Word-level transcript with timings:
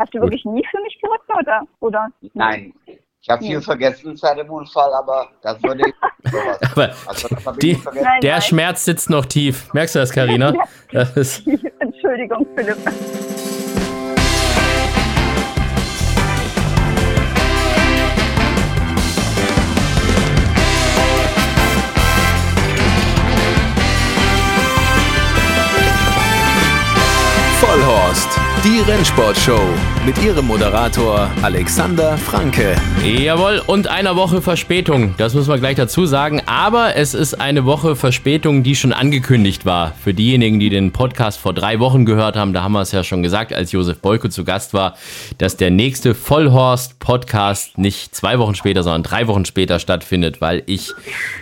Hast 0.00 0.14
du 0.14 0.20
wirklich 0.22 0.42
nie 0.46 0.66
für 0.70 0.80
mich 0.80 0.98
geritten 0.98 1.32
oder? 1.38 1.60
oder? 1.80 2.08
Nein. 2.32 2.72
Ich 3.20 3.28
habe 3.28 3.44
viel 3.44 3.60
vergessen 3.60 4.16
seit 4.16 4.38
dem 4.38 4.48
Unfall, 4.48 4.90
aber 4.94 5.28
das 5.42 5.62
würde 5.62 5.82
ich. 5.86 5.94
aber 6.72 6.90
also, 7.06 7.28
das 7.28 7.56
die, 7.58 7.78
nein, 7.92 8.20
der 8.22 8.32
nein. 8.32 8.40
Schmerz 8.40 8.86
sitzt 8.86 9.10
noch 9.10 9.26
tief. 9.26 9.70
Merkst 9.74 9.96
du 9.96 9.98
das, 9.98 10.10
Karina? 10.10 10.54
Entschuldigung, 10.92 12.46
Philipp. 12.56 12.78
Vollhorst. 27.60 28.39
Die 28.62 28.80
Rennsportshow 28.80 29.58
mit 30.04 30.22
ihrem 30.22 30.46
Moderator 30.46 31.30
Alexander 31.40 32.18
Franke. 32.18 32.76
Jawohl, 33.02 33.62
und 33.66 33.88
einer 33.88 34.16
Woche 34.16 34.42
Verspätung, 34.42 35.14
das 35.16 35.32
muss 35.32 35.46
man 35.46 35.60
gleich 35.60 35.76
dazu 35.76 36.04
sagen. 36.04 36.42
Aber 36.44 36.94
es 36.96 37.14
ist 37.14 37.40
eine 37.40 37.64
Woche 37.64 37.96
Verspätung, 37.96 38.62
die 38.62 38.76
schon 38.76 38.92
angekündigt 38.92 39.64
war. 39.64 39.94
Für 40.02 40.12
diejenigen, 40.12 40.60
die 40.60 40.68
den 40.68 40.92
Podcast 40.92 41.38
vor 41.38 41.54
drei 41.54 41.80
Wochen 41.80 42.04
gehört 42.04 42.36
haben, 42.36 42.52
da 42.52 42.62
haben 42.62 42.72
wir 42.72 42.82
es 42.82 42.92
ja 42.92 43.02
schon 43.02 43.22
gesagt, 43.22 43.54
als 43.54 43.72
Josef 43.72 43.98
Beuke 44.00 44.28
zu 44.28 44.44
Gast 44.44 44.74
war, 44.74 44.94
dass 45.38 45.56
der 45.56 45.70
nächste 45.70 46.14
Vollhorst-Podcast 46.14 47.78
nicht 47.78 48.14
zwei 48.14 48.38
Wochen 48.38 48.54
später, 48.54 48.82
sondern 48.82 49.04
drei 49.04 49.26
Wochen 49.26 49.46
später 49.46 49.78
stattfindet, 49.78 50.42
weil 50.42 50.62
ich 50.66 50.92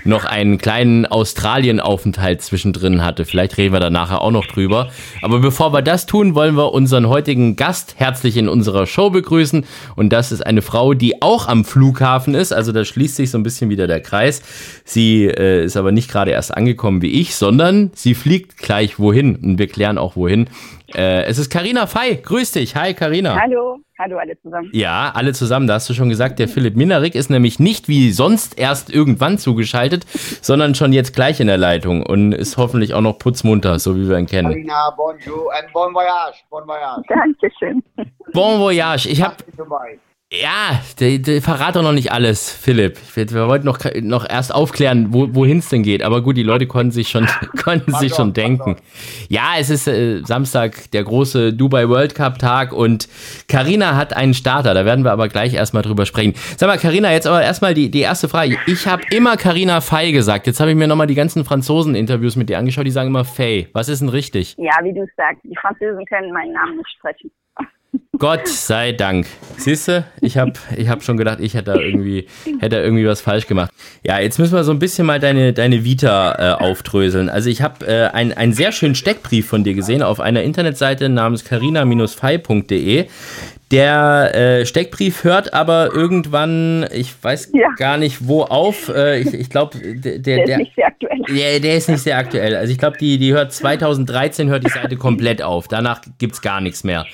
noch 0.05 0.25
einen 0.25 0.59
kleinen 0.59 1.05
Australien-Aufenthalt 1.05 2.43
zwischendrin 2.43 3.05
hatte. 3.05 3.25
Vielleicht 3.25 3.57
reden 3.57 3.73
wir 3.73 3.81
da 3.81 3.91
nachher 3.91 4.23
auch 4.23 4.31
noch 4.31 4.47
drüber. 4.47 4.91
Aber 5.23 5.41
bevor 5.41 5.73
wir 5.73 5.83
das 5.83 6.07
tun, 6.07 6.37
wollen 6.37 6.57
wir 6.57 6.73
unseren 6.73 7.08
heutigen 7.09 7.57
Gast 7.57 7.95
herzlich 7.97 8.37
in 8.37 8.49
unserer 8.49 8.87
Show 8.87 9.11
begrüßen. 9.11 9.65
Und 9.97 10.13
das 10.13 10.33
ist 10.33 10.45
eine 10.45 10.63
Frau, 10.63 10.95
die 10.95 11.23
auch 11.23 11.49
am 11.49 11.65
Flughafen 11.65 12.35
ist. 12.35 12.53
Also 12.53 12.73
da 12.73 12.85
schließt 12.85 13.17
sich 13.17 13.31
so 13.31 13.39
ein 13.39 13.43
bisschen 13.43 13.71
wieder 13.71 13.87
der 13.87 14.01
Kreis. 14.01 14.43
Sie 14.85 15.25
äh, 15.27 15.65
ist 15.65 15.77
aber 15.77 15.93
nicht 15.93 16.11
gerade 16.11 16.31
erst 16.31 16.57
angekommen 16.57 17.03
wie 17.03 17.21
ich, 17.21 17.35
sondern 17.35 17.91
sie 17.95 18.15
fliegt 18.15 18.59
gleich 18.59 18.99
wohin. 18.99 19.37
Und 19.37 19.59
wir 19.59 19.67
klären 19.67 19.99
auch 19.99 20.17
wohin. 20.17 20.49
Äh, 20.95 21.25
es 21.25 21.39
ist 21.39 21.51
Karina 21.51 21.87
Fei. 21.87 22.15
Grüß 22.15 22.53
dich. 22.53 22.75
Hi, 22.77 22.95
Karina. 22.95 23.39
Hallo. 23.41 23.79
Hallo 23.99 24.17
alle 24.19 24.41
zusammen. 24.41 24.71
Ja, 24.73 25.11
alle 25.13 25.33
zusammen. 25.33 25.67
Da 25.67 25.75
hast 25.75 25.89
du 25.91 25.95
schon 25.95 26.09
gesagt, 26.09 26.39
der 26.39 26.47
Philipp 26.47 26.77
Minarik 26.77 27.17
ist 27.17 27.31
nämlich 27.31 27.59
nicht 27.59 27.89
wie 27.89 28.13
sonst 28.13 28.57
erst 28.57 28.91
irgendwann 28.95 29.39
zugeschaltet, 29.39 30.07
sondern 30.41 30.77
schon 30.77 30.93
jetzt 30.93 31.15
gleich 31.15 31.41
in 31.41 31.49
der 31.49 31.59
Leitung 31.59 32.07
und 32.07 32.33
ist 32.33 32.57
hoffentlich 32.59 32.95
auch 32.95 33.01
noch 33.01 33.19
putzmunter, 33.19 33.81
so 33.81 33.97
wie 33.97 34.09
wir 34.09 34.17
ihn 34.17 34.27
kennen. 34.27 34.53
Karina, 34.53 34.91
bonjour 34.97 35.53
and 35.53 35.73
bon 35.73 35.93
voyage. 35.93 36.39
Bon 36.49 36.65
voyage. 36.65 37.03
Dankeschön. 37.09 37.83
Bon 38.33 38.61
voyage. 38.61 39.09
Ich 39.09 39.21
habe 39.21 39.35
ja, 40.41 40.81
der, 41.01 41.19
der 41.19 41.43
verrat 41.43 41.77
doch 41.77 41.83
noch 41.83 41.93
nicht 41.93 42.13
alles, 42.13 42.53
Philipp. 42.53 42.99
Wir, 43.15 43.31
wir 43.31 43.49
wollten 43.49 43.67
noch, 43.67 43.79
noch 44.01 44.29
erst 44.29 44.55
aufklären, 44.55 45.13
wo, 45.13 45.35
wohin 45.35 45.59
es 45.59 45.69
denn 45.69 45.83
geht. 45.83 46.03
Aber 46.03 46.23
gut, 46.23 46.37
die 46.37 46.43
Leute 46.43 46.67
konnten 46.67 46.91
sich 46.91 47.09
schon, 47.09 47.27
konnten 47.63 47.93
sich 47.95 48.15
schon 48.15 48.33
denken. 48.33 48.77
Ja, 49.29 49.55
es 49.59 49.71
ist 49.71 49.89
äh, 49.89 50.23
Samstag, 50.25 50.91
der 50.93 51.05
große 51.05 51.53
Dubai 51.53 51.89
World 51.89 52.15
Cup 52.15 52.39
Tag 52.39 52.73
und 52.73 53.09
Karina 53.49 53.97
hat 53.97 54.15
einen 54.15 54.35
Starter. 54.35 54.75
Da 54.75 54.85
werden 54.85 55.05
wir 55.05 55.13
aber 55.13 55.29
gleich 55.29 55.55
erstmal 55.55 55.83
drüber 55.83 56.07
sprechen. 56.07 56.35
Sag 56.57 56.69
mal, 56.69 56.79
Karina, 56.79 57.13
jetzt 57.13 57.27
aber 57.27 57.43
erstmal 57.43 57.75
die, 57.75 57.91
die 57.91 58.01
erste 58.01 58.29
Frage. 58.29 58.59
Ich 58.67 58.87
habe 58.87 59.03
immer 59.11 59.37
Karina 59.37 59.81
Fay 59.81 60.13
gesagt. 60.13 60.47
Jetzt 60.47 60.61
habe 60.61 60.71
ich 60.71 60.77
mir 60.77 60.87
nochmal 60.87 61.07
die 61.07 61.15
ganzen 61.15 61.45
Franzosen-Interviews 61.45 62.37
mit 62.37 62.49
dir 62.49 62.59
angeschaut. 62.59 62.87
Die 62.87 62.91
sagen 62.91 63.09
immer 63.09 63.25
Fay. 63.25 63.69
Was 63.73 63.89
ist 63.89 64.01
denn 64.01 64.09
richtig? 64.09 64.55
Ja, 64.59 64.75
wie 64.83 64.93
du 64.93 65.07
sagst, 65.17 65.43
die 65.45 65.57
Franzosen 65.61 66.05
können 66.07 66.33
meinen 66.33 66.53
Namen 66.53 66.77
nicht 66.77 66.91
sprechen. 66.97 67.31
Gott 68.19 68.49
sei 68.49 68.93
Dank. 68.93 69.27
Siehst 69.57 69.89
du, 69.89 70.05
ich 70.21 70.39
habe 70.39 70.53
ich 70.77 70.89
hab 70.89 71.03
schon 71.03 71.17
gedacht, 71.17 71.39
ich 71.41 71.55
hätte 71.55 71.73
da 71.73 71.77
irgendwie, 71.77 72.27
hätte 72.59 72.77
da 72.77 72.83
irgendwie 72.83 73.07
was 73.07 73.21
falsch 73.21 73.47
gemacht. 73.47 73.71
Ja, 74.05 74.19
jetzt 74.19 74.39
müssen 74.39 74.55
wir 74.55 74.65
so 74.65 74.73
ein 74.73 74.79
bisschen 74.79 75.07
mal 75.07 75.21
deine, 75.21 75.53
deine 75.53 75.85
Vita 75.85 76.35
äh, 76.59 76.63
aufdröseln. 76.63 77.29
Also 77.29 77.49
ich 77.49 77.63
habe 77.63 77.87
äh, 77.87 78.09
ein, 78.09 78.33
einen 78.33 78.53
sehr 78.53 78.73
schönen 78.73 78.95
Steckbrief 78.95 79.47
von 79.47 79.63
dir 79.63 79.75
gesehen 79.75 80.03
auf 80.03 80.19
einer 80.21 80.43
Internetseite 80.43 81.09
namens 81.09 81.45
carina-fei.de. 81.45 83.07
Der 83.71 84.35
äh, 84.35 84.67
Steckbrief 84.67 85.25
hört 85.25 85.53
aber 85.53 85.91
irgendwann, 85.93 86.87
ich 86.91 87.13
weiß 87.23 87.51
ja. 87.53 87.69
gar 87.77 87.99
nicht 87.99 88.27
wo 88.27 88.43
auf. 88.43 88.89
Äh, 88.89 89.21
ich 89.21 89.35
ich 89.35 89.51
glaube, 89.51 89.77
der, 89.79 90.19
der, 90.19 90.45
der, 90.47 90.47
ist 90.47 90.59
nicht 90.59 90.75
sehr 90.75 90.87
aktuell. 90.87 91.19
Der, 91.29 91.61
der 91.61 91.77
ist 91.77 91.89
nicht 91.91 92.03
sehr 92.03 92.19
aktuell. 92.19 92.57
Also 92.57 92.73
ich 92.73 92.79
glaube, 92.79 92.97
die, 92.99 93.19
die 93.19 93.35
hört 93.35 93.53
2013 93.53 94.49
hört 94.49 94.65
die 94.65 94.71
Seite 94.71 94.97
komplett 94.97 95.43
auf. 95.43 95.69
Danach 95.69 96.01
gibt 96.19 96.35
es 96.35 96.41
gar 96.41 96.63
nichts 96.63 96.83
mehr. 96.83 97.05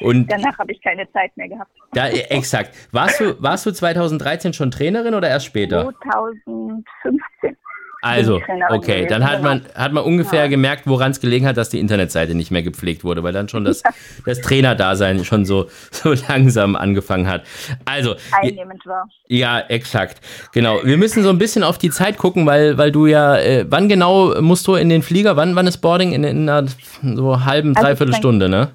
Und 0.00 0.32
Danach 0.32 0.49
habe 0.58 0.72
ich 0.72 0.82
keine 0.82 1.10
Zeit 1.12 1.36
mehr 1.36 1.48
gehabt. 1.48 1.70
Da, 1.92 2.08
äh, 2.08 2.20
exakt. 2.30 2.74
Warst 2.92 3.20
du, 3.20 3.40
warst 3.42 3.66
du 3.66 3.72
2013 3.72 4.52
schon 4.52 4.70
Trainerin 4.70 5.14
oder 5.14 5.28
erst 5.28 5.46
später? 5.46 5.92
2015. 6.02 7.56
Also, 8.02 8.40
okay, 8.70 9.06
dann 9.06 9.28
hat 9.28 9.42
man, 9.42 9.62
hat 9.74 9.92
man 9.92 10.04
ungefähr 10.04 10.44
ja. 10.44 10.46
gemerkt, 10.46 10.86
woran 10.86 11.10
es 11.10 11.20
gelegen 11.20 11.46
hat, 11.46 11.58
dass 11.58 11.68
die 11.68 11.78
Internetseite 11.78 12.34
nicht 12.34 12.50
mehr 12.50 12.62
gepflegt 12.62 13.04
wurde, 13.04 13.22
weil 13.22 13.34
dann 13.34 13.50
schon 13.50 13.64
das, 13.64 13.82
das 14.24 14.40
Trainerdasein 14.40 15.22
schon 15.24 15.44
so, 15.44 15.66
so 15.90 16.14
langsam 16.28 16.76
angefangen 16.76 17.28
hat. 17.28 17.42
Also. 17.84 18.14
Einnehmend 18.32 18.86
war. 18.86 19.06
Ja, 19.28 19.60
exakt. 19.60 20.20
Genau. 20.52 20.80
Wir 20.82 20.96
müssen 20.96 21.22
so 21.22 21.28
ein 21.28 21.38
bisschen 21.38 21.62
auf 21.62 21.76
die 21.76 21.90
Zeit 21.90 22.16
gucken, 22.16 22.46
weil, 22.46 22.78
weil 22.78 22.90
du 22.90 23.06
ja, 23.06 23.36
äh, 23.36 23.66
wann 23.68 23.88
genau 23.88 24.40
musst 24.40 24.66
du 24.66 24.76
in 24.76 24.88
den 24.88 25.02
Flieger? 25.02 25.36
Wann, 25.36 25.54
wann 25.54 25.66
ist 25.66 25.78
Boarding? 25.78 26.12
In, 26.12 26.24
in 26.24 26.48
einer 26.48 26.68
so 27.02 27.44
halben, 27.44 27.76
also 27.76 27.86
dreiviertel 27.86 28.14
Stunde, 28.14 28.48
ne? 28.48 28.68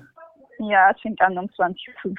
Ja, 0.60 0.92
es 0.92 1.02
fängt 1.02 1.22
an 1.22 1.38
um 1.38 1.46
20.50 1.46 2.16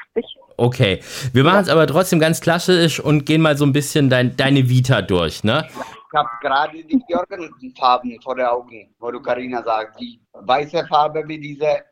Okay, 0.56 1.00
wir 1.32 1.44
machen 1.44 1.60
es 1.60 1.68
aber 1.68 1.86
trotzdem 1.86 2.18
ganz 2.18 2.40
klassisch 2.40 3.00
und 3.00 3.26
gehen 3.26 3.42
mal 3.42 3.56
so 3.56 3.64
ein 3.64 3.72
bisschen 3.72 4.10
dein, 4.10 4.36
deine 4.36 4.68
Vita 4.68 5.02
durch, 5.02 5.44
ne? 5.44 5.66
Ich 5.68 6.18
habe 6.18 6.28
gerade 6.40 6.82
die 6.84 7.02
Jorgensen-Farben 7.08 8.18
vor 8.22 8.36
den 8.36 8.46
Augen, 8.46 8.94
wo 8.98 9.10
du 9.10 9.20
Karina 9.20 9.62
sagst. 9.62 10.00
Die 10.00 10.20
weiße 10.32 10.86
Farbe 10.86 11.24
wie 11.26 11.38
diese 11.38 11.84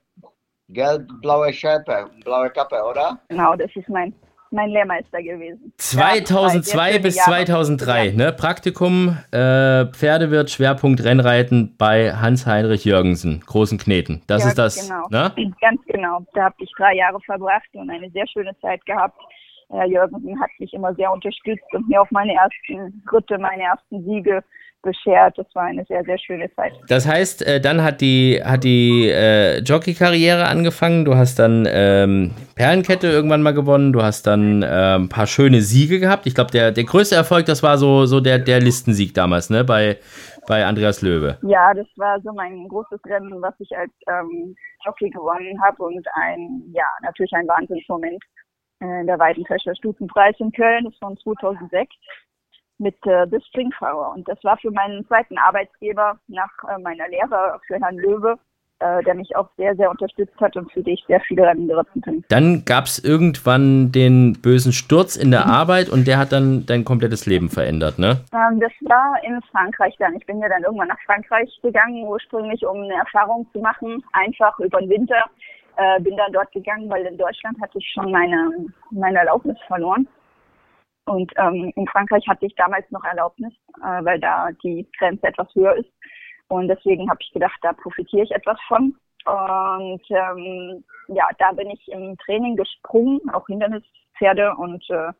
gelb-blaue 0.68 1.52
Schärpe, 1.52 2.10
blaue 2.24 2.50
Kappe, 2.50 2.82
oder? 2.82 3.18
Genau, 3.28 3.54
das 3.54 3.70
ist 3.74 3.88
mein, 3.88 4.14
mein 4.50 4.70
Lehrmeister 4.70 5.22
gewesen. 5.22 5.72
2002 5.78 6.92
ja, 6.92 6.98
bis 6.98 7.16
2003, 7.16 8.12
ne? 8.12 8.32
Praktikum, 8.32 9.18
äh, 9.30 9.86
Pferdewirt, 9.86 10.50
Schwerpunkt 10.50 11.02
Rennreiten 11.02 11.74
bei 11.76 12.12
Hans-Heinrich 12.12 12.84
Jürgensen, 12.84 13.40
Großen 13.40 13.78
Kneten. 13.78 14.22
Das 14.26 14.42
ja, 14.42 14.48
ist 14.48 14.58
das, 14.58 14.88
genau. 14.88 15.08
ne? 15.10 15.32
Ganz 15.60 15.80
genau. 15.86 16.20
Da 16.34 16.44
habe 16.44 16.56
ich 16.58 16.70
drei 16.76 16.94
Jahre 16.94 17.20
verbracht 17.20 17.68
und 17.72 17.90
eine 17.90 18.10
sehr 18.10 18.26
schöne 18.28 18.56
Zeit 18.60 18.84
gehabt. 18.86 19.18
Herr 19.70 19.86
Jürgensen 19.86 20.40
hat 20.40 20.50
mich 20.58 20.72
immer 20.72 20.94
sehr 20.94 21.10
unterstützt 21.10 21.72
und 21.72 21.88
mir 21.88 22.00
auf 22.00 22.10
meine 22.10 22.34
ersten 22.34 23.02
Schritte, 23.08 23.38
meine 23.38 23.62
ersten 23.62 24.04
Siege 24.04 24.44
beschert. 24.84 25.36
Das 25.36 25.46
war 25.54 25.64
eine 25.64 25.84
sehr, 25.86 26.04
sehr 26.04 26.18
schöne 26.18 26.48
Zeit. 26.54 26.72
Das 26.88 27.08
heißt, 27.08 27.44
äh, 27.46 27.60
dann 27.60 27.82
hat 27.82 28.00
die, 28.00 28.40
hat 28.44 28.62
die 28.62 29.08
äh, 29.08 29.58
Jockey-Karriere 29.60 30.46
angefangen. 30.46 31.04
Du 31.04 31.16
hast 31.16 31.38
dann 31.38 31.66
ähm, 31.68 32.32
Perlenkette 32.54 33.08
irgendwann 33.08 33.42
mal 33.42 33.54
gewonnen. 33.54 33.92
Du 33.92 34.02
hast 34.02 34.26
dann 34.26 34.62
äh, 34.62 34.96
ein 34.96 35.08
paar 35.08 35.26
schöne 35.26 35.60
Siege 35.62 35.98
gehabt. 35.98 36.26
Ich 36.26 36.34
glaube, 36.34 36.52
der, 36.52 36.70
der 36.70 36.84
größte 36.84 37.16
Erfolg, 37.16 37.46
das 37.46 37.62
war 37.62 37.78
so, 37.78 38.06
so 38.06 38.20
der, 38.20 38.38
der 38.38 38.60
Listensieg 38.60 39.14
damals, 39.14 39.50
ne? 39.50 39.64
Bei, 39.64 39.98
bei 40.46 40.64
Andreas 40.64 41.02
Löwe. 41.02 41.38
Ja, 41.42 41.74
das 41.74 41.86
war 41.96 42.20
so 42.20 42.32
mein 42.32 42.68
großes 42.68 43.00
Rennen, 43.06 43.42
was 43.42 43.54
ich 43.58 43.76
als 43.76 43.90
ähm, 44.06 44.54
Jockey 44.84 45.10
gewonnen 45.10 45.60
habe 45.62 45.82
und 45.82 46.06
ein, 46.14 46.62
ja, 46.72 46.86
natürlich 47.02 47.32
ein 47.32 47.48
Wahnsinnsmoment 47.48 48.22
äh, 48.80 49.04
der 49.06 49.18
Weidenfächer 49.18 49.74
Stufenpreis 49.74 50.34
in 50.38 50.52
Köln 50.52 50.86
ist 50.86 50.98
von 50.98 51.16
2006 51.16 51.94
mit 52.78 52.96
äh, 53.06 53.26
The 53.30 53.38
Stringflower. 53.48 54.12
Und 54.14 54.28
das 54.28 54.42
war 54.42 54.56
für 54.58 54.70
meinen 54.70 55.06
zweiten 55.06 55.38
Arbeitgeber 55.38 56.18
nach 56.28 56.50
äh, 56.68 56.78
meiner 56.80 57.08
Lehre 57.08 57.60
für 57.66 57.76
Herrn 57.80 57.96
Löwe, 57.96 58.38
äh, 58.80 59.02
der 59.04 59.14
mich 59.14 59.34
auch 59.36 59.48
sehr, 59.56 59.76
sehr 59.76 59.90
unterstützt 59.90 60.38
hat 60.40 60.56
und 60.56 60.70
für 60.72 60.82
die 60.82 60.92
ich 60.92 61.04
sehr 61.06 61.20
viele 61.20 61.44
Rennen 61.44 61.68
geritten 61.68 62.00
bin. 62.00 62.24
Dann 62.28 62.64
gab 62.64 62.86
es 62.86 62.98
irgendwann 62.98 63.92
den 63.92 64.40
bösen 64.40 64.72
Sturz 64.72 65.16
in 65.16 65.30
der. 65.30 65.46
Arbeit 65.46 65.88
und 65.88 66.06
der 66.06 66.18
hat 66.18 66.32
dann 66.32 66.66
dein 66.66 66.84
komplettes 66.84 67.26
Leben 67.26 67.48
verändert, 67.48 67.98
ne? 67.98 68.20
Ähm, 68.32 68.60
das 68.60 68.72
war 68.80 69.14
in 69.22 69.40
Frankreich 69.52 69.94
dann. 69.98 70.16
Ich 70.16 70.26
bin 70.26 70.40
ja 70.40 70.48
dann 70.48 70.62
irgendwann 70.62 70.88
nach 70.88 71.00
Frankreich 71.06 71.50
gegangen, 71.62 72.04
ursprünglich 72.04 72.66
um 72.66 72.78
eine 72.78 72.94
Erfahrung 72.94 73.46
zu 73.52 73.60
machen, 73.60 74.02
einfach 74.12 74.58
über 74.58 74.80
den 74.80 74.90
Winter 74.90 75.22
äh, 75.76 76.00
bin 76.00 76.16
dann 76.16 76.32
dort 76.32 76.52
gegangen, 76.52 76.88
weil 76.88 77.04
in 77.04 77.16
Deutschland 77.16 77.60
hatte 77.60 77.78
ich 77.78 77.90
schon 77.92 78.10
meine, 78.10 78.50
meine 78.90 79.18
Erlaubnis 79.18 79.56
verloren. 79.66 80.06
Und 81.06 81.32
ähm, 81.36 81.72
in 81.76 81.86
Frankreich 81.88 82.26
hatte 82.28 82.46
ich 82.46 82.54
damals 82.54 82.90
noch 82.90 83.04
Erlaubnis, 83.04 83.52
äh, 83.82 84.04
weil 84.04 84.18
da 84.20 84.50
die 84.62 84.88
Grenze 84.98 85.26
etwas 85.26 85.54
höher 85.54 85.74
ist. 85.76 85.90
Und 86.48 86.68
deswegen 86.68 87.08
habe 87.10 87.20
ich 87.20 87.32
gedacht, 87.32 87.58
da 87.62 87.72
profitiere 87.72 88.24
ich 88.24 88.30
etwas 88.30 88.58
von. 88.68 88.96
Und 89.26 90.02
ähm, 90.10 90.84
ja, 91.08 91.26
da 91.38 91.52
bin 91.52 91.70
ich 91.70 91.88
im 91.88 92.16
Training 92.18 92.56
gesprungen, 92.56 93.20
auch 93.32 93.46
Hindernispferde. 93.46 94.54
Und 94.56 94.88
äh, 94.90 95.12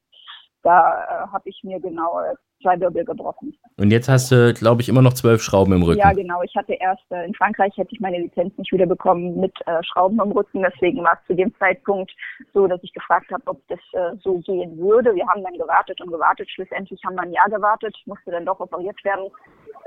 da 0.63 1.05
äh, 1.05 1.33
habe 1.33 1.49
ich 1.49 1.61
mir 1.63 1.81
genau 1.81 2.21
zwei 2.65 2.81
Wirbel 2.81 3.05
gebrochen. 3.05 3.55
Und 3.77 3.91
jetzt 3.91 4.09
hast 4.09 4.33
du, 4.33 4.55
glaube 4.55 4.83
ich, 4.83 4.89
immer 4.89 5.03
noch 5.03 5.13
zwölf 5.13 5.43
Schrauben 5.43 5.75
im 5.75 5.83
Rücken. 5.83 6.01
Ja, 6.01 6.13
genau. 6.13 6.43
Ich 6.43 6.55
hatte 6.57 6.73
erst 6.73 7.05
äh, 7.11 7.27
in 7.27 7.35
Frankreich 7.35 7.77
hätte 7.77 7.91
ich 7.93 8.01
meine 8.01 8.19
Lizenz 8.19 8.57
nicht 8.57 8.73
wieder 8.73 8.87
bekommen 8.87 9.39
mit 9.39 9.53
äh, 9.67 9.83
Schrauben 9.83 10.19
im 10.21 10.33
Rücken. 10.33 10.63
Deswegen 10.63 11.05
war 11.05 11.19
es 11.21 11.27
zu 11.27 11.35
dem 11.35 11.55
Zeitpunkt 11.59 12.11
so, 12.53 12.67
dass 12.67 12.83
ich 12.83 12.93
gefragt 12.93 13.31
habe, 13.31 13.43
ob 13.47 13.61
das 13.69 13.79
äh, 13.93 14.17
so 14.23 14.39
gehen 14.39 14.77
würde. 14.79 15.15
Wir 15.15 15.27
haben 15.29 15.43
dann 15.43 15.59
gewartet 15.59 16.01
und 16.01 16.11
gewartet. 16.11 16.49
Schlussendlich 16.51 17.01
haben 17.05 17.17
wir 17.17 17.23
ein 17.23 17.33
Jahr 17.33 17.51
gewartet, 17.51 17.95
musste 18.07 18.31
dann 18.31 18.47
doch 18.47 18.59
operiert 18.61 18.97
werden 19.05 19.31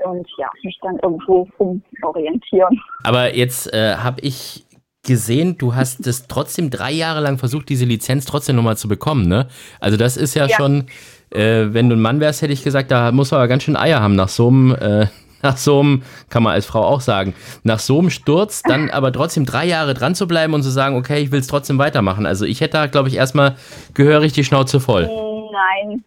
und 0.04 0.28
ja, 0.38 0.48
mich 0.62 0.78
dann 0.82 0.98
irgendwo 1.02 1.48
umorientieren. 1.58 2.80
Aber 3.02 3.34
jetzt 3.34 3.72
äh, 3.72 3.96
habe 3.96 4.20
ich 4.20 4.64
gesehen, 5.08 5.56
du 5.58 5.74
hast 5.74 6.06
es 6.06 6.26
trotzdem 6.28 6.70
drei 6.70 6.92
Jahre 6.92 7.20
lang 7.20 7.38
versucht, 7.38 7.68
diese 7.68 7.86
Lizenz 7.86 8.26
trotzdem 8.26 8.56
nochmal 8.56 8.76
zu 8.76 8.88
bekommen, 8.88 9.26
ne? 9.26 9.48
Also 9.80 9.96
das 9.96 10.16
ist 10.16 10.34
ja, 10.34 10.46
ja. 10.46 10.56
schon, 10.56 10.86
äh, 11.30 11.72
wenn 11.72 11.88
du 11.88 11.96
ein 11.96 12.00
Mann 12.00 12.20
wärst, 12.20 12.42
hätte 12.42 12.52
ich 12.52 12.64
gesagt, 12.64 12.90
da 12.90 13.12
muss 13.12 13.30
man 13.30 13.40
aber 13.40 13.48
ganz 13.48 13.62
schön 13.62 13.76
Eier 13.76 14.00
haben 14.00 14.16
nach 14.16 14.28
so 14.28 14.48
einem, 14.48 14.74
äh, 14.74 15.06
nach 15.42 15.56
so 15.56 15.80
einem, 15.80 16.02
kann 16.30 16.42
man 16.42 16.52
als 16.54 16.66
Frau 16.66 16.82
auch 16.82 17.00
sagen, 17.00 17.34
nach 17.62 17.78
so 17.78 17.98
einem 17.98 18.10
Sturz, 18.10 18.62
dann 18.62 18.90
aber 18.92 19.12
trotzdem 19.12 19.44
drei 19.44 19.66
Jahre 19.66 19.94
dran 19.94 20.14
zu 20.14 20.26
bleiben 20.26 20.54
und 20.54 20.62
zu 20.62 20.70
sagen, 20.70 20.96
okay, 20.96 21.18
ich 21.20 21.32
will 21.32 21.40
es 21.40 21.46
trotzdem 21.46 21.78
weitermachen. 21.78 22.26
Also 22.26 22.44
ich 22.44 22.60
hätte 22.60 22.78
da, 22.78 22.86
glaube 22.86 23.08
ich, 23.08 23.16
erstmal 23.16 23.56
gehörig 23.94 24.32
die 24.32 24.44
Schnauze 24.44 24.80
voll. 24.80 25.08
Nein, 25.52 26.04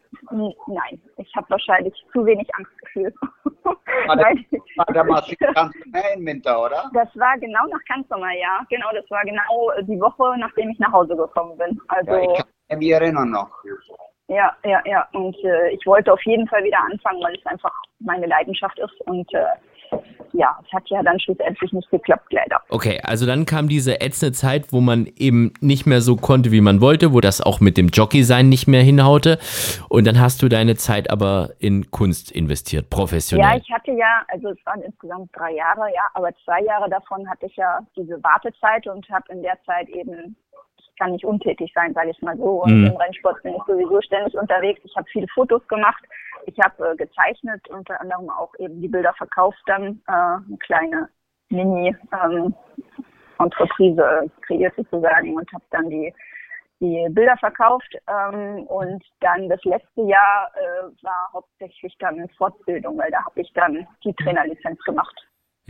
nein. 0.68 1.01
Ich 1.18 1.35
habe 1.35 1.50
wahrscheinlich 1.50 1.94
zu 2.12 2.25
wenig 2.25 2.47
Angstgefühl. 2.56 3.13
War 4.07 4.15
der, 4.15 4.25
war 4.75 4.85
der 4.88 5.53
ganz 5.53 5.74
im 6.15 6.25
Winter, 6.25 6.63
oder? 6.63 6.89
Das 6.94 7.07
war 7.15 7.38
genau 7.38 7.59
nach 7.69 7.79
Kanzler, 7.88 8.17
ja. 8.17 8.65
Genau, 8.69 8.88
das 8.94 9.09
war 9.12 9.24
genau 9.24 9.71
die 9.81 10.00
Woche, 10.00 10.38
nachdem 10.39 10.71
ich 10.71 10.79
nach 10.79 10.91
Hause 10.91 11.15
gekommen 11.15 11.57
bin. 11.57 11.79
Also, 11.88 12.12
ja, 12.12 12.33
ich 12.33 12.44
kann 12.69 12.79
mich 12.79 12.89
erinnern 12.89 13.29
noch. 13.29 13.50
Ja, 14.31 14.55
ja, 14.63 14.81
ja. 14.85 15.05
Und 15.11 15.35
äh, 15.43 15.71
ich 15.71 15.85
wollte 15.85 16.13
auf 16.13 16.23
jeden 16.23 16.47
Fall 16.47 16.63
wieder 16.63 16.79
anfangen, 16.89 17.21
weil 17.21 17.35
es 17.35 17.45
einfach 17.45 17.73
meine 17.99 18.27
Leidenschaft 18.27 18.79
ist. 18.79 19.01
Und 19.01 19.31
äh, 19.33 19.43
ja, 20.31 20.57
es 20.65 20.71
hat 20.71 20.83
ja 20.87 21.03
dann 21.03 21.19
schlussendlich 21.19 21.73
nicht 21.73 21.89
geklappt, 21.91 22.31
leider. 22.31 22.61
Okay, 22.69 23.01
also 23.03 23.25
dann 23.25 23.45
kam 23.45 23.67
diese 23.67 23.99
ätzende 23.99 24.31
Zeit, 24.31 24.71
wo 24.71 24.79
man 24.79 25.05
eben 25.17 25.51
nicht 25.59 25.85
mehr 25.85 25.99
so 25.99 26.15
konnte, 26.15 26.53
wie 26.53 26.61
man 26.61 26.79
wollte, 26.79 27.11
wo 27.11 27.19
das 27.19 27.41
auch 27.41 27.59
mit 27.59 27.75
dem 27.75 27.89
Jockey-Sein 27.89 28.47
nicht 28.47 28.67
mehr 28.67 28.83
hinhaute. 28.83 29.37
Und 29.89 30.07
dann 30.07 30.21
hast 30.21 30.41
du 30.41 30.47
deine 30.47 30.77
Zeit 30.77 31.11
aber 31.11 31.49
in 31.59 31.91
Kunst 31.91 32.31
investiert, 32.31 32.89
professionell. 32.89 33.45
Ja, 33.45 33.57
ich 33.57 33.69
hatte 33.69 33.91
ja, 33.91 34.23
also 34.29 34.47
es 34.51 34.65
waren 34.65 34.81
insgesamt 34.81 35.29
drei 35.35 35.51
Jahre, 35.55 35.91
ja, 35.93 36.03
aber 36.13 36.29
zwei 36.45 36.61
Jahre 36.61 36.89
davon 36.89 37.29
hatte 37.29 37.47
ich 37.47 37.55
ja 37.57 37.79
diese 37.97 38.23
Wartezeit 38.23 38.87
und 38.87 39.09
habe 39.09 39.25
in 39.33 39.41
der 39.41 39.61
Zeit 39.65 39.89
eben 39.89 40.37
kann 41.01 41.13
nicht 41.13 41.25
untätig 41.25 41.71
sein, 41.74 41.95
sage 41.95 42.12
ich 42.12 42.21
mal 42.21 42.38
so. 42.38 42.62
Und 42.63 42.81
mhm. 42.81 42.88
im 42.88 42.95
Rennsport 42.95 43.42
bin 43.42 43.56
ich 43.56 43.63
sowieso 43.65 44.00
ständig 44.01 44.38
unterwegs. 44.38 44.80
Ich 44.83 44.95
habe 44.95 45.07
viele 45.12 45.25
Fotos 45.33 45.68
gemacht. 45.68 46.03
Ich 46.45 46.56
habe 46.63 46.92
äh, 46.92 46.95
gezeichnet, 46.95 47.68
unter 47.69 48.00
anderem 48.00 48.30
auch 48.30 48.53
eben 48.59 48.80
die 48.80 48.88
Bilder 48.88 49.12
verkauft 49.13 49.57
dann, 49.65 50.00
äh, 50.07 50.12
eine 50.12 50.57
kleine 50.59 51.09
Mini-Entreprise 51.50 54.01
ähm, 54.01 54.31
kreiert 54.42 54.75
sozusagen 54.75 55.36
und 55.36 55.51
habe 55.51 55.63
dann 55.71 55.89
die 55.89 56.13
die 56.83 57.07
Bilder 57.12 57.38
verkauft 57.38 57.95
ähm, 58.07 58.63
und 58.63 59.03
dann 59.19 59.48
das 59.50 59.63
letzte 59.65 60.01
Jahr 60.01 60.50
äh, 60.56 60.88
war 61.03 61.30
hauptsächlich 61.31 61.95
dann 62.00 62.27
Fortbildung, 62.39 62.98
weil 62.98 63.12
da 63.12 63.24
habe 63.24 63.39
ich 63.39 63.53
dann 63.53 63.88
die 64.03 64.15
Trainerlizenz 64.15 64.80
gemacht. 64.80 65.15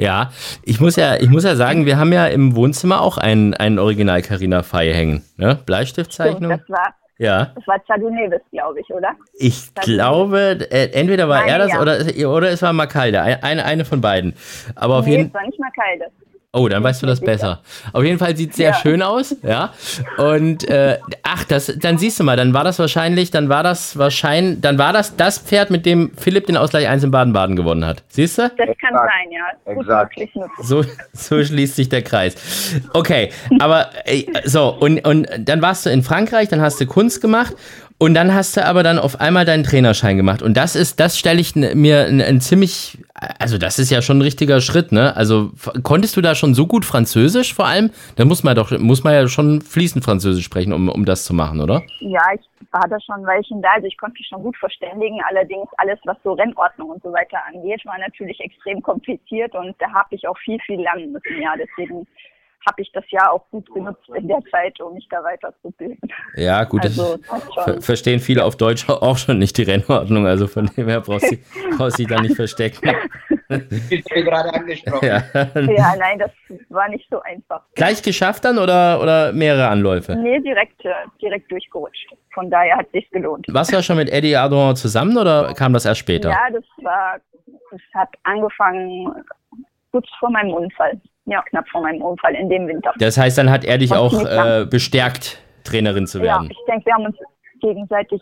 Ja, 0.01 0.31
ich 0.63 0.80
muss 0.80 0.95
ja, 0.95 1.15
ich 1.18 1.30
muss 1.30 1.44
ja 1.44 1.56
sagen, 1.56 1.86
wir 1.86 2.00
haben 2.00 2.12
ja 2.12 2.25
im 2.25 2.56
Wohnzimmer 2.56 3.01
auch 3.01 3.19
einen, 3.19 3.53
einen 3.53 3.77
Original 3.77 4.24
Carina 4.24 4.63
Fei 4.63 4.92
hängen. 4.92 5.24
Ne? 5.38 5.59
Bleistiftzeichnung. 5.63 6.50
das 6.50 6.68
war, 6.69 6.95
ja. 7.19 7.51
Das 7.53 7.68
war 7.68 7.80
Chadu 7.86 8.09
Neves, 8.09 8.42
glaube 8.51 8.80
ich, 8.80 8.89
oder? 8.89 9.12
Ich 9.36 9.71
Chadu 9.75 9.94
glaube, 9.94 10.57
äh, 10.71 10.89
entweder 10.94 11.30
war 11.30 11.42
Nein, 11.42 11.50
er 11.50 11.57
das 11.59 11.74
ja. 11.74 11.81
oder, 11.81 12.36
oder 12.36 12.50
es 12.50 12.63
war 12.63 12.74
Makalde. 12.74 13.21
Eine, 13.21 13.63
eine 13.63 13.86
von 13.86 14.01
beiden. 14.01 14.33
Aber 14.74 14.98
auf 14.98 15.06
nee, 15.06 15.12
jeden 15.12 15.27
es 15.27 15.33
war 15.36 15.45
nicht 15.45 15.59
Makalde. 15.59 16.06
Oh, 16.53 16.68
dann 16.68 16.83
weißt 16.83 17.01
du 17.01 17.07
das 17.07 17.21
besser. 17.21 17.62
Auf 17.94 18.03
jeden 18.03 18.19
Fall 18.19 18.36
sieht 18.36 18.51
es 18.51 18.57
sehr 18.57 18.71
ja. 18.71 18.75
schön 18.75 19.01
aus, 19.01 19.36
ja. 19.42 19.74
Und 20.18 20.68
äh, 20.68 20.98
ach, 21.24 21.45
das, 21.45 21.74
dann 21.77 21.98
siehst 21.98 22.19
du 22.19 22.25
mal, 22.25 22.36
dann 22.36 22.53
war 22.53 22.65
das 22.65 22.77
wahrscheinlich, 22.77 23.31
dann 23.31 23.48
war 23.48 23.63
das 23.63 23.98
wahrscheinlich, 23.98 24.59
dann 24.59 24.77
war 24.77 24.92
das 24.92 25.15
das 25.15 25.38
Pferd, 25.38 25.69
mit 25.69 25.86
dem 25.86 26.12
Philipp 26.18 26.48
den 26.48 26.57
Ausgleich 26.57 26.88
1 26.89 27.06
in 27.06 27.12
Baden-Baden 27.12 27.56
gewonnen 27.56 27.86
hat. 27.86 28.03
Siehst 28.09 28.38
du? 28.38 28.42
Das 28.57 28.68
kann 28.80 28.94
sein, 28.94 29.31
ja. 29.31 29.71
Exakt. 29.71 30.19
So, 30.62 30.83
so 31.13 31.44
schließt 31.44 31.75
sich 31.77 31.88
der 31.88 32.01
Kreis. 32.01 32.36
Okay, 32.94 33.31
aber 33.59 33.89
äh, 34.04 34.25
so, 34.44 34.75
und, 34.77 35.06
und 35.07 35.30
dann 35.39 35.62
warst 35.62 35.86
du 35.86 35.89
in 35.89 36.04
Frankreich, 36.04 36.50
dann 36.50 36.59
hast 36.59 36.81
du 36.81 36.86
Kunst 36.86 37.21
gemacht 37.21 37.56
und 38.01 38.15
dann 38.15 38.33
hast 38.33 38.57
du 38.57 38.65
aber 38.65 38.81
dann 38.81 38.98
auf 38.98 39.21
einmal 39.21 39.45
deinen 39.45 39.63
Trainerschein 39.63 40.18
gemacht. 40.18 40.42
Und 40.42 40.57
das 40.57 40.75
ist, 40.75 41.00
das 41.00 41.19
stelle 41.19 41.39
ich 41.39 41.56
mir 41.56 42.07
ein, 42.07 42.19
ein, 42.19 42.42
ziemlich, 42.42 42.98
also 43.38 43.59
das 43.59 43.77
ist 43.77 43.92
ja 43.92 44.01
schon 44.01 44.18
ein 44.18 44.21
richtiger 44.24 44.59
Schritt, 44.59 44.92
ne? 44.92 45.15
Also 45.15 45.51
konntest 45.83 46.18
du 46.18 46.21
da 46.21 46.33
schon 46.33 46.56
so 46.56 46.65
gut 46.65 46.83
Französisch 46.83 47.53
vor 47.53 47.68
allem? 47.68 47.92
Da 48.15 48.25
muss 48.25 48.44
man 48.44 48.56
doch, 48.56 48.71
muss 48.80 49.03
man 49.03 49.13
ja 49.13 49.27
schon 49.27 49.62
fließend 49.62 50.03
Französisch 50.03 50.44
sprechen, 50.44 50.74
um, 50.74 50.89
um 50.89 51.06
das 51.06 51.25
zu 51.25 51.36
machen, 51.36 51.62
oder? 51.62 51.83
Ja, 52.00 52.24
ich 52.33 52.42
war 52.71 52.88
da 52.89 53.00
schon 53.01 53.18
ein 53.18 53.27
Weilchen 53.27 53.62
da, 53.62 53.69
also 53.75 53.86
ich 53.86 53.98
konnte 53.98 54.18
mich 54.18 54.27
schon 54.27 54.42
gut 54.42 54.57
verständigen. 54.57 55.19
Allerdings 55.30 55.69
alles, 55.77 56.00
was 56.06 56.18
so 56.24 56.33
Rennordnung 56.33 56.89
und 56.89 57.04
so 57.04 57.13
weiter 57.13 57.38
angeht, 57.54 57.86
war 57.86 58.00
natürlich 58.00 58.39
extrem 58.39 58.81
kompliziert 58.81 59.54
und 59.54 59.75
da 59.77 59.92
habe 59.94 60.15
ich 60.15 60.27
auch 60.27 60.38
viel, 60.39 60.57
viel 60.65 60.81
lernen 60.81 61.12
müssen, 61.12 61.39
ja. 61.39 61.54
Deswegen 61.56 62.07
habe 62.65 62.81
ich 62.81 62.91
das 62.91 63.03
Jahr 63.09 63.31
auch 63.31 63.47
gut 63.49 63.71
genutzt 63.73 64.07
in 64.15 64.27
der 64.27 64.39
Zeit, 64.51 64.79
um 64.81 64.93
mich 64.93 65.07
da 65.09 65.23
weiterzubilden. 65.23 65.97
Ja, 66.35 66.63
gut, 66.63 66.83
also, 66.83 67.17
das 67.65 67.85
verstehen 67.85 68.19
viele 68.19 68.45
auf 68.45 68.55
Deutsch 68.55 68.87
auch 68.89 69.17
schon 69.17 69.39
nicht 69.39 69.57
die 69.57 69.63
Rennordnung, 69.63 70.27
also 70.27 70.47
von 70.47 70.67
dem 70.67 70.87
her 70.87 71.01
brauchst 71.01 71.31
du 71.31 71.37
brauchst 71.77 71.99
dich 71.99 72.07
da 72.07 72.21
nicht 72.21 72.35
verstecken. 72.35 72.91
Ich 73.89 74.03
bin 74.05 74.25
gerade 74.25 74.53
angesprochen. 74.53 75.05
Ja. 75.05 75.23
ja. 75.33 75.95
nein, 75.97 76.19
das 76.19 76.31
war 76.69 76.87
nicht 76.89 77.05
so 77.09 77.21
einfach. 77.21 77.63
Gleich 77.75 78.01
geschafft 78.01 78.45
dann 78.45 78.57
oder, 78.57 79.01
oder 79.01 79.33
mehrere 79.33 79.67
Anläufe? 79.67 80.15
Nee, 80.15 80.39
direkt, 80.39 80.85
äh, 80.85 80.91
direkt 81.21 81.51
durchgerutscht. 81.51 82.13
Von 82.33 82.49
daher 82.49 82.77
hat 82.77 82.85
es 82.87 82.91
sich 82.93 83.09
gelohnt. 83.09 83.45
Warst 83.49 83.71
du 83.71 83.75
ja 83.75 83.83
schon 83.83 83.97
mit 83.97 84.09
Eddie 84.09 84.37
Adron 84.37 84.75
zusammen 84.75 85.17
oder 85.17 85.53
kam 85.53 85.73
das 85.73 85.85
erst 85.85 85.99
später? 85.99 86.29
Ja, 86.29 86.47
das 86.51 86.63
war, 86.77 87.17
das 87.71 87.81
hat 87.93 88.09
angefangen 88.23 89.13
kurz 89.91 90.07
vor 90.19 90.31
meinem 90.31 90.53
Unfall 90.53 90.99
ja, 91.31 91.42
knapp 91.44 91.68
vor 91.69 91.81
meinem 91.81 92.01
Unfall 92.01 92.36
in 92.36 92.50
dem 92.50 92.68
Winter. 92.68 92.94
Das 92.98 93.18
heißt, 93.18 93.38
dann 93.38 93.50
hat 93.50 93.63
er 93.63 93.78
dich 93.78 93.94
auch 93.94 94.13
äh, 94.13 94.66
bestärkt, 94.66 95.42
Trainerin 95.63 96.06
zu 96.06 96.22
werden. 96.22 96.48
Ja, 96.48 96.51
ich 96.51 96.66
denke, 96.68 96.86
wir 96.86 96.94
haben 96.94 97.06
uns 97.06 97.18
gegenseitig 97.62 98.22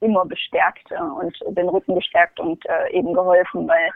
immer 0.00 0.26
bestärkt 0.26 0.90
äh, 0.90 1.00
und 1.00 1.34
den 1.56 1.68
Rücken 1.68 1.94
gestärkt 1.94 2.40
und 2.40 2.64
äh, 2.66 2.92
eben 2.92 3.14
geholfen, 3.14 3.68
weil 3.68 3.90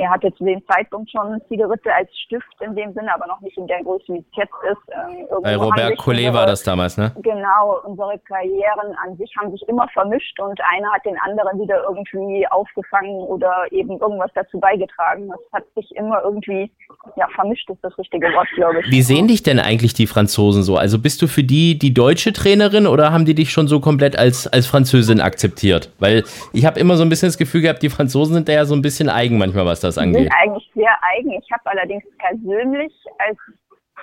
er 0.00 0.10
hatte 0.10 0.34
zu 0.34 0.44
dem 0.44 0.62
Zeitpunkt 0.66 1.10
schon 1.10 1.40
Zigarette 1.48 1.92
als 1.92 2.08
Stift 2.24 2.46
in 2.60 2.74
dem 2.74 2.92
Sinne, 2.94 3.14
aber 3.14 3.26
noch 3.26 3.40
nicht 3.42 3.56
in 3.58 3.66
der 3.66 3.82
Größe, 3.82 4.14
wie 4.14 4.18
es 4.18 4.36
jetzt 4.36 4.54
ist. 4.70 4.80
Ähm, 4.88 5.42
Bei 5.42 5.56
Robert 5.56 5.98
Collet 5.98 6.32
war 6.32 6.46
das 6.46 6.62
damals, 6.62 6.96
ne? 6.96 7.12
Genau, 7.22 7.80
unsere 7.84 8.18
Karrieren 8.20 8.96
an 9.04 9.16
sich 9.18 9.30
haben 9.38 9.50
sich 9.52 9.62
immer 9.68 9.86
vermischt 9.92 10.40
und 10.40 10.58
einer 10.72 10.90
hat 10.90 11.04
den 11.04 11.16
anderen 11.18 11.60
wieder 11.60 11.82
irgendwie 11.86 12.46
aufgefangen 12.48 13.20
oder 13.20 13.66
eben 13.70 14.00
irgendwas 14.00 14.30
dazu 14.34 14.58
beigetragen. 14.58 15.28
Das 15.28 15.60
hat 15.60 15.64
sich 15.74 15.90
immer 15.96 16.22
irgendwie, 16.24 16.70
ja, 17.16 17.28
vermischt 17.34 17.68
ist 17.68 17.82
das 17.82 17.96
richtige 17.98 18.26
Wort, 18.28 18.48
glaube 18.54 18.80
ich. 18.80 18.90
Wie 18.90 19.02
sehen 19.02 19.28
dich 19.28 19.42
denn 19.42 19.60
eigentlich 19.60 19.92
die 19.92 20.06
Franzosen 20.06 20.62
so? 20.62 20.76
Also 20.76 20.98
bist 20.98 21.20
du 21.20 21.26
für 21.26 21.44
die 21.44 21.78
die 21.78 21.92
deutsche 21.92 22.32
Trainerin 22.32 22.86
oder 22.86 23.12
haben 23.12 23.26
die 23.26 23.34
dich 23.34 23.52
schon 23.52 23.68
so 23.68 23.80
komplett 23.80 24.18
als, 24.18 24.46
als 24.46 24.66
Französin 24.66 25.20
akzeptiert? 25.20 25.90
Weil 25.98 26.24
ich 26.54 26.64
habe 26.64 26.80
immer 26.80 26.96
so 26.96 27.02
ein 27.02 27.10
bisschen 27.10 27.28
das 27.28 27.36
Gefühl 27.36 27.60
gehabt, 27.60 27.82
die 27.82 27.90
Franzosen 27.90 28.32
sind 28.32 28.48
da 28.48 28.52
ja 28.54 28.64
so 28.64 28.74
ein 28.74 28.82
bisschen 28.82 29.10
eigen 29.10 29.36
manchmal, 29.36 29.66
was 29.66 29.80
das 29.80 29.89
das 29.96 29.98
angeht? 29.98 30.22
sind 30.22 30.32
eigentlich 30.34 30.70
sehr 30.74 30.96
eigen. 31.14 31.32
Ich 31.32 31.50
habe 31.52 31.62
allerdings 31.64 32.04
persönlich 32.18 32.92
als 33.18 33.38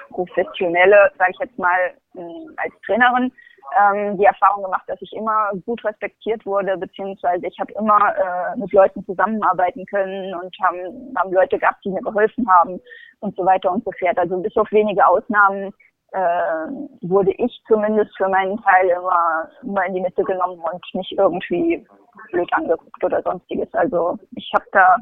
professionelle, 0.10 1.12
sage 1.18 1.32
ich 1.32 1.40
jetzt 1.40 1.58
mal, 1.58 1.94
ähm, 2.16 2.54
als 2.58 2.74
Trainerin 2.86 3.32
ähm, 3.80 4.18
die 4.18 4.26
Erfahrung 4.26 4.64
gemacht, 4.64 4.84
dass 4.88 5.02
ich 5.02 5.12
immer 5.14 5.52
gut 5.66 5.84
respektiert 5.84 6.46
wurde, 6.46 6.78
beziehungsweise 6.78 7.46
ich 7.48 7.60
habe 7.60 7.74
immer 7.74 8.00
äh, 8.16 8.58
mit 8.58 8.72
Leuten 8.72 9.04
zusammenarbeiten 9.06 9.86
können 9.86 10.34
und 10.36 10.56
haben, 10.62 11.14
haben 11.18 11.34
Leute 11.34 11.60
gehabt, 11.60 11.84
die 11.84 11.90
mir 11.90 12.02
geholfen 12.02 12.50
haben 12.50 12.80
und 13.20 13.36
so 13.36 13.46
weiter 13.46 13.72
und 13.72 13.84
so 13.84 13.92
fort. 14.00 14.18
Also 14.18 14.38
bis 14.42 14.56
auf 14.56 14.72
wenige 14.72 15.06
Ausnahmen 15.06 15.74
äh, 16.12 16.68
wurde 17.02 17.32
ich 17.38 17.62
zumindest 17.68 18.16
für 18.18 18.28
meinen 18.28 18.58
Teil 18.64 18.90
immer, 18.90 19.50
immer 19.62 19.86
in 19.86 19.94
die 19.96 20.02
Mitte 20.02 20.24
genommen 20.24 20.60
und 20.60 20.84
nicht 20.94 21.12
irgendwie 21.18 21.86
blöd 22.32 22.52
angeguckt 22.54 23.04
oder 23.04 23.22
sonstiges. 23.22 23.74
Also 23.74 24.18
ich 24.36 24.50
habe 24.54 24.66
da 24.72 24.96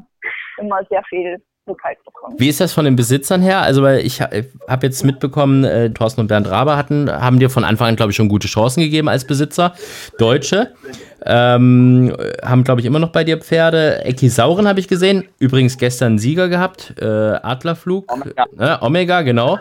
immer 0.58 0.84
sehr 0.90 1.02
viel 1.04 1.42
Rückhalt 1.66 1.98
bekommen. 2.04 2.34
Wie 2.38 2.48
ist 2.48 2.60
das 2.60 2.72
von 2.72 2.84
den 2.84 2.96
Besitzern 2.96 3.42
her? 3.42 3.60
Also, 3.60 3.82
weil 3.82 4.00
ich 4.00 4.20
habe 4.20 4.46
jetzt 4.82 5.04
mitbekommen, 5.04 5.64
äh, 5.64 5.90
Thorsten 5.90 6.20
und 6.20 6.26
Bernd 6.28 6.48
Raber 6.48 6.76
hatten, 6.76 7.10
haben 7.10 7.38
dir 7.38 7.50
von 7.50 7.64
Anfang 7.64 7.88
an, 7.88 7.96
glaube 7.96 8.10
ich, 8.10 8.16
schon 8.16 8.28
gute 8.28 8.48
Chancen 8.48 8.80
gegeben 8.80 9.08
als 9.08 9.26
Besitzer. 9.26 9.74
Deutsche 10.18 10.72
ähm, 11.24 12.16
haben, 12.44 12.64
glaube 12.64 12.80
ich, 12.80 12.86
immer 12.86 12.98
noch 12.98 13.10
bei 13.10 13.24
dir 13.24 13.38
Pferde. 13.38 14.02
Ekisauren 14.04 14.68
habe 14.68 14.80
ich 14.80 14.88
gesehen. 14.88 15.24
Übrigens 15.38 15.76
gestern 15.78 16.18
Sieger 16.18 16.48
gehabt. 16.48 16.94
Äh, 17.00 17.04
Adlerflug. 17.04 18.12
Omega. 18.12 18.44
Äh, 18.58 18.84
Omega, 18.84 19.22
genau. 19.22 19.58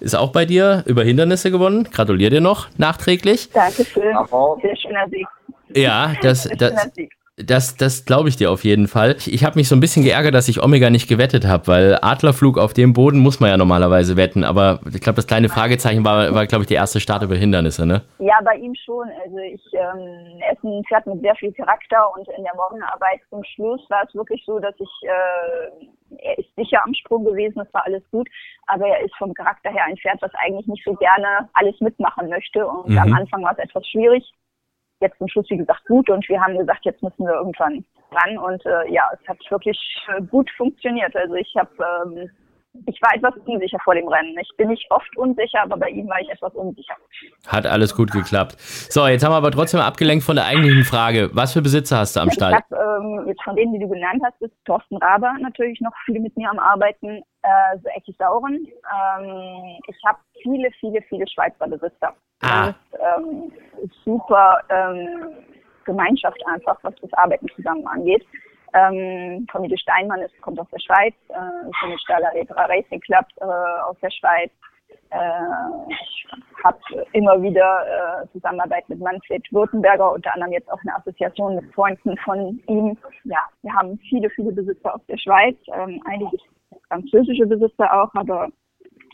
Ist 0.00 0.16
auch 0.16 0.30
bei 0.32 0.44
dir 0.44 0.84
über 0.86 1.02
Hindernisse 1.02 1.50
gewonnen. 1.50 1.88
Gratuliere 1.90 2.30
dir 2.30 2.40
noch 2.40 2.68
nachträglich. 2.76 3.50
Dankeschön. 3.50 4.16
Sehr 4.62 4.76
schöner 4.76 5.08
Sieg. 5.10 5.26
Ja, 5.74 6.14
das, 6.22 6.48
das, 6.56 6.72
Das, 7.44 7.76
das 7.76 8.04
glaube 8.04 8.28
ich 8.28 8.36
dir 8.36 8.50
auf 8.50 8.64
jeden 8.64 8.88
Fall. 8.88 9.14
Ich, 9.18 9.32
ich 9.32 9.44
habe 9.44 9.56
mich 9.56 9.68
so 9.68 9.76
ein 9.76 9.80
bisschen 9.80 10.02
geärgert, 10.02 10.34
dass 10.34 10.48
ich 10.48 10.60
Omega 10.62 10.90
nicht 10.90 11.08
gewettet 11.08 11.46
habe, 11.46 11.68
weil 11.68 11.98
Adlerflug 12.02 12.58
auf 12.58 12.72
dem 12.72 12.92
Boden 12.92 13.20
muss 13.20 13.38
man 13.38 13.50
ja 13.50 13.56
normalerweise 13.56 14.16
wetten. 14.16 14.42
Aber 14.42 14.80
ich 14.92 15.00
glaube, 15.00 15.16
das 15.16 15.26
kleine 15.28 15.48
Fragezeichen 15.48 16.04
war, 16.04 16.34
war 16.34 16.46
glaube 16.46 16.62
ich, 16.62 16.68
die 16.68 16.74
erste 16.74 16.98
Start 16.98 17.22
über 17.22 17.36
Hindernisse, 17.36 17.86
ne? 17.86 18.02
Ja, 18.18 18.34
bei 18.44 18.56
ihm 18.56 18.74
schon. 18.74 19.08
Also 19.24 19.38
ich, 19.38 19.62
ähm, 19.72 20.40
er 20.40 20.52
ist 20.52 20.64
ein 20.64 20.82
Pferd 20.88 21.06
mit 21.06 21.20
sehr 21.20 21.36
viel 21.36 21.52
Charakter 21.52 22.12
und 22.16 22.26
in 22.36 22.42
der 22.42 22.54
Morgenarbeit 22.56 23.20
zum 23.30 23.44
Schluss 23.44 23.82
war 23.88 24.02
es 24.06 24.14
wirklich 24.14 24.42
so, 24.44 24.58
dass 24.58 24.74
ich, 24.78 24.90
äh, 25.02 25.86
er 26.18 26.38
ist 26.38 26.48
sicher 26.56 26.84
am 26.84 26.94
Sprung 26.94 27.24
gewesen, 27.24 27.60
es 27.60 27.72
war 27.72 27.84
alles 27.84 28.02
gut, 28.10 28.28
aber 28.66 28.88
er 28.88 29.04
ist 29.04 29.14
vom 29.16 29.32
Charakter 29.34 29.70
her 29.70 29.84
ein 29.86 29.96
Pferd, 29.96 30.20
was 30.22 30.32
eigentlich 30.34 30.66
nicht 30.66 30.82
so 30.84 30.94
gerne 30.94 31.48
alles 31.54 31.78
mitmachen 31.80 32.28
möchte. 32.28 32.66
Und 32.66 32.90
Mhm. 32.90 32.98
am 32.98 33.12
Anfang 33.14 33.44
war 33.44 33.52
es 33.52 33.58
etwas 33.58 33.86
schwierig 33.86 34.24
jetzt 35.00 35.18
zum 35.18 35.28
Schluss, 35.28 35.46
wie 35.50 35.56
gesagt, 35.56 35.84
gut 35.86 36.08
und 36.10 36.28
wir 36.28 36.40
haben 36.40 36.58
gesagt, 36.58 36.84
jetzt 36.84 37.02
müssen 37.02 37.24
wir 37.24 37.34
irgendwann 37.34 37.84
ran 38.10 38.38
und 38.38 38.64
äh, 38.66 38.90
ja, 38.90 39.08
es 39.12 39.28
hat 39.28 39.38
wirklich 39.50 39.78
äh, 40.08 40.22
gut 40.22 40.50
funktioniert. 40.56 41.14
Also 41.14 41.34
ich 41.34 41.54
habe, 41.56 41.70
ähm, 42.06 42.30
ich 42.86 43.00
war 43.02 43.14
etwas 43.14 43.34
unsicher 43.46 43.78
vor 43.84 43.94
dem 43.94 44.08
Rennen. 44.08 44.36
Ich 44.40 44.50
bin 44.56 44.68
nicht 44.68 44.86
oft 44.90 45.16
unsicher, 45.16 45.62
aber 45.62 45.76
bei 45.76 45.88
ihm 45.88 46.08
war 46.08 46.20
ich 46.20 46.28
etwas 46.28 46.52
unsicher. 46.54 46.94
Hat 47.46 47.66
alles 47.66 47.94
gut 47.94 48.10
geklappt. 48.10 48.56
So, 48.58 49.06
jetzt 49.06 49.24
haben 49.24 49.32
wir 49.32 49.36
aber 49.36 49.50
trotzdem 49.50 49.80
abgelenkt 49.80 50.24
von 50.24 50.36
der 50.36 50.46
eigentlichen 50.46 50.84
Frage. 50.84 51.30
Was 51.32 51.52
für 51.52 51.62
Besitzer 51.62 51.98
hast 51.98 52.16
du 52.16 52.20
am 52.20 52.28
Ich 52.28 52.34
Stall? 52.34 52.54
habe 52.54 52.98
ähm, 53.02 53.28
jetzt 53.28 53.42
von 53.42 53.56
denen, 53.56 53.72
die 53.72 53.78
du 53.80 53.88
genannt 53.88 54.22
hast, 54.24 54.40
ist 54.40 54.52
Thorsten 54.64 54.96
Raber 54.98 55.34
natürlich 55.40 55.80
noch 55.80 55.92
viele 56.04 56.20
mit 56.20 56.36
mir 56.36 56.50
am 56.50 56.58
Arbeiten, 56.58 57.22
äh, 57.42 57.78
so 57.82 57.88
Ecki 57.96 58.14
Sauren. 58.18 58.54
Ähm, 58.54 59.78
ich 59.86 59.96
habe 60.06 60.18
viele, 60.42 60.70
viele, 60.80 61.02
viele 61.08 61.26
Schweizer 61.28 61.66
Besitzer. 61.68 62.14
Ah. 62.42 62.68
Und, 62.68 62.74
ähm, 62.94 63.52
super 64.04 64.60
ähm, 64.68 65.08
Gemeinschaft 65.84 66.38
einfach, 66.46 66.78
was 66.82 66.94
das 67.00 67.12
Arbeiten 67.14 67.46
zusammen 67.56 67.86
angeht. 67.86 68.24
Ähm, 68.74 69.46
Familie 69.50 69.78
Steinmann 69.78 70.20
ist, 70.20 70.40
kommt 70.42 70.60
aus 70.60 70.68
der 70.70 70.80
Schweiz, 70.80 71.14
äh, 71.28 71.72
Familie 71.80 71.98
Staller 72.00 72.32
Retra 72.34 72.64
Racing 72.66 73.00
Club 73.00 73.24
äh, 73.40 73.44
aus 73.44 73.96
der 74.02 74.10
Schweiz. 74.10 74.50
Äh, 75.10 75.90
ich 75.90 76.26
habe 76.64 76.78
immer 77.12 77.40
wieder 77.40 78.22
äh, 78.22 78.28
Zusammenarbeit 78.32 78.88
mit 78.88 79.00
Manfred 79.00 79.42
Württemberger, 79.52 80.12
unter 80.12 80.34
anderem 80.34 80.52
jetzt 80.52 80.70
auch 80.70 80.80
eine 80.82 80.96
Assoziation 80.96 81.56
mit 81.56 81.74
Freunden 81.74 82.16
von 82.18 82.60
ihm. 82.66 82.96
Ja, 83.24 83.44
wir 83.62 83.72
haben 83.72 83.98
viele, 84.08 84.28
viele 84.30 84.52
Besitzer 84.52 84.94
aus 84.94 85.00
der 85.08 85.18
Schweiz, 85.18 85.56
ähm, 85.72 86.02
einige 86.04 86.36
französische 86.88 87.46
Besitzer 87.46 87.92
auch, 87.92 88.14
aber 88.14 88.48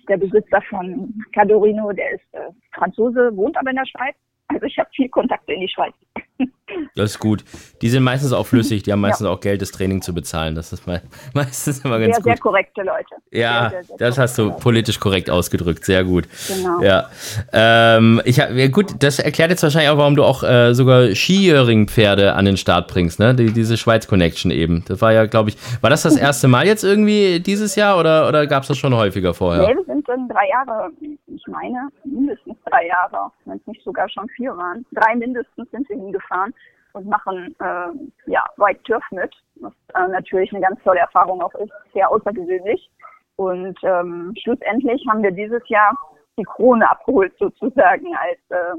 der 0.09 0.17
Besitzer 0.17 0.61
von 0.69 1.15
Cadorino, 1.33 1.93
der 1.93 2.13
ist 2.13 2.35
äh, 2.35 2.51
Franzose, 2.73 3.37
wohnt 3.37 3.57
aber 3.57 3.71
in 3.71 3.77
der 3.77 3.87
Schweiz. 3.87 4.17
Also 4.49 4.67
ich 4.67 4.79
habe 4.79 4.89
viel 4.95 5.09
Kontakte 5.09 5.53
in 5.53 5.61
die 5.61 5.69
Schweiz. 5.69 5.95
Das 6.97 7.13
ist 7.13 7.19
gut. 7.19 7.45
Die 7.83 7.89
sind 7.89 8.03
meistens 8.03 8.33
auch 8.33 8.47
flüssig, 8.47 8.83
die 8.83 8.91
haben 8.91 9.01
meistens 9.01 9.27
auch 9.27 9.41
Geld, 9.41 9.63
das 9.63 9.71
Training 9.71 10.03
zu 10.03 10.13
bezahlen. 10.15 10.55
Das 10.55 10.73
ist 10.73 10.87
me 10.87 11.03
meistens 11.35 11.85
immer 11.85 11.99
ganz 11.99 12.17
Sehr, 12.17 12.25
sehr 12.25 12.33
gut. 12.35 12.43
korrekte 12.43 12.83
Leute. 12.83 13.15
Ja, 13.31 13.71
sehr, 13.71 13.71
sehr, 13.71 13.85
sehr 13.85 13.97
das 13.99 14.19
hast 14.19 14.39
du 14.39 14.51
politisch 14.53 14.99
korrekt 14.99 15.31
ausgedrückt. 15.31 15.85
Sehr 15.85 16.03
gut. 16.05 16.27
Genau. 16.49 16.83
Ja, 16.83 17.11
ähm, 17.53 18.21
ich 18.25 18.41
hab, 18.41 18.51
ja 18.53 18.67
gut, 18.69 18.95
das 19.01 19.19
erklärt 19.19 19.51
jetzt 19.51 19.63
wahrscheinlich 19.63 19.91
auch, 19.91 19.99
warum 19.99 20.17
du 20.17 20.25
auch 20.25 20.43
äh, 20.43 20.75
sogar 20.75 21.15
Skijöring-Pferde 21.15 22.35
an 22.35 22.45
den 22.45 22.57
Start 22.57 22.89
bringst, 22.89 23.19
ne? 23.19 23.35
Die, 23.35 23.53
diese 23.53 23.77
Schweiz-Connection 23.77 24.51
eben. 24.51 24.85
Das 24.89 25.01
war 25.01 25.13
ja, 25.13 25.27
glaube 25.27 25.51
ich, 25.51 25.57
war 25.81 25.91
das 25.91 26.03
das 26.03 26.17
erste 26.25 26.49
Mal 26.49 26.67
jetzt 26.67 26.83
irgendwie 26.83 27.41
dieses 27.41 27.77
Jahr 27.77 27.99
oder, 27.99 28.27
oder 28.29 28.47
gab 28.47 28.63
es 28.63 28.69
das 28.69 28.79
schon 28.79 28.95
häufiger 28.95 29.35
vorher? 29.35 29.69
Nee, 29.69 29.75
wir 29.77 29.85
sind 29.85 30.04
dann 30.09 30.29
drei 30.29 30.49
Jahre, 30.49 30.91
ich 31.27 31.47
meine, 31.47 31.89
mindestens 32.05 32.57
drei 32.67 32.87
Jahre, 32.87 33.31
wenn 33.45 33.59
es 33.59 33.67
nicht 33.67 33.83
sogar 33.83 34.09
schon 34.09 34.29
vier 34.31 34.57
waren. 34.57 34.85
Drei 34.93 35.17
mindestens 35.17 35.71
sind 35.71 35.89
wir 35.89 35.97
hingefahren 35.97 36.55
und 36.93 37.07
machen 37.07 37.55
äh, 37.61 38.31
ja, 38.31 38.45
White 38.57 38.83
Turf 38.85 39.05
mit, 39.11 39.35
was 39.57 39.73
äh, 39.95 40.09
natürlich 40.09 40.53
eine 40.53 40.63
ganz 40.63 40.83
tolle 40.83 41.01
Erfahrung 41.01 41.43
auch 41.43 41.55
ist, 41.55 41.73
sehr 41.93 42.11
außergewöhnlich. 42.11 42.91
Und 43.37 43.77
ähm, 43.83 44.33
schlussendlich 44.43 45.05
haben 45.09 45.23
wir 45.23 45.33
dieses 45.33 45.67
Jahr 45.69 45.97
die 46.39 46.45
Krone 46.45 46.89
abgeholt 46.89 47.33
sozusagen 47.39 48.15
als 48.17 48.39
äh, 48.51 48.77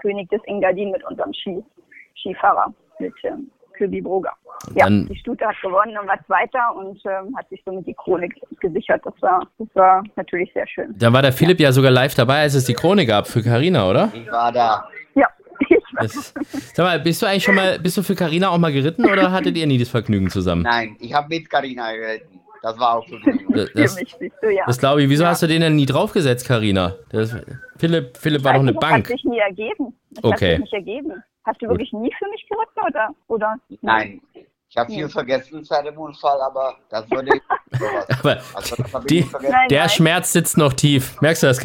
König 0.00 0.28
des 0.30 0.42
Engadin 0.44 0.90
mit 0.90 1.04
unserem 1.04 1.32
Ski, 1.34 1.62
Skifahrer, 2.16 2.72
mit 2.98 3.14
ähm, 3.24 3.50
Köbi 3.80 4.00
Broger. 4.02 4.32
Ja, 4.74 4.84
Dann- 4.84 5.06
die 5.06 5.16
Stute 5.16 5.46
hat 5.46 5.56
gewonnen 5.62 5.96
und 5.98 6.06
war 6.06 6.18
Zweiter 6.26 6.76
und 6.76 7.00
ähm, 7.06 7.34
hat 7.36 7.48
sich 7.48 7.62
somit 7.64 7.86
die 7.86 7.94
Krone 7.94 8.28
gesichert. 8.60 9.00
Das 9.04 9.14
war, 9.20 9.40
das 9.58 9.68
war 9.74 10.04
natürlich 10.16 10.52
sehr 10.52 10.66
schön. 10.68 10.94
Da 10.98 11.10
war 11.12 11.22
der 11.22 11.32
Philipp 11.32 11.58
ja 11.60 11.72
sogar 11.72 11.90
live 11.90 12.14
dabei, 12.14 12.40
als 12.42 12.54
es 12.54 12.64
die 12.66 12.74
Krone 12.74 13.06
gab 13.06 13.26
für 13.26 13.42
Carina, 13.42 13.88
oder? 13.88 14.10
Ich 14.14 14.30
war 14.30 14.52
da. 14.52 14.86
Ja, 15.14 15.26
ich 15.60 15.70
war 15.70 16.02
Das, 16.02 16.34
sag 16.74 16.84
mal, 16.84 17.00
bist 17.00 17.22
du 17.22 17.26
eigentlich 17.26 17.44
schon 17.44 17.54
mal, 17.54 17.78
bist 17.78 17.96
du 17.96 18.02
für 18.02 18.14
Carina 18.14 18.50
auch 18.50 18.58
mal 18.58 18.70
geritten 18.72 19.06
oder 19.10 19.32
hattet 19.32 19.56
ihr 19.56 19.66
nie 19.66 19.78
das 19.78 19.88
Vergnügen 19.88 20.28
zusammen? 20.28 20.62
Nein, 20.62 20.96
ich 21.00 21.14
habe 21.14 21.28
mit 21.28 21.48
Karina 21.48 21.90
geritten. 21.92 22.38
Das 22.62 22.78
war 22.78 22.98
auch 22.98 23.06
für 23.08 23.14
mich. 23.18 23.40
Das, 23.48 23.70
für 23.70 23.78
das, 23.80 23.96
mich, 23.98 24.14
siehst 24.20 24.34
du, 24.42 24.50
ja. 24.54 24.64
das 24.66 24.78
glaube 24.78 25.02
ich. 25.02 25.08
Wieso 25.08 25.24
hast 25.26 25.42
du 25.42 25.46
den 25.46 25.62
denn 25.62 25.76
nie 25.76 25.86
draufgesetzt, 25.86 26.46
Carina? 26.46 26.96
Das, 27.10 27.34
Philipp, 27.78 28.18
Philipp 28.18 28.44
war 28.44 28.52
doch 28.52 28.60
eine 28.60 28.74
Das 28.74 28.80
Bank. 28.80 29.06
hat 29.08 29.12
sich 29.12 29.24
nie 29.24 29.38
ergeben. 29.38 29.96
Das 30.10 30.24
Okay. 30.24 30.34
hat 30.34 30.50
sich 30.56 30.60
nicht 30.60 30.74
ergeben. 30.74 31.22
Hast 31.50 31.60
du 31.60 31.66
wirklich 31.68 31.92
nie 31.92 32.12
für 32.16 32.28
mich 32.28 32.46
geritten 32.48 32.80
oder? 32.86 33.08
oder? 33.26 33.56
Nein, 33.82 34.20
ich 34.68 34.76
habe 34.76 34.92
viel 34.92 35.08
vergessen 35.08 35.64
seit 35.64 35.84
dem 35.84 35.98
Unfall, 35.98 36.40
aber 36.42 36.76
das 36.90 37.10
würde 37.10 37.30
ich. 37.34 37.42
sowas. 37.78 38.06
Aber 38.20 38.40
Also, 38.54 38.76
die. 39.08 39.28
Nein, 39.32 39.68
der 39.68 39.80
nein. 39.80 39.88
Schmerz 39.88 40.32
sitzt 40.32 40.56
noch 40.56 40.72
tief. 40.72 41.20
Merkst 41.20 41.42
du 41.42 41.48
das, 41.48 41.58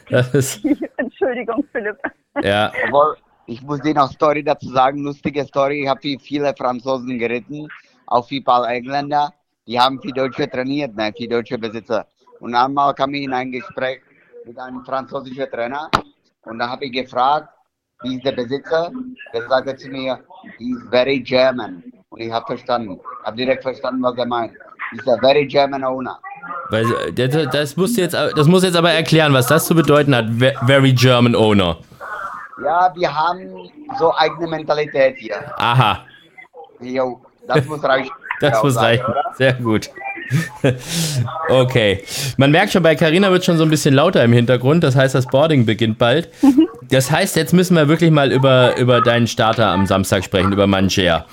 ist, 0.34 0.64
Entschuldigung, 0.96 1.62
Philipp. 1.70 1.98
ja. 2.42 2.72
Obwohl, 2.86 3.16
ich 3.44 3.60
muss 3.60 3.82
dir 3.82 3.92
noch 3.92 4.10
Story 4.10 4.42
dazu 4.42 4.70
sagen, 4.70 5.02
lustige 5.04 5.44
Story. 5.44 5.82
Ich 5.82 5.88
habe 5.88 6.02
wie 6.02 6.18
viele 6.18 6.54
Franzosen 6.56 7.18
geritten, 7.18 7.68
auch 8.06 8.30
wie 8.30 8.40
paar 8.40 8.66
Engländer. 8.70 9.34
Die 9.66 9.78
haben 9.78 10.00
für 10.00 10.12
Deutsche 10.12 10.48
trainiert, 10.48 10.96
ne, 10.96 11.12
für 11.14 11.28
deutsche 11.28 11.58
Besitzer. 11.58 12.06
Und 12.38 12.54
einmal 12.54 12.94
kam 12.94 13.12
ich 13.12 13.24
in 13.24 13.34
ein 13.34 13.52
Gespräch 13.52 14.00
mit 14.46 14.58
einem 14.58 14.82
französischen 14.82 15.50
Trainer 15.50 15.90
und 16.44 16.58
da 16.58 16.70
habe 16.70 16.86
ich 16.86 16.92
gefragt, 16.92 17.50
ist 18.02 18.24
der 18.24 18.32
Besitzer? 18.32 18.90
Der 19.32 19.48
sagte 19.48 19.76
zu 19.76 19.88
mir, 19.88 20.18
he 20.58 20.70
is 20.70 20.78
very 20.90 21.20
German. 21.20 21.82
Und 22.10 22.20
ich 22.20 22.32
habe 22.32 22.44
verstanden, 22.46 22.98
habe 23.24 23.36
direkt 23.36 23.62
verstanden, 23.62 24.02
was 24.02 24.16
er 24.18 24.26
meint. 24.26 24.52
He's 24.92 25.06
a 25.06 25.16
very 25.20 25.46
German 25.46 25.84
owner. 25.84 26.18
Weil, 26.70 26.84
das, 27.12 27.48
das, 27.52 27.76
musst 27.76 27.96
jetzt, 27.96 28.14
das 28.14 28.46
muss 28.46 28.62
jetzt 28.64 28.76
aber 28.76 28.90
erklären, 28.90 29.32
was 29.32 29.46
das 29.46 29.66
zu 29.66 29.74
bedeuten 29.74 30.14
hat. 30.14 30.26
Ve- 30.28 30.54
Very 30.66 30.92
German 30.92 31.34
Owner. 31.36 31.78
Ja, 32.64 32.92
wir 32.94 33.14
haben 33.14 33.70
so 33.98 34.12
eigene 34.16 34.46
Mentalität 34.48 35.16
hier. 35.18 35.36
Aha, 35.58 36.04
Jo, 36.80 37.20
das 37.46 37.64
muss 37.66 37.82
reichen. 37.84 38.10
das 38.40 38.52
Ja, 38.52 38.62
muss 38.62 38.76
reichen. 38.76 39.04
oder? 39.04 39.24
Sehr 39.34 39.52
gut. 39.54 39.90
Okay. 41.48 42.02
Man 42.36 42.50
merkt 42.50 42.72
schon, 42.72 42.82
bei 42.82 42.94
Carina 42.94 43.30
wird 43.30 43.44
schon 43.44 43.56
so 43.56 43.64
ein 43.64 43.70
bisschen 43.70 43.94
lauter 43.94 44.22
im 44.24 44.32
Hintergrund. 44.32 44.84
Das 44.84 44.94
heißt, 44.96 45.14
das 45.14 45.26
Boarding 45.26 45.66
beginnt 45.66 45.98
bald. 45.98 46.28
Das 46.90 47.10
heißt, 47.10 47.36
jetzt 47.36 47.52
müssen 47.52 47.76
wir 47.76 47.88
wirklich 47.88 48.10
mal 48.10 48.30
über, 48.32 48.76
über 48.76 49.00
deinen 49.00 49.26
Starter 49.26 49.66
am 49.68 49.86
Samstag 49.86 50.24
sprechen, 50.24 50.52
über 50.52 50.66
Manchea. 50.66 51.26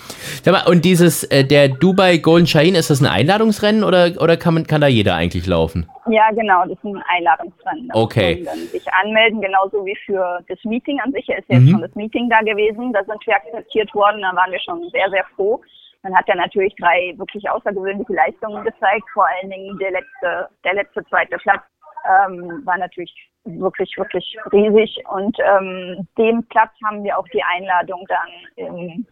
Sag 0.43 0.51
mal, 0.53 0.63
Und 0.71 0.85
dieses, 0.85 1.23
äh, 1.25 1.43
der 1.43 1.67
Dubai 1.69 2.17
Golden 2.17 2.47
Shaheen, 2.47 2.75
ist 2.75 2.89
das 2.89 2.99
ein 3.01 3.05
Einladungsrennen 3.07 3.83
oder, 3.83 4.11
oder 4.19 4.37
kann, 4.37 4.53
man, 4.55 4.67
kann 4.67 4.81
da 4.81 4.87
jeder 4.87 5.15
eigentlich 5.15 5.45
laufen? 5.47 5.87
Ja, 6.09 6.29
genau, 6.31 6.61
das 6.63 6.77
ist 6.77 6.83
ein 6.85 7.01
Einladungsrennen. 7.17 7.89
Da 7.89 7.95
Okay. 7.99 8.45
sich 8.71 8.83
anmelden, 9.03 9.41
genauso 9.41 9.85
wie 9.85 9.97
für 10.05 10.39
das 10.47 10.57
Meeting 10.63 10.99
an 11.03 11.11
sich. 11.11 11.27
Er 11.29 11.39
ist 11.39 11.49
Mhm. 11.49 11.55
jetzt 11.57 11.71
schon 11.71 11.81
das 11.81 11.95
Meeting 11.95 12.29
da 12.29 12.39
gewesen. 12.39 12.93
Da 12.93 13.03
sind 13.03 13.25
wir 13.25 13.35
akzeptiert 13.35 13.93
worden. 13.93 14.21
Da 14.21 14.35
waren 14.35 14.51
wir 14.51 14.59
schon 14.59 14.81
sehr, 14.91 15.09
sehr 15.11 15.25
froh. 15.35 15.61
Dann 16.07 16.15
hat 16.15 16.29
er 16.29 16.37
natürlich 16.37 16.73
drei 16.75 17.13
wirklich 17.17 17.49
außergewöhnliche 17.49 18.13
Leistungen 18.13 18.63
gezeigt. 18.63 19.03
Vor 19.13 19.27
allen 19.27 19.49
Dingen 19.49 19.77
der 19.77 19.91
letzte, 19.91 20.47
der 20.63 20.75
letzte 20.75 21.03
zweite 21.07 21.37
Platz 21.37 21.61
ähm, 22.07 22.61
war 22.63 22.77
natürlich 22.77 23.13
wirklich, 23.43 23.93
wirklich 23.97 24.37
riesig. 24.53 25.03
Und 25.09 25.37
ähm, 25.43 26.07
dem 26.17 26.47
Platz 26.47 26.71
haben 26.85 27.03
wir 27.03 27.17
auch 27.17 27.27
die 27.33 27.43
Einladung 27.43 28.05
dann 28.07 28.29
im, 28.55 29.05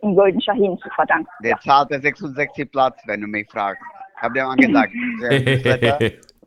im 0.00 0.16
Golden 0.16 0.40
Shaheen 0.40 0.78
zu 0.78 0.88
verdanken. 0.88 1.28
Der 1.44 1.58
zahlte 1.58 2.00
66 2.00 2.72
Platz, 2.72 2.98
wenn 3.04 3.20
du 3.20 3.26
mich 3.26 3.46
fragst. 3.50 3.82
Ich 4.16 4.22
habe 4.22 4.32
dir 4.32 4.44
mal 4.46 4.56
gesagt, 4.56 4.92
der 5.20 5.98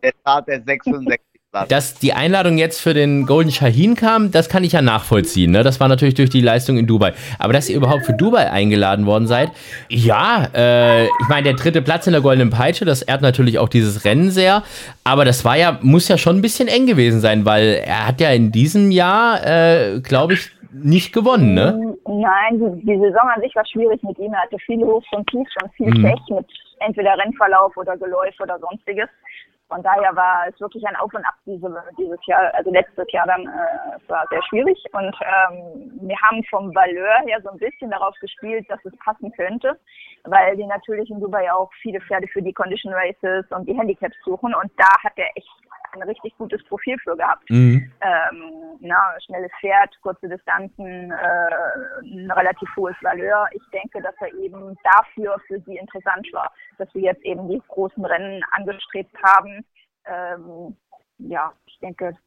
der 0.03 0.13
zahlte 0.23 0.63
66 0.63 1.05
Platz. 1.05 1.30
Dass 1.67 1.95
die 1.95 2.13
Einladung 2.13 2.57
jetzt 2.57 2.79
für 2.79 2.93
den 2.93 3.25
Golden 3.25 3.51
Shaheen 3.51 3.95
kam, 3.95 4.31
das 4.31 4.47
kann 4.47 4.63
ich 4.63 4.71
ja 4.71 4.81
nachvollziehen. 4.81 5.51
Ne? 5.51 5.63
Das 5.63 5.81
war 5.81 5.89
natürlich 5.89 6.13
durch 6.13 6.29
die 6.29 6.39
Leistung 6.39 6.77
in 6.77 6.87
Dubai. 6.87 7.11
Aber 7.39 7.51
dass 7.51 7.69
ihr 7.69 7.75
überhaupt 7.75 8.05
für 8.05 8.13
Dubai 8.13 8.49
eingeladen 8.49 9.05
worden 9.05 9.27
seid, 9.27 9.51
ja, 9.89 10.47
äh, 10.55 11.07
ich 11.07 11.27
meine, 11.27 11.43
der 11.43 11.53
dritte 11.55 11.81
Platz 11.81 12.07
in 12.07 12.13
der 12.13 12.21
Goldenen 12.21 12.51
Peitsche, 12.51 12.85
das 12.85 13.01
ehrt 13.01 13.21
natürlich 13.21 13.59
auch 13.59 13.67
dieses 13.67 14.05
Rennen 14.05 14.31
sehr. 14.31 14.63
Aber 15.03 15.25
das 15.25 15.43
war 15.43 15.57
ja, 15.57 15.77
muss 15.81 16.07
ja 16.07 16.17
schon 16.17 16.37
ein 16.37 16.41
bisschen 16.41 16.69
eng 16.69 16.85
gewesen 16.85 17.19
sein, 17.19 17.43
weil 17.43 17.81
er 17.85 18.07
hat 18.07 18.21
ja 18.21 18.29
in 18.31 18.53
diesem 18.53 18.89
Jahr, 18.89 19.45
äh, 19.45 19.99
glaube 19.99 20.35
ich, 20.35 20.51
nicht 20.71 21.11
gewonnen, 21.11 21.53
ne? 21.53 21.97
Nein, 22.07 22.59
die, 22.59 22.85
die 22.85 22.97
Saison 22.97 23.27
an 23.35 23.41
sich 23.41 23.53
war 23.57 23.65
schwierig 23.65 24.01
mit 24.03 24.17
ihm. 24.19 24.31
Er 24.31 24.43
hatte 24.43 24.55
viele 24.65 24.85
Hochs 24.85 25.05
und 25.11 25.27
Tiefs 25.29 25.51
und 25.61 25.73
viel 25.73 25.87
Mhm. 25.89 26.03
Pech 26.03 26.19
mit 26.29 26.45
entweder 26.79 27.17
Rennverlauf 27.17 27.75
oder 27.75 27.97
Geläuf 27.97 28.33
oder 28.41 28.57
sonstiges. 28.57 29.09
Von 29.71 29.81
daher 29.83 30.13
war 30.17 30.47
es 30.49 30.59
wirklich 30.59 30.85
ein 30.85 30.97
Auf 30.97 31.13
und 31.13 31.23
Ab 31.23 31.35
diese, 31.45 31.71
dieses 31.97 32.19
Jahr, 32.25 32.53
also 32.53 32.71
letztes 32.71 33.09
Jahr 33.13 33.25
dann, 33.25 33.45
äh, 33.47 33.95
es 33.95 34.09
war 34.09 34.25
sehr 34.29 34.43
schwierig. 34.43 34.77
Und 34.91 35.15
ähm, 35.21 35.91
wir 36.01 36.17
haben 36.21 36.43
vom 36.49 36.75
Valeur 36.75 37.21
her 37.25 37.39
so 37.41 37.51
ein 37.51 37.57
bisschen 37.57 37.89
darauf 37.89 38.13
gespielt, 38.19 38.69
dass 38.69 38.83
es 38.83 38.93
passen 38.97 39.31
könnte, 39.31 39.79
weil 40.25 40.57
die 40.57 40.65
natürlich 40.65 41.09
in 41.09 41.21
Dubai 41.21 41.49
auch 41.53 41.71
viele 41.81 42.01
Pferde 42.01 42.27
für 42.27 42.41
die 42.41 42.51
Condition 42.51 42.93
Races 42.93 43.45
und 43.51 43.65
die 43.65 43.77
Handicaps 43.77 44.17
suchen. 44.25 44.53
Und 44.53 44.71
da 44.75 44.91
hat 45.01 45.13
er 45.15 45.29
echt 45.35 45.49
ein 45.95 46.03
richtig 46.03 46.35
gutes 46.37 46.63
Profil 46.65 46.97
für 46.99 47.15
gehabt. 47.15 47.49
Mhm. 47.49 47.91
Ähm, 48.01 48.77
na, 48.79 49.15
schnelles 49.25 49.51
Pferd, 49.59 49.95
kurze 50.01 50.27
Distanzen, 50.27 51.11
äh, 51.11 52.01
ein 52.03 52.31
relativ 52.31 52.69
hohes 52.75 52.95
Valeur. 53.01 53.47
Ich 53.51 53.63
denke, 53.73 54.01
dass 54.01 54.15
er 54.19 54.33
eben 54.35 54.75
dafür 54.83 55.39
für 55.47 55.59
sie 55.61 55.77
interessant 55.77 56.27
war, 56.33 56.51
dass 56.77 56.93
wir 56.93 57.01
jetzt 57.01 57.23
eben 57.23 57.47
die 57.47 57.61
großen 57.67 58.03
Rennen 58.03 58.43
angestrebt 58.51 59.15
haben. 59.23 59.65
Ähm, 60.05 60.75
ja, 61.19 61.53
ich 61.65 61.77
denke, 61.79 62.17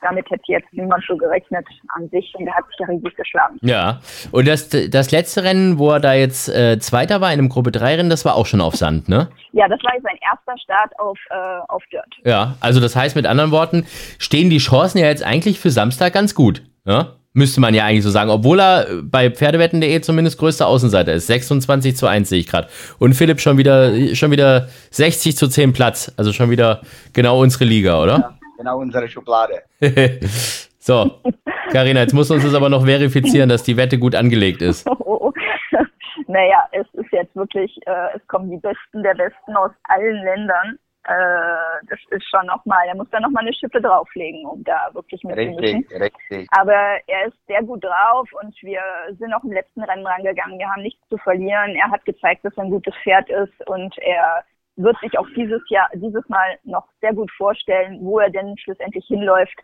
damit 0.00 0.30
hätte 0.30 0.42
jetzt 0.46 0.72
niemand 0.72 1.04
so 1.06 1.16
gerechnet 1.16 1.66
an 1.94 2.08
sich 2.10 2.32
und 2.34 2.46
er 2.46 2.54
hat 2.54 2.64
sich 2.66 2.76
ja 2.78 2.86
riesig 2.86 3.16
geschlagen. 3.16 3.58
Ja, 3.62 4.00
und 4.30 4.46
das, 4.46 4.68
das 4.68 5.10
letzte 5.10 5.44
Rennen, 5.44 5.78
wo 5.78 5.90
er 5.90 6.00
da 6.00 6.14
jetzt 6.14 6.48
äh, 6.48 6.78
Zweiter 6.78 7.20
war 7.20 7.32
in 7.32 7.38
einem 7.38 7.48
Gruppe 7.48 7.72
3 7.72 7.96
Rennen, 7.96 8.10
das 8.10 8.24
war 8.24 8.34
auch 8.34 8.46
schon 8.46 8.60
auf 8.60 8.76
Sand, 8.76 9.08
ne? 9.08 9.28
Ja, 9.52 9.66
das 9.68 9.80
war 9.82 9.94
jetzt 9.94 10.04
sein 10.04 10.18
erster 10.30 10.58
Start 10.62 10.98
auf, 10.98 11.18
äh, 11.30 11.60
auf 11.68 11.82
Dirt. 11.90 12.14
Ja, 12.24 12.56
also 12.60 12.80
das 12.80 12.94
heißt 12.94 13.16
mit 13.16 13.26
anderen 13.26 13.50
Worten, 13.50 13.86
stehen 14.18 14.50
die 14.50 14.58
Chancen 14.58 14.98
ja 14.98 15.06
jetzt 15.06 15.24
eigentlich 15.24 15.58
für 15.58 15.70
Samstag 15.70 16.12
ganz 16.12 16.34
gut, 16.34 16.62
ja? 16.84 17.14
Müsste 17.34 17.60
man 17.60 17.72
ja 17.72 17.84
eigentlich 17.84 18.02
so 18.02 18.10
sagen, 18.10 18.30
obwohl 18.30 18.58
er 18.58 18.86
bei 19.02 19.30
Pferdewetten.de 19.30 20.00
zumindest 20.00 20.38
größter 20.38 20.66
Außenseiter 20.66 21.12
ist. 21.12 21.28
26 21.28 21.94
zu 21.94 22.06
1 22.08 22.30
sehe 22.30 22.40
ich 22.40 22.48
gerade. 22.48 22.68
Und 22.98 23.14
Philipp 23.14 23.40
schon 23.40 23.58
wieder, 23.58 23.92
schon 24.16 24.32
wieder 24.32 24.68
60 24.90 25.36
zu 25.36 25.46
10 25.46 25.72
Platz. 25.72 26.12
Also 26.16 26.32
schon 26.32 26.50
wieder 26.50 26.80
genau 27.12 27.40
unsere 27.40 27.64
Liga, 27.64 28.02
oder? 28.02 28.18
Ja 28.18 28.37
genau 28.58 28.78
unsere 28.78 29.08
Schublade. 29.08 29.62
so, 30.78 31.22
Karina, 31.72 32.00
jetzt 32.00 32.12
muss 32.12 32.30
uns 32.30 32.44
das 32.44 32.54
aber 32.54 32.68
noch 32.68 32.84
verifizieren, 32.84 33.48
dass 33.48 33.62
die 33.62 33.76
Wette 33.76 33.98
gut 33.98 34.14
angelegt 34.14 34.60
ist. 34.60 34.86
Oh, 35.00 35.32
naja, 36.26 36.68
es 36.72 36.86
ist 36.94 37.10
jetzt 37.12 37.34
wirklich, 37.34 37.74
äh, 37.86 38.16
es 38.16 38.26
kommen 38.28 38.50
die 38.50 38.58
Besten 38.58 39.02
der 39.02 39.14
Besten 39.14 39.56
aus 39.56 39.70
allen 39.84 40.22
Ländern. 40.22 40.78
Äh, 41.04 41.86
das 41.88 41.98
ist 42.10 42.28
schon 42.28 42.46
nochmal, 42.46 42.86
er 42.86 42.94
muss 42.94 43.08
da 43.10 43.20
nochmal 43.20 43.42
eine 43.42 43.54
Schippe 43.54 43.80
drauflegen, 43.80 44.46
um 44.46 44.62
da 44.64 44.90
wirklich 44.92 45.22
mitzumischen. 45.24 45.78
Richtig, 45.78 46.00
richtig. 46.00 46.48
Aber 46.50 46.98
er 47.06 47.26
ist 47.26 47.36
sehr 47.46 47.62
gut 47.62 47.82
drauf 47.82 48.28
und 48.42 48.54
wir 48.62 48.80
sind 49.18 49.32
auch 49.32 49.42
im 49.44 49.52
letzten 49.52 49.82
Rennen 49.82 50.06
rangegangen. 50.06 50.58
Wir 50.58 50.68
haben 50.68 50.82
nichts 50.82 51.00
zu 51.08 51.16
verlieren. 51.18 51.74
Er 51.74 51.90
hat 51.90 52.04
gezeigt, 52.04 52.44
dass 52.44 52.56
er 52.56 52.64
ein 52.64 52.70
gutes 52.70 52.94
Pferd 53.02 53.28
ist 53.30 53.66
und 53.66 53.96
er 53.98 54.44
wird 54.78 54.96
sich 55.00 55.18
auch 55.18 55.26
dieses 55.36 55.60
Jahr, 55.68 55.88
dieses 55.94 56.26
Mal 56.28 56.58
noch 56.64 56.86
sehr 57.00 57.12
gut 57.12 57.30
vorstellen, 57.36 57.98
wo 58.00 58.20
er 58.20 58.30
denn 58.30 58.56
schlussendlich 58.58 59.04
hinläuft. 59.06 59.58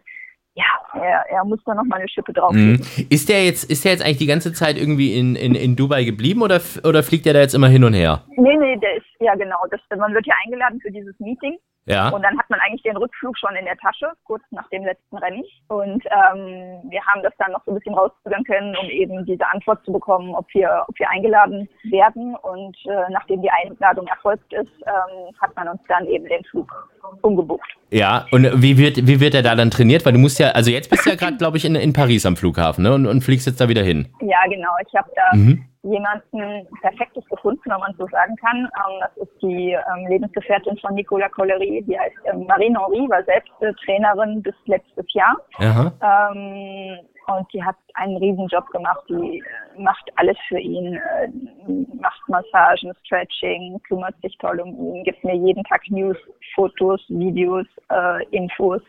Ja, 0.57 1.01
er, 1.01 1.25
er 1.31 1.45
muss 1.45 1.59
da 1.65 1.75
noch 1.75 1.85
mal 1.85 1.97
eine 1.97 2.09
Schippe 2.09 2.33
drauflegen. 2.33 2.75
Mhm. 2.75 3.07
Ist 3.11 3.29
der 3.29 3.45
jetzt, 3.45 3.69
ist 3.71 3.85
der 3.85 3.93
jetzt 3.93 4.05
eigentlich 4.05 4.19
die 4.19 4.27
ganze 4.27 4.53
Zeit 4.53 4.77
irgendwie 4.77 5.19
in, 5.19 5.35
in, 5.35 5.55
in 5.55 5.75
Dubai 5.75 6.05
geblieben 6.05 6.43
oder, 6.43 6.61
oder 6.85 7.03
fliegt 7.03 7.27
er 7.27 7.33
da 7.33 7.41
jetzt 7.41 7.55
immer 7.55 7.67
hin 7.69 7.83
und 7.83 7.95
her? 7.95 8.23
Nee, 8.37 8.57
nee, 8.57 8.77
der 8.77 8.97
ist, 8.97 9.07
ja 9.19 9.35
genau. 9.35 9.57
Das, 9.71 9.81
man 9.99 10.15
wird 10.15 10.27
ja 10.27 10.35
eingeladen 10.45 10.81
für 10.81 10.93
dieses 10.93 11.19
Meeting. 11.19 11.59
Ja. 11.87 12.09
Und 12.09 12.23
dann 12.23 12.39
hat 12.39 12.49
man 12.49 12.61
eigentlich 12.61 12.83
den 12.83 12.97
Rückflug 12.97 13.37
schon 13.39 13.55
in 13.57 13.65
der 13.65 13.77
Tasche, 13.77 14.11
kurz 14.25 14.43
nach 14.51 14.69
dem 14.71 14.85
letzten 14.85 15.19
Rennen. 15.19 15.45
Und 15.69 16.03
ähm, 16.07 16.81
wir 16.89 17.05
haben 17.05 17.23
das 17.23 17.33
dann 17.39 17.53
noch 17.53 17.63
so 17.65 17.73
ein 17.73 17.75
bisschen 17.75 17.95
rauszögern 17.95 18.45
können, 18.45 18.75
um 18.77 18.89
eben 18.89 19.25
diese 19.27 19.47
Antwort 19.47 19.85
zu 19.85 19.93
bekommen, 19.93 20.35
ob 20.35 20.47
wir, 20.55 20.85
ob 20.89 20.99
wir 20.99 21.11
eingeladen 21.11 21.69
werden. 21.85 22.37
Und 22.37 22.77
äh, 22.87 23.11
nachdem 23.11 23.43
die 23.43 23.51
Einladung 23.51 24.07
erfolgt 24.07 24.53
ist, 24.53 24.73
ähm, 24.87 25.35
hat 25.41 25.55
man 25.57 25.69
uns 25.69 25.81
dann 25.89 26.07
eben 26.07 26.27
den 26.27 26.43
Flug 26.45 26.91
umgebucht. 27.21 27.69
Ja, 27.91 28.27
und 28.31 28.63
wie 28.63 28.79
wird, 28.79 29.07
wie 29.07 29.21
wird 29.21 29.35
er 29.35 29.43
da 29.43 29.55
dann 29.55 29.71
trainiert? 29.71 30.07
Weil 30.07 30.15
du 30.15 30.19
musst 30.19 30.39
ja, 30.39 30.51
also 30.51 30.71
jetzt 30.71 30.91
bist 30.91 31.05
du 31.05 31.11
ja 31.11 31.17
gerade, 31.17 31.37
glaube 31.37 31.59
ich, 31.59 31.67
in, 31.67 31.75
in 31.75 31.93
Paris 31.93 32.25
am 32.25 32.37
Flughafen 32.37 32.85
ne? 32.85 32.95
und, 32.95 33.07
und 33.07 33.23
fliegst 33.23 33.47
jetzt 33.47 33.61
da 33.61 33.69
wieder 33.69 33.83
hin. 33.83 34.09
Ja, 34.23 34.39
genau. 34.49 34.71
Ich 34.87 34.95
habe 34.95 35.11
da 35.15 35.37
mhm 35.37 35.67
jemanden 35.85 36.67
Perfektes 36.81 37.25
gefunden, 37.27 37.63
wenn 37.67 37.79
man 37.79 37.95
so 37.99 38.07
sagen 38.09 38.35
kann. 38.37 38.59
Ähm, 38.65 39.01
das 39.01 39.17
ist 39.29 39.43
die 39.43 39.73
ähm, 39.73 40.07
Lebensgefährtin 40.09 40.77
von 40.79 40.95
Nicola 40.95 41.29
Collery, 41.29 41.85
die 41.87 41.99
heißt 41.99 42.17
ähm, 42.25 42.47
Marine 42.47 42.79
Henri, 42.79 43.09
war 43.09 43.23
selbst 43.25 43.53
äh, 43.61 43.73
Trainerin 43.85 44.43
bis 44.43 44.55
letztes 44.67 45.07
Jahr. 45.13 45.37
Ähm, 46.03 46.99
und 47.27 47.53
die 47.55 47.63
hat 47.63 47.77
einen 47.95 48.17
riesen 48.19 48.47
Job 48.49 48.67
gemacht. 48.71 49.03
Die 49.09 49.39
äh, 49.39 49.81
macht 49.81 50.11
alles 50.17 50.37
für 50.49 50.59
ihn, 50.59 50.95
äh, 50.95 51.29
macht 52.01 52.21
Massagen, 52.29 52.93
Stretching, 53.05 53.81
kümmert 53.87 54.15
sich 54.23 54.37
toll 54.39 54.61
um 54.61 54.71
ihn, 54.71 55.05
gibt 55.05 55.23
mir 55.23 55.37
jeden 55.37 55.65
Tag 55.65 55.83
News, 55.89 56.17
Fotos, 56.55 57.01
Videos, 57.09 57.67
Infos. 58.31 58.83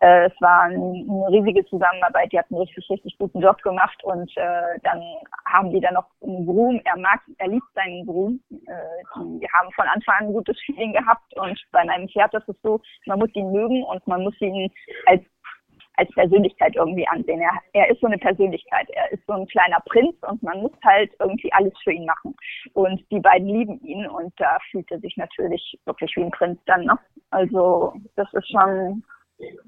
Äh, 0.00 0.26
es 0.26 0.40
war 0.40 0.62
eine 0.62 1.06
riesige 1.30 1.64
Zusammenarbeit, 1.66 2.30
die 2.32 2.38
hat 2.38 2.46
einen 2.50 2.60
richtig, 2.60 2.88
richtig 2.90 3.16
guten 3.18 3.40
Job 3.40 3.62
gemacht 3.62 4.02
und 4.04 4.30
äh, 4.36 4.78
dann 4.82 5.02
haben 5.46 5.70
die 5.70 5.80
dann 5.80 5.94
noch 5.94 6.06
einen 6.22 6.44
Groom, 6.44 6.80
er 6.84 6.98
mag, 6.98 7.20
er 7.38 7.48
liebt 7.48 7.66
seinen 7.74 8.04
Groom, 8.04 8.40
äh, 8.50 9.34
die 9.40 9.48
haben 9.52 9.72
von 9.72 9.86
Anfang 9.86 10.16
an 10.18 10.26
ein 10.26 10.32
gutes 10.32 10.58
Feeling 10.66 10.92
gehabt 10.92 11.34
und 11.36 11.58
bei 11.72 11.84
meinem 11.84 12.08
Pferd 12.08 12.34
ist 12.34 12.48
es 12.48 12.56
so, 12.62 12.80
man 13.06 13.18
muss 13.18 13.34
ihn 13.34 13.50
mögen 13.52 13.82
und 13.84 14.06
man 14.06 14.22
muss 14.22 14.38
ihn 14.40 14.70
als 15.06 15.22
als 15.96 16.10
Persönlichkeit 16.12 16.76
irgendwie 16.76 17.08
ansehen. 17.08 17.40
Er, 17.40 17.58
er 17.72 17.90
ist 17.90 18.00
so 18.00 18.06
eine 18.06 18.18
Persönlichkeit. 18.18 18.88
Er 18.90 19.10
ist 19.12 19.24
so 19.26 19.32
ein 19.32 19.46
kleiner 19.46 19.80
Prinz 19.86 20.14
und 20.28 20.42
man 20.42 20.60
muss 20.60 20.72
halt 20.84 21.10
irgendwie 21.18 21.52
alles 21.52 21.72
für 21.82 21.92
ihn 21.92 22.04
machen. 22.04 22.36
Und 22.74 23.02
die 23.10 23.20
beiden 23.20 23.48
lieben 23.48 23.80
ihn 23.80 24.06
und 24.06 24.32
da 24.36 24.58
fühlt 24.70 24.90
er 24.90 25.00
sich 25.00 25.16
natürlich 25.16 25.78
wirklich 25.86 26.14
wie 26.16 26.24
ein 26.24 26.30
Prinz 26.30 26.60
dann. 26.66 26.84
Ne? 26.84 26.98
Also 27.30 27.94
das 28.14 28.32
ist 28.34 28.50
schon 28.50 29.02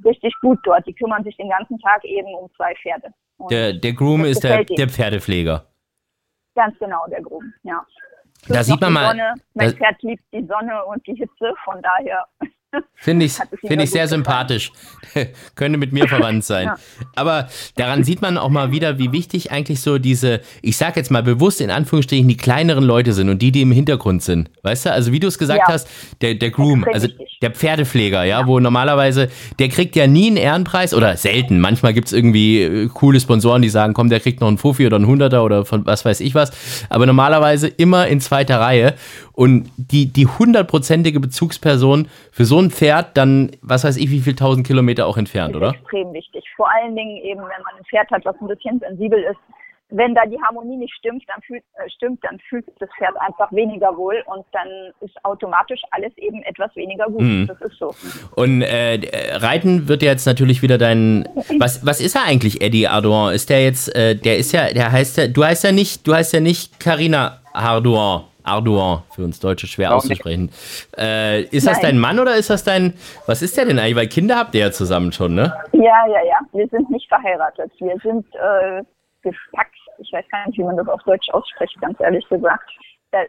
richtig 0.05 0.35
gut 0.41 0.59
dort. 0.65 0.87
Die 0.87 0.95
kümmern 0.95 1.25
sich 1.25 1.37
den 1.37 1.49
ganzen 1.49 1.79
Tag 1.79 2.05
eben 2.05 2.35
um 2.35 2.51
zwei 2.57 2.75
Pferde. 2.77 3.09
der, 3.51 3.73
der 3.73 3.93
Groom 3.93 4.25
ist 4.25 4.43
der, 4.43 4.65
der 4.65 4.89
Pferdepfleger. 4.89 5.67
Ganz 6.55 6.79
genau, 6.79 7.07
der 7.09 7.23
Groom, 7.23 7.53
ja. 7.63 7.85
Da 8.49 8.63
sieht 8.63 8.81
man 8.81 8.93
mal. 8.93 9.09
Sonne. 9.09 9.35
Mein 9.55 9.73
Pferd 9.73 10.03
liebt 10.03 10.23
die 10.33 10.47
Sonne 10.47 10.85
und 10.87 11.07
die 11.07 11.15
Hitze, 11.15 11.55
von 11.65 11.83
daher 11.83 12.27
Finde 12.95 13.27
ich, 13.27 13.33
find 13.67 13.83
ich 13.83 13.91
sehr 13.91 14.09
sympathisch. 14.09 14.73
Könnte 15.55 15.79
mit 15.79 15.93
mir 15.93 16.09
verwandt 16.09 16.45
sein. 16.45 16.67
ja. 16.67 16.77
Aber 17.15 17.49
daran 17.77 18.05
sieht 18.05 18.23
man 18.23 18.39
auch 18.39 18.51
mal 18.51 18.73
wieder, 18.73 18.99
wie 18.99 19.13
wichtig 19.13 19.53
eigentlich 19.53 19.81
so 19.81 19.99
diese, 19.99 20.41
ich 20.63 20.77
sag 20.77 20.97
jetzt 20.97 21.11
mal 21.11 21.23
bewusst 21.23 21.61
in 21.61 21.71
Anführungsstrichen, 21.71 22.29
die 22.29 22.37
kleineren 22.37 22.85
Leute 22.85 23.13
sind 23.13 23.29
und 23.29 23.41
die, 23.41 23.53
die 23.53 23.63
im 23.63 23.73
Hintergrund 23.73 24.23
sind. 24.23 24.51
Weißt 24.63 24.87
du, 24.87 24.93
also 24.93 25.13
wie 25.13 25.21
du 25.21 25.29
es 25.29 25.39
gesagt 25.39 25.63
ja. 25.67 25.75
hast, 25.75 25.89
der, 26.21 26.35
der 26.35 26.51
Groom, 26.51 26.85
also 26.93 27.09
der 27.41 27.51
Pferdepfleger, 27.51 28.25
ja, 28.25 28.39
ja, 28.41 28.47
wo 28.47 28.61
normalerweise, 28.61 29.29
der 29.59 29.69
kriegt 29.69 29.97
ja 29.97 30.07
nie 30.07 30.29
einen 30.29 30.37
Ehrenpreis 30.37 30.95
oder 30.95 31.17
selten. 31.17 31.61
Manchmal 31.61 31.93
gibt 31.93 32.09
es 32.09 32.13
irgendwie 32.13 32.63
äh, 32.63 32.89
coole 32.89 33.21
Sponsoren, 33.21 33.63
die 33.63 33.69
sagen, 33.69 33.95
komm, 33.95 34.09
der 34.11 34.21
kriegt 34.21 34.41
noch 34.41 34.49
einen 34.49 34.59
Fuffi 34.59 34.87
oder 34.87 34.97
einen 34.97 35.07
Hunderter 35.07 35.45
oder 35.45 35.65
von 35.65 35.87
was 35.87 36.05
weiß 36.05 36.21
ich 36.21 36.35
was. 36.35 36.51
Aber 36.89 37.07
normalerweise 37.07 37.69
immer 37.69 38.07
in 38.09 38.21
zweiter 38.21 38.61
Reihe. 38.61 38.95
Und 39.33 39.71
die, 39.77 40.13
die 40.13 40.27
hundertprozentige 40.27 41.21
Bezugsperson 41.21 42.09
für 42.33 42.45
so 42.45 42.58
ein 42.61 42.71
Pferd 42.71 43.17
dann, 43.17 43.51
was 43.63 43.85
weiß 43.85 43.97
ich, 43.97 44.11
wie 44.11 44.21
viel 44.21 44.35
tausend 44.35 44.67
Kilometer 44.67 45.07
auch 45.07 45.17
entfernt, 45.17 45.57
oder? 45.57 45.71
Extrem 45.71 46.13
wichtig. 46.13 46.45
Vor 46.57 46.71
allen 46.71 46.97
Dingen 46.97 47.17
eben, 47.19 47.41
wenn 47.41 47.47
man 47.47 47.75
ein 47.79 47.85
Pferd 47.89 48.11
hat, 48.11 48.25
was 48.25 48.37
ein 48.41 48.49
bisschen 48.49 48.79
sensibel 48.81 49.23
ist. 49.23 49.39
Wenn 49.91 50.15
da 50.15 50.27
die 50.27 50.39
Harmonie 50.43 50.77
nicht 50.77 50.93
stimmt, 50.99 51.25
dann 51.29 51.41
fühlt, 51.41 51.63
äh, 51.83 51.89
stimmt, 51.89 52.23
dann 52.23 52.39
fühlt 52.51 52.67
sich 52.67 52.75
das 52.79 52.91
Pferd 52.99 53.19
einfach 53.21 53.51
weniger 53.53 53.97
wohl 53.97 54.23
und 54.27 54.45
dann 54.53 54.69
ist 55.01 55.15
automatisch 55.25 55.81
alles 55.93 56.13
eben 56.19 56.43
etwas 56.43 56.77
weniger 56.77 57.07
gut. 57.07 57.23
Mhm. 57.23 57.47
Das 57.47 57.59
ist 57.63 57.79
so. 57.79 57.95
Und 58.37 58.61
äh, 58.61 59.01
Reiten 59.37 59.89
wird 59.89 60.03
jetzt 60.03 60.27
natürlich 60.27 60.61
wieder 60.61 60.77
dein. 60.77 61.27
Was, 61.59 61.87
was 61.87 62.03
ist 62.03 62.17
er 62.17 62.25
eigentlich, 62.27 62.61
Eddie 62.61 62.87
Ardouin? 62.87 63.35
Ist 63.35 63.49
der 63.49 63.65
jetzt, 63.65 63.95
äh, 63.97 64.15
der 64.15 64.37
ist 64.37 64.53
ja, 64.53 64.71
der 64.75 64.93
heißt 64.93 65.17
ja, 65.17 65.27
du 65.27 65.43
heißt 65.43 65.65
ja 65.65 65.73
nicht, 65.73 66.07
du 66.07 66.13
heißt 66.15 66.35
ja 66.35 66.41
nicht 66.41 66.79
Carina 66.79 67.41
Ardouin. 67.55 68.25
Ardouin, 68.49 69.03
für 69.11 69.25
uns 69.25 69.41
Deutsche 69.41 69.67
schwer 69.67 69.95
auszusprechen. 69.95 70.51
Äh, 70.97 71.43
ist 71.43 71.65
Nein. 71.65 71.75
das 71.75 71.83
dein 71.83 71.99
Mann 71.99 72.19
oder 72.19 72.37
ist 72.37 72.51
das 72.51 72.65
dein, 72.65 72.95
was 73.27 73.43
ist 73.43 73.57
der 73.57 73.67
denn 73.67 73.79
eigentlich? 73.79 73.97
Weil 73.97 74.09
Kinder 74.09 74.37
habt 74.37 74.55
ihr 74.55 74.61
ja 74.63 74.71
zusammen 74.71 75.13
schon, 75.13 75.35
ne? 75.35 75.55
Ja, 75.73 76.07
ja, 76.07 76.25
ja. 76.27 76.39
Wir 76.53 76.69
sind 76.69 76.91
nicht 76.91 77.09
verheiratet. 77.09 77.71
Wir 77.79 77.97
sind 78.03 78.27
äh, 78.35 78.83
gepackt. 79.23 79.75
Ich 79.99 80.13
weiß 80.13 80.25
gar 80.31 80.47
nicht, 80.47 80.59
wie 80.59 80.65
man 80.65 80.77
das 80.77 80.89
auf 80.89 81.03
Deutsch 81.05 81.29
ausspricht, 81.31 81.81
ganz 81.81 81.99
ehrlich 82.01 82.27
gesagt. 82.29 82.71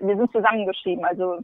Wir 0.02 0.18
sind 0.18 0.32
zusammengeschrieben, 0.32 1.06
also 1.06 1.40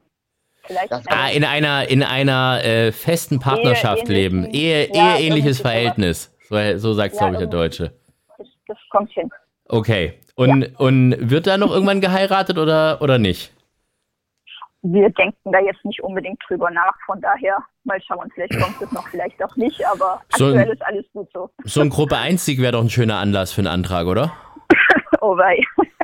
vielleicht. 0.63 0.91
Ah, 0.91 1.29
in 1.29 1.43
einer, 1.43 1.89
in 1.89 2.03
einer 2.03 2.63
äh, 2.63 2.91
festen 2.91 3.39
Partnerschaft 3.39 4.09
Ehe, 4.09 4.15
leben. 4.15 4.45
Ehe, 4.45 4.89
ja, 4.93 5.15
eheähnliches 5.15 5.61
Verhältnis. 5.61 6.35
So, 6.49 6.55
so 6.77 6.93
sagt 6.93 7.13
es, 7.13 7.19
ja, 7.19 7.29
glaube 7.29 7.35
ich, 7.35 7.49
der 7.49 7.59
Deutsche. 7.59 7.91
Das, 8.37 8.47
das 8.67 8.77
kommt 8.89 9.11
hin. 9.11 9.29
Okay. 9.67 10.19
Und, 10.35 10.61
ja. 10.61 10.67
und 10.77 11.29
wird 11.29 11.47
da 11.47 11.57
noch 11.57 11.71
irgendwann 11.71 12.01
geheiratet 12.01 12.57
oder, 12.57 13.01
oder 13.01 13.17
nicht? 13.17 13.54
Wir 14.93 15.09
denken 15.09 15.51
da 15.51 15.59
jetzt 15.59 15.83
nicht 15.83 16.01
unbedingt 16.03 16.41
drüber 16.47 16.69
nach. 16.69 16.93
Von 17.05 17.19
daher 17.21 17.57
mal 17.83 17.99
schauen, 18.01 18.29
vielleicht 18.33 18.59
kommt 18.59 18.81
es 18.81 18.91
noch, 18.91 19.07
vielleicht 19.07 19.43
auch 19.43 19.55
nicht, 19.55 19.83
aber 19.85 20.21
so 20.35 20.45
aktuell 20.45 20.67
ein, 20.67 20.73
ist 20.73 20.85
alles 20.85 21.05
gut 21.13 21.29
so. 21.33 21.49
So 21.63 21.81
ein 21.81 21.89
Gruppe 21.89 22.17
1 22.17 22.45
Sieg 22.45 22.61
wäre 22.61 22.73
doch 22.73 22.81
ein 22.81 22.89
schöner 22.89 23.17
Anlass 23.17 23.51
für 23.51 23.61
einen 23.61 23.67
Antrag, 23.67 24.07
oder? 24.07 24.31
oh 25.21 25.37
wei. 25.37 25.59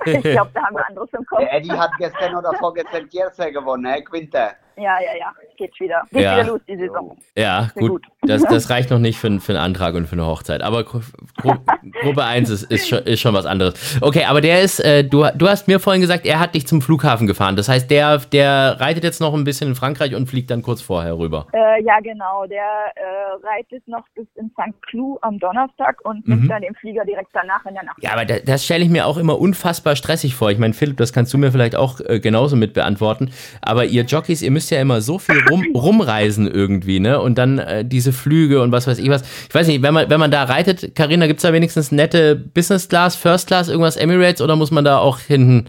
Ich 0.05 0.21
glaube, 0.23 0.49
da 0.53 0.63
haben 0.63 0.75
wir 0.75 0.85
anderes 0.87 1.09
im 1.13 1.25
Kopf. 1.25 1.39
Der 1.39 1.53
Eddie 1.53 1.71
hat 1.71 1.91
gestern 1.99 2.35
oder 2.35 2.53
vorgestern 2.53 3.07
Kiersee 3.09 3.51
gewonnen, 3.51 3.85
Herr 3.85 4.01
Quinte. 4.01 4.51
Ja, 4.81 4.97
ja, 4.99 5.17
ja. 5.19 5.33
Geht 5.57 5.79
wieder. 5.79 6.01
Geht 6.11 6.21
Ja. 6.23 6.37
wieder 6.39 6.47
los, 6.53 6.61
die 6.67 6.75
Saison. 6.75 7.15
Ja, 7.37 7.69
gut. 7.75 7.89
gut. 7.89 8.05
Das, 8.23 8.41
das 8.49 8.69
reicht 8.71 8.89
noch 8.89 8.99
nicht 8.99 9.19
für, 9.19 9.39
für 9.39 9.51
einen 9.53 9.61
Antrag 9.61 9.93
und 9.93 10.07
für 10.07 10.13
eine 10.13 10.25
Hochzeit. 10.25 10.61
Aber 10.63 10.83
Gru 10.83 11.01
Gru 11.37 11.53
Gruppe 12.01 12.23
1 12.23 12.49
ist, 12.49 12.63
ist, 12.63 12.87
schon, 12.87 12.99
ist 12.99 13.19
schon 13.19 13.33
was 13.35 13.45
anderes. 13.45 13.99
Okay, 14.01 14.23
aber 14.25 14.41
der 14.41 14.61
ist, 14.61 14.79
äh, 14.79 15.03
du, 15.03 15.25
du 15.35 15.47
hast 15.47 15.67
mir 15.67 15.79
vorhin 15.79 16.01
gesagt, 16.01 16.25
er 16.25 16.39
hat 16.39 16.55
dich 16.55 16.65
zum 16.67 16.81
Flughafen 16.81 17.27
gefahren. 17.27 17.55
Das 17.55 17.69
heißt, 17.69 17.91
der, 17.91 18.17
der 18.19 18.79
reitet 18.79 19.03
jetzt 19.03 19.21
noch 19.21 19.33
ein 19.35 19.43
bisschen 19.43 19.69
in 19.69 19.75
Frankreich 19.75 20.15
und 20.15 20.27
fliegt 20.27 20.49
dann 20.49 20.63
kurz 20.63 20.81
vorher 20.81 21.17
rüber. 21.17 21.47
Äh, 21.53 21.83
ja, 21.83 21.99
genau. 21.99 22.45
Der 22.47 22.63
äh, 22.95 23.01
reitet 23.47 23.87
noch 23.87 24.03
bis 24.15 24.25
in 24.35 24.49
St. 24.51 24.73
Cloud 24.89 25.19
am 25.21 25.37
Donnerstag 25.39 26.03
und 26.03 26.27
nimmt 26.27 26.49
dann 26.49 26.61
den 26.63 26.73
Flieger 26.75 27.05
direkt 27.05 27.29
danach 27.33 27.63
in 27.65 27.75
der 27.75 27.83
Nacht. 27.83 27.97
Mhm. 27.97 28.03
Ja, 28.03 28.13
aber 28.13 28.25
da, 28.25 28.39
das 28.39 28.65
stelle 28.65 28.83
ich 28.83 28.89
mir 28.89 29.05
auch 29.05 29.17
immer 29.17 29.39
unfassbar 29.39 29.95
stressig 29.95 30.33
vor. 30.35 30.49
Ich 30.49 30.57
meine, 30.57 30.73
Philipp, 30.73 30.97
das 30.97 31.13
kannst 31.13 31.33
du 31.33 31.37
mir 31.37 31.51
vielleicht 31.51 31.75
auch 31.75 31.99
äh, 31.99 32.19
genauso 32.19 32.55
mit 32.55 32.73
beantworten. 32.73 33.31
Aber 33.61 33.85
ihr 33.85 34.03
Jockeys, 34.03 34.41
ihr 34.41 34.51
müsst 34.51 34.70
ja 34.71 34.81
immer 34.81 35.01
so 35.01 35.19
viel 35.19 35.41
rum, 35.49 35.65
rumreisen 35.75 36.49
irgendwie, 36.49 36.99
ne? 36.99 37.21
Und 37.21 37.38
dann 37.38 37.60
äh, 37.60 37.86
diese 37.86 38.13
Flüge 38.13 38.62
und 38.62 38.71
was 38.71 38.88
weiß 38.88 38.99
ich 38.99 39.10
was. 39.10 39.23
Ich 39.47 39.53
weiß 39.53 39.67
nicht, 39.67 39.81
wenn 39.81 39.93
man, 39.93 40.10
wenn 40.10 40.19
man 40.19 40.31
da 40.31 40.43
reitet, 40.43 40.95
Karina, 40.95 41.27
gibt's 41.27 41.43
da 41.43 41.53
wenigstens 41.53 41.91
nette 41.91 42.36
Business 42.36 42.89
Class, 42.89 43.15
First 43.15 43.47
Class, 43.47 43.69
irgendwas 43.69 43.97
Emirates 43.97 44.41
oder 44.41 44.55
muss 44.55 44.71
man 44.71 44.86
da 44.86 44.97
auch 44.97 45.19
hinten 45.19 45.65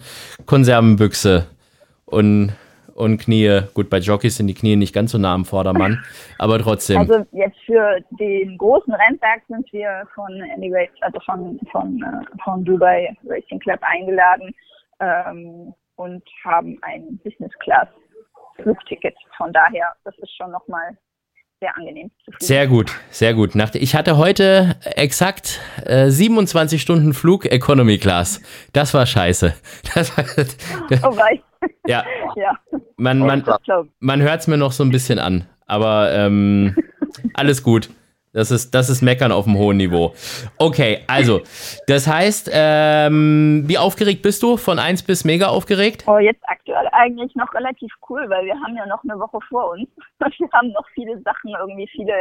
Konservenbüchse 0.47 1.47
und, 2.07 2.53
und 2.95 3.19
Knie? 3.19 3.61
Gut, 3.75 3.91
bei 3.91 3.99
Jockeys 3.99 4.37
sind 4.37 4.47
die 4.47 4.55
Knie 4.55 4.77
nicht 4.77 4.95
ganz 4.95 5.12
so 5.12 5.19
nah 5.19 5.35
am 5.35 5.45
Vordermann, 5.45 6.05
aber 6.38 6.59
trotzdem. 6.59 6.99
Also 6.99 7.27
jetzt 7.33 7.59
für 7.67 7.99
den 8.19 8.57
großen 8.59 8.93
Renntag 8.93 9.43
sind 9.49 9.71
wir 9.73 10.05
von 10.15 10.33
Emirates, 10.55 10.97
also 11.01 11.19
von, 11.21 11.59
von, 11.71 12.03
äh, 12.03 12.43
von 12.43 12.65
Dubai 12.65 13.15
Racing 13.27 13.59
Club 13.59 13.81
eingeladen 13.83 14.55
ähm, 15.01 15.75
und 15.97 16.23
haben 16.45 16.79
ein 16.83 17.19
Business 17.23 17.53
Class 17.61 17.88
Flugticket. 18.61 19.15
Von 19.37 19.53
daher, 19.53 19.93
das 20.05 20.15
ist 20.19 20.35
schon 20.37 20.51
nochmal 20.51 20.97
sehr 21.61 21.77
angenehm. 21.77 22.11
Sehr 22.41 22.67
gut, 22.67 22.93
sehr 23.11 23.35
gut. 23.35 23.55
Ich 23.77 23.95
hatte 23.95 24.17
heute 24.17 24.77
exakt 24.97 25.61
äh, 25.87 26.09
27 26.11 26.83
Stunden 26.83 27.15
Flug 27.15 27.47
Economy 27.47 27.99
Class. 27.99 28.41
Das 28.73 28.95
war 28.95 29.07
scheiße. 29.07 29.55
Das 29.95 30.17
war, 30.17 30.25
Oh, 31.05 31.17
wei. 31.17 31.41
ja, 31.87 32.05
ja, 32.37 32.59
man, 32.97 33.21
man, 33.21 33.45
das 33.45 33.59
man 34.01 34.23
hört 34.23 34.41
es 34.41 34.49
mir 34.49 34.57
noch 34.57 34.73
so 34.73 34.83
ein 34.85 34.91
bisschen 34.91 35.19
an. 35.21 35.47
Aber 35.67 36.12
ähm, 36.12 36.77
alles 37.35 37.62
gut. 37.62 37.88
Das 38.35 38.51
ist, 38.51 38.75
das 38.75 38.88
ist 38.88 39.03
Meckern 39.03 39.31
auf 39.31 39.47
einem 39.47 39.59
hohen 39.59 39.77
Niveau. 39.77 40.14
Okay, 40.59 41.01
also, 41.07 41.42
das 41.87 42.07
heißt, 42.07 42.51
ähm, 42.53 43.64
wie 43.66 43.77
aufgeregt 43.77 44.23
bist 44.23 44.42
du? 44.42 44.57
Von 44.57 44.79
1 44.79 45.03
bis 45.03 45.25
mega 45.25 45.49
aufgeregt? 45.49 46.05
Oh, 46.07 46.16
jetzt 46.18 46.42
aktuell 46.47 46.88
eigentlich 46.92 47.35
noch 47.35 47.53
relativ 47.53 47.92
cool, 48.09 48.25
weil 48.31 48.47
wir 48.47 48.55
haben 48.55 48.75
ja 48.75 48.87
noch 48.87 49.03
eine 49.05 49.18
Woche 49.21 49.38
vor 49.49 49.71
uns. 49.73 49.88
Wir 50.38 50.49
haben 50.55 50.73
noch 50.73 50.88
viele 50.95 51.21
Sachen, 51.23 51.51
irgendwie 51.61 51.87
viele, 51.88 52.14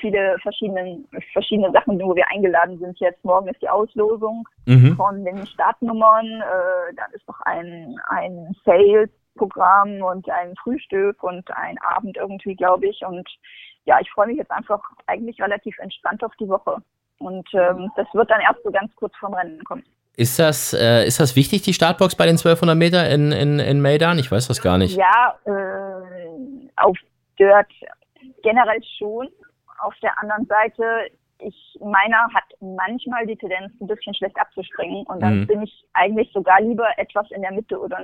viele 0.00 0.36
verschiedene, 0.42 0.98
verschiedene 1.32 1.70
Sachen, 1.72 2.00
wo 2.00 2.14
wir 2.16 2.24
eingeladen 2.34 2.78
sind 2.80 2.98
jetzt. 2.98 3.24
Morgen 3.24 3.48
ist 3.48 3.62
die 3.62 3.68
Auslosung 3.68 4.46
Mhm. 4.66 4.96
von 4.96 5.24
den 5.24 5.46
Startnummern. 5.46 6.26
Äh, 6.26 6.94
dann 6.96 7.12
ist 7.14 7.26
noch 7.28 7.40
ein, 7.42 7.94
ein 8.08 8.56
Sales-Programm 8.64 10.02
und 10.02 10.28
ein 10.30 10.54
Frühstück 10.62 11.22
und 11.22 11.48
ein 11.56 11.76
Abend 11.78 12.16
irgendwie, 12.16 12.56
glaube 12.56 12.86
ich. 12.88 13.02
Und 13.06 13.28
ja, 13.84 13.98
ich 14.00 14.10
freue 14.10 14.28
mich 14.28 14.36
jetzt 14.38 14.50
einfach 14.50 14.80
eigentlich 15.06 15.40
relativ 15.40 15.78
entspannt 15.78 16.22
auf 16.24 16.32
die 16.38 16.48
Woche. 16.48 16.76
Und 17.18 17.48
ähm, 17.54 17.90
das 17.96 18.06
wird 18.14 18.30
dann 18.30 18.40
erst 18.40 18.62
so 18.64 18.70
ganz 18.70 18.94
kurz 18.96 19.14
vorm 19.16 19.34
Rennen 19.34 19.62
kommen. 19.64 19.84
Ist 20.16 20.38
das, 20.38 20.74
äh, 20.74 21.06
ist 21.06 21.20
das 21.20 21.36
wichtig, 21.36 21.62
die 21.62 21.72
Startbox 21.72 22.16
bei 22.16 22.26
den 22.26 22.32
1200 22.36 22.76
Meter 22.76 23.08
in, 23.08 23.32
in, 23.32 23.58
in 23.58 23.80
Maidan? 23.80 24.18
Ich 24.18 24.30
weiß 24.30 24.48
das 24.48 24.60
gar 24.60 24.76
nicht. 24.76 24.96
Ja, 24.96 25.34
äh, 25.46 26.68
auf 26.76 26.96
Dirt 27.38 27.68
generell 28.42 28.82
schon. 28.98 29.28
Auf 29.80 29.94
der 30.02 30.18
anderen 30.20 30.46
Seite, 30.46 30.84
ich 31.38 31.78
meiner 31.80 32.28
hat 32.34 32.44
manchmal 32.60 33.26
die 33.26 33.36
Tendenz, 33.36 33.72
ein 33.80 33.86
bisschen 33.86 34.14
schlecht 34.14 34.38
abzuspringen. 34.38 35.04
Und 35.06 35.20
dann 35.20 35.40
Mhm. 35.40 35.46
bin 35.46 35.62
ich 35.62 35.84
eigentlich 35.94 36.30
sogar 36.32 36.60
lieber 36.60 36.86
etwas 36.98 37.30
in 37.30 37.42
der 37.42 37.52
Mitte 37.52 37.78
oder 37.80 37.98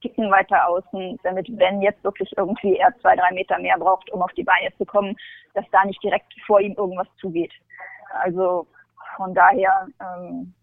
Ticken 0.00 0.30
weiter 0.30 0.68
außen, 0.68 1.18
damit, 1.22 1.48
wenn 1.58 1.82
jetzt 1.82 2.02
wirklich 2.04 2.32
irgendwie 2.36 2.76
er 2.76 2.96
zwei, 3.00 3.16
drei 3.16 3.32
Meter 3.32 3.58
mehr 3.58 3.78
braucht, 3.78 4.10
um 4.12 4.22
auf 4.22 4.32
die 4.32 4.44
Beine 4.44 4.72
zu 4.76 4.84
kommen, 4.84 5.16
dass 5.54 5.64
da 5.72 5.84
nicht 5.84 6.02
direkt 6.02 6.32
vor 6.46 6.60
ihm 6.60 6.74
irgendwas 6.74 7.08
zugeht. 7.20 7.52
Also 8.22 8.66
von 9.16 9.34
daher, 9.34 9.88
ähm, 10.00 10.54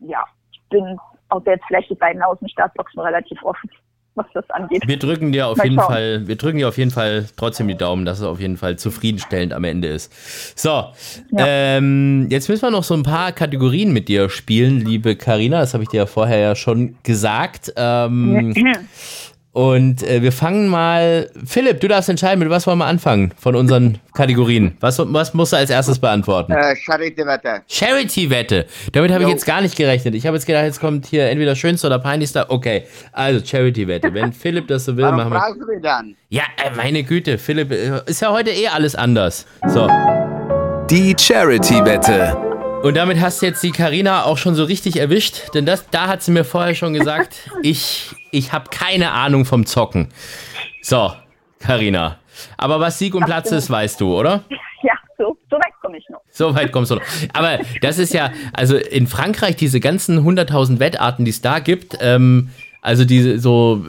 ja, 0.00 0.24
ich 0.52 0.62
bin 0.68 0.98
auch 1.30 1.44
jetzt 1.46 1.64
vielleicht 1.66 1.90
die 1.90 1.94
beiden 1.94 2.22
Außenstartboxen 2.22 3.00
relativ 3.00 3.42
offen, 3.42 3.70
was 4.14 4.26
das 4.34 4.48
angeht. 4.50 4.82
Wir 4.86 4.98
drücken 4.98 5.32
dir 5.32 5.48
auf 5.48 5.58
Mal 5.58 5.64
jeden 5.64 5.76
schauen. 5.76 5.86
Fall, 5.86 6.26
wir 6.26 6.36
drücken 6.36 6.58
dir 6.58 6.68
auf 6.68 6.78
jeden 6.78 6.90
Fall 6.90 7.26
trotzdem 7.36 7.68
die 7.68 7.76
Daumen, 7.76 8.04
dass 8.04 8.18
es 8.18 8.24
auf 8.24 8.40
jeden 8.40 8.56
Fall 8.56 8.76
zufriedenstellend 8.76 9.52
am 9.52 9.64
Ende 9.64 9.88
ist. 9.88 10.12
So, 10.58 10.84
ähm, 11.36 12.28
jetzt 12.30 12.48
müssen 12.48 12.62
wir 12.62 12.70
noch 12.70 12.84
so 12.84 12.94
ein 12.94 13.02
paar 13.02 13.32
Kategorien 13.32 13.92
mit 13.92 14.08
dir 14.08 14.28
spielen, 14.30 14.80
liebe 14.80 15.16
Karina. 15.16 15.60
Das 15.60 15.74
habe 15.74 15.82
ich 15.82 15.88
dir 15.90 15.98
ja 15.98 16.06
vorher 16.06 16.38
ja 16.38 16.54
schon 16.54 16.96
gesagt. 17.02 17.72
Ähm, 17.76 18.54
und 19.54 20.02
äh, 20.02 20.20
wir 20.20 20.32
fangen 20.32 20.66
mal. 20.66 21.30
Philipp, 21.46 21.78
du 21.80 21.86
darfst 21.86 22.08
entscheiden, 22.08 22.40
mit 22.40 22.50
was 22.50 22.66
wollen 22.66 22.78
wir 22.78 22.86
anfangen 22.86 23.32
von 23.40 23.54
unseren 23.54 23.98
Kategorien. 24.14 24.76
Was, 24.80 24.98
was 24.98 25.32
musst 25.32 25.52
du 25.52 25.56
als 25.56 25.70
erstes 25.70 26.00
beantworten? 26.00 26.50
Äh, 26.52 26.74
Charity-Wette. 26.74 27.62
Charity-Wette. 27.68 28.66
Damit 28.92 29.12
habe 29.12 29.22
ich 29.22 29.30
jetzt 29.30 29.46
gar 29.46 29.60
nicht 29.62 29.76
gerechnet. 29.76 30.16
Ich 30.16 30.26
habe 30.26 30.36
jetzt 30.36 30.46
gedacht, 30.46 30.64
jetzt 30.64 30.80
kommt 30.80 31.06
hier 31.06 31.28
entweder 31.30 31.54
schönster 31.54 31.86
oder 31.86 32.00
peinlichster. 32.00 32.50
Okay, 32.50 32.82
also 33.12 33.46
Charity-Wette. 33.46 34.12
Wenn 34.12 34.32
Philipp 34.32 34.66
das 34.66 34.86
so 34.86 34.96
will, 34.96 35.04
Warum 35.04 35.18
machen 35.18 35.32
wir. 35.32 35.38
fragst 35.38 35.60
du 35.60 35.66
mich 35.66 35.80
dann? 35.80 36.16
Ja, 36.30 36.42
äh, 36.56 36.74
meine 36.76 37.04
Güte, 37.04 37.38
Philipp, 37.38 37.70
äh, 37.70 38.00
ist 38.06 38.22
ja 38.22 38.32
heute 38.32 38.50
eh 38.50 38.66
alles 38.66 38.96
anders. 38.96 39.46
So. 39.68 39.88
Die 40.90 41.14
Charity-Wette. 41.16 42.53
Und 42.84 42.98
damit 42.98 43.18
hast 43.18 43.40
du 43.40 43.46
jetzt 43.46 43.62
die 43.62 43.70
Karina 43.70 44.24
auch 44.24 44.36
schon 44.36 44.54
so 44.54 44.64
richtig 44.64 44.98
erwischt, 44.98 45.54
denn 45.54 45.64
das, 45.64 45.88
da 45.88 46.06
hat 46.06 46.22
sie 46.22 46.32
mir 46.32 46.44
vorher 46.44 46.74
schon 46.74 46.92
gesagt, 46.92 47.50
ich, 47.62 48.10
ich 48.30 48.52
habe 48.52 48.68
keine 48.68 49.12
Ahnung 49.12 49.46
vom 49.46 49.64
Zocken. 49.64 50.12
So, 50.82 51.10
Karina. 51.60 52.18
Aber 52.58 52.80
was 52.80 52.98
Sieg 52.98 53.14
und 53.14 53.24
Platz 53.24 53.50
ist, 53.52 53.70
weißt 53.70 54.02
du, 54.02 54.14
oder? 54.14 54.44
Ja, 54.82 54.92
so, 55.16 55.38
so 55.50 55.56
weit 55.56 55.72
komme 55.80 55.96
ich 55.96 56.04
noch. 56.10 56.20
So 56.30 56.54
weit 56.54 56.70
kommst 56.70 56.90
du 56.90 56.96
noch. 56.96 57.02
Aber 57.32 57.58
das 57.80 57.96
ist 57.96 58.12
ja, 58.12 58.32
also 58.52 58.76
in 58.76 59.06
Frankreich 59.06 59.56
diese 59.56 59.80
ganzen 59.80 60.18
100.000 60.28 60.78
Wettarten, 60.78 61.24
die 61.24 61.30
es 61.30 61.40
da 61.40 61.60
gibt, 61.60 61.96
ähm, 62.02 62.50
also 62.84 63.04
diese 63.06 63.38
so 63.38 63.84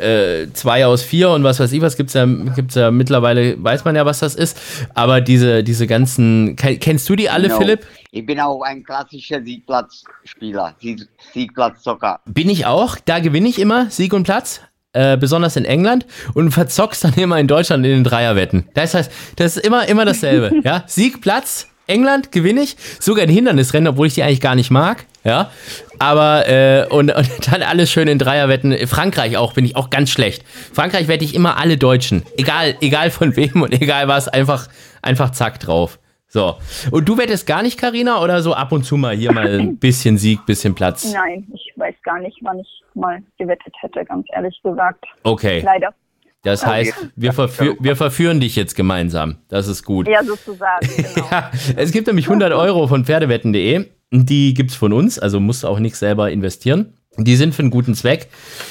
äh, 0.00 0.46
zwei 0.54 0.86
aus 0.86 1.02
vier 1.02 1.28
und 1.30 1.44
was 1.44 1.60
weiß 1.60 1.70
ich 1.72 1.80
was 1.82 1.96
gibt's 1.96 2.14
ja 2.14 2.24
gibt's 2.24 2.74
ja 2.74 2.90
mittlerweile 2.90 3.62
weiß 3.62 3.84
man 3.84 3.94
ja 3.94 4.06
was 4.06 4.20
das 4.20 4.34
ist. 4.34 4.58
Aber 4.94 5.20
diese 5.20 5.62
diese 5.62 5.86
ganzen 5.86 6.56
ke- 6.56 6.78
kennst 6.78 7.08
du 7.08 7.16
die 7.16 7.28
alle 7.28 7.48
No. 7.48 7.58
Philipp? 7.58 7.86
Ich 8.12 8.24
bin 8.24 8.40
auch 8.40 8.62
ein 8.62 8.82
klassischer 8.82 9.42
Siegplatzspieler, 9.42 10.74
Sieg, 10.80 11.06
Siegplatzzocker. 11.32 12.20
bin 12.24 12.48
ich 12.48 12.66
auch. 12.66 12.96
Da 13.04 13.18
gewinne 13.20 13.48
ich 13.48 13.58
immer 13.58 13.90
Sieg 13.90 14.12
und 14.12 14.24
Platz 14.24 14.60
äh, 14.92 15.16
besonders 15.16 15.56
in 15.56 15.64
England 15.64 16.06
und 16.34 16.50
verzockst 16.50 17.04
dann 17.04 17.14
immer 17.14 17.38
in 17.38 17.46
Deutschland 17.46 17.84
in 17.84 17.92
den 17.92 18.04
Dreierwetten. 18.04 18.64
Das 18.74 18.94
heißt 18.94 19.12
das 19.36 19.56
ist 19.58 19.66
immer 19.66 19.86
immer 19.88 20.04
dasselbe 20.04 20.60
ja? 20.64 20.84
Sieg 20.86 21.20
Platz 21.20 21.68
England 21.86 22.32
gewinne 22.32 22.62
ich. 22.62 22.76
Sogar 23.00 23.24
in 23.24 23.30
Hindernisrennen 23.30 23.88
obwohl 23.88 24.06
ich 24.06 24.14
die 24.14 24.22
eigentlich 24.22 24.40
gar 24.40 24.54
nicht 24.54 24.70
mag 24.70 25.06
ja 25.24 25.50
aber 25.98 26.48
äh, 26.48 26.86
und, 26.88 27.14
und 27.14 27.28
dann 27.52 27.62
alles 27.62 27.90
schön 27.90 28.08
in 28.08 28.18
Dreierwetten 28.18 28.86
Frankreich 28.86 29.36
auch 29.36 29.52
bin 29.52 29.64
ich 29.64 29.76
auch 29.76 29.90
ganz 29.90 30.10
schlecht 30.10 30.44
Frankreich 30.72 31.08
wette 31.08 31.24
ich 31.24 31.34
immer 31.34 31.58
alle 31.58 31.76
Deutschen 31.76 32.24
egal 32.36 32.74
egal 32.80 33.10
von 33.10 33.36
wem 33.36 33.62
und 33.62 33.72
egal 33.72 34.08
was 34.08 34.28
einfach 34.28 34.68
einfach 35.02 35.30
zack 35.30 35.60
drauf 35.60 35.98
so 36.28 36.56
und 36.90 37.08
du 37.08 37.18
wettest 37.18 37.46
gar 37.46 37.62
nicht 37.62 37.78
Karina 37.78 38.22
oder 38.22 38.42
so 38.42 38.54
ab 38.54 38.72
und 38.72 38.84
zu 38.84 38.96
mal 38.96 39.14
hier 39.14 39.32
mal 39.32 39.60
ein 39.60 39.78
bisschen 39.80 40.18
Sieg 40.18 40.46
bisschen 40.46 40.74
Platz 40.74 41.12
Nein, 41.12 41.46
ich 41.54 41.72
weiß 41.76 41.94
gar 42.02 42.18
nicht, 42.20 42.38
wann 42.42 42.58
ich 42.58 42.82
mal 42.94 43.22
gewettet 43.38 43.74
hätte, 43.80 44.04
ganz 44.04 44.26
ehrlich 44.32 44.58
gesagt. 44.62 45.04
okay 45.22 45.60
Leider. 45.60 45.94
Das 46.42 46.64
heißt, 46.64 47.10
wir, 47.16 47.32
verfü 47.32 47.76
wir 47.80 47.96
verführen 47.96 48.40
dich 48.40 48.56
jetzt 48.56 48.74
gemeinsam. 48.74 49.36
Das 49.48 49.68
ist 49.68 49.84
gut. 49.84 50.08
Ja, 50.08 50.24
sozusagen, 50.24 50.86
genau. 50.96 51.26
Ja, 51.30 51.50
es 51.76 51.92
gibt 51.92 52.06
nämlich 52.06 52.26
100 52.26 52.52
Euro 52.52 52.86
von 52.86 53.04
Pferdewetten.de. 53.04 53.86
Die 54.12 54.54
gibt's 54.54 54.74
von 54.74 54.92
uns, 54.92 55.18
also 55.18 55.38
musst 55.38 55.62
du 55.62 55.68
auch 55.68 55.78
nicht 55.78 55.96
selber 55.96 56.30
investieren. 56.30 56.94
Die 57.16 57.36
sind 57.36 57.54
für 57.54 57.62
einen 57.62 57.70
guten 57.70 57.94
Zweck. 57.94 58.28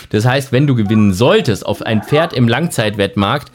Das 0.10 0.25
heißt, 0.25 0.52
wenn 0.52 0.67
du 0.67 0.75
gewinnen 0.75 1.13
solltest 1.13 1.65
auf 1.65 1.82
ein 1.82 2.04
Pferd 2.04 2.34
im 2.34 2.47
Langzeitwettmarkt, 2.47 3.52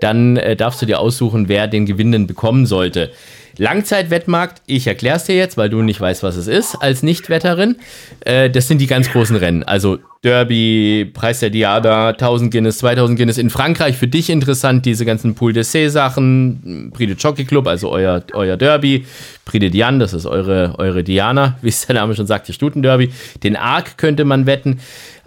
dann 0.00 0.36
äh, 0.36 0.56
darfst 0.56 0.82
du 0.82 0.86
dir 0.86 1.00
aussuchen, 1.00 1.48
wer 1.48 1.66
den 1.66 1.86
Gewinnenden 1.86 2.26
bekommen 2.26 2.66
sollte. 2.66 3.10
Langzeitwettmarkt, 3.58 4.62
ich 4.66 4.86
erkläre 4.86 5.16
es 5.16 5.24
dir 5.24 5.36
jetzt, 5.36 5.56
weil 5.56 5.68
du 5.68 5.82
nicht 5.82 6.00
weißt, 6.00 6.22
was 6.22 6.36
es 6.36 6.46
ist, 6.46 6.76
als 6.76 7.02
Nichtwetterin. 7.02 7.76
Äh, 8.20 8.50
das 8.50 8.68
sind 8.68 8.78
die 8.78 8.86
ganz 8.86 9.10
großen 9.10 9.36
Rennen. 9.36 9.62
Also 9.62 9.98
Derby, 10.24 11.10
Preis 11.12 11.40
der 11.40 11.50
Diada, 11.50 12.08
1000 12.08 12.50
Guinness, 12.50 12.78
2000 12.78 13.18
Guinness. 13.18 13.36
In 13.36 13.50
Frankreich 13.50 13.96
für 13.96 14.08
dich 14.08 14.30
interessant, 14.30 14.86
diese 14.86 15.04
ganzen 15.04 15.34
Pool 15.34 15.52
d'Essai 15.52 15.90
Sachen, 15.90 16.90
Prix 16.94 17.08
de 17.08 17.16
Jockey 17.16 17.44
Club, 17.44 17.66
also 17.66 17.90
euer, 17.90 18.24
euer 18.32 18.56
Derby, 18.56 19.04
Prix 19.44 19.60
de 19.60 19.68
Diane, 19.68 19.98
das 19.98 20.14
ist 20.14 20.24
eure, 20.24 20.74
eure 20.78 21.04
Diana, 21.04 21.58
wie 21.62 21.68
es 21.68 21.86
der 21.86 21.96
Name 21.96 22.14
schon 22.14 22.26
sagt, 22.26 22.48
die 22.48 22.54
Stutenderby. 22.54 23.10
Den 23.42 23.56
Arc 23.56 23.98
könnte 23.98 24.24
man 24.24 24.46
wetten. 24.46 24.80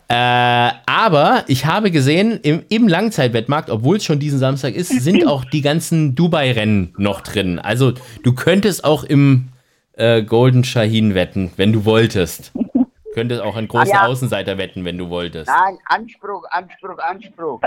Äh, 0.09 0.71
aber 0.85 1.43
ich 1.47 1.65
habe 1.65 1.91
gesehen, 1.91 2.39
im, 2.41 2.63
im 2.69 2.87
Langzeitwettmarkt, 2.87 3.69
obwohl 3.69 3.97
es 3.97 4.05
schon 4.05 4.19
diesen 4.19 4.39
Samstag 4.39 4.73
ist, 4.73 4.89
sind 4.89 5.27
auch 5.27 5.43
die 5.43 5.61
ganzen 5.61 6.15
Dubai-Rennen 6.15 6.93
noch 6.97 7.21
drin. 7.21 7.59
Also 7.59 7.93
du 8.23 8.33
könntest 8.33 8.85
auch 8.85 9.03
im 9.03 9.49
äh, 9.93 10.23
Golden 10.23 10.63
Shaheen 10.63 11.13
wetten, 11.13 11.51
wenn 11.57 11.73
du 11.73 11.83
wolltest. 11.83 12.53
Könntest 13.13 13.41
auch 13.41 13.57
einen 13.57 13.67
großen 13.67 13.89
Ja. 13.89 14.05
Außenseiter 14.05 14.57
wetten, 14.57 14.85
wenn 14.85 14.97
du 14.97 15.09
wolltest. 15.09 15.49
Nein, 15.49 15.77
Anspruch, 15.85 16.45
Anspruch, 16.51 16.99
Anspruch. 16.99 17.61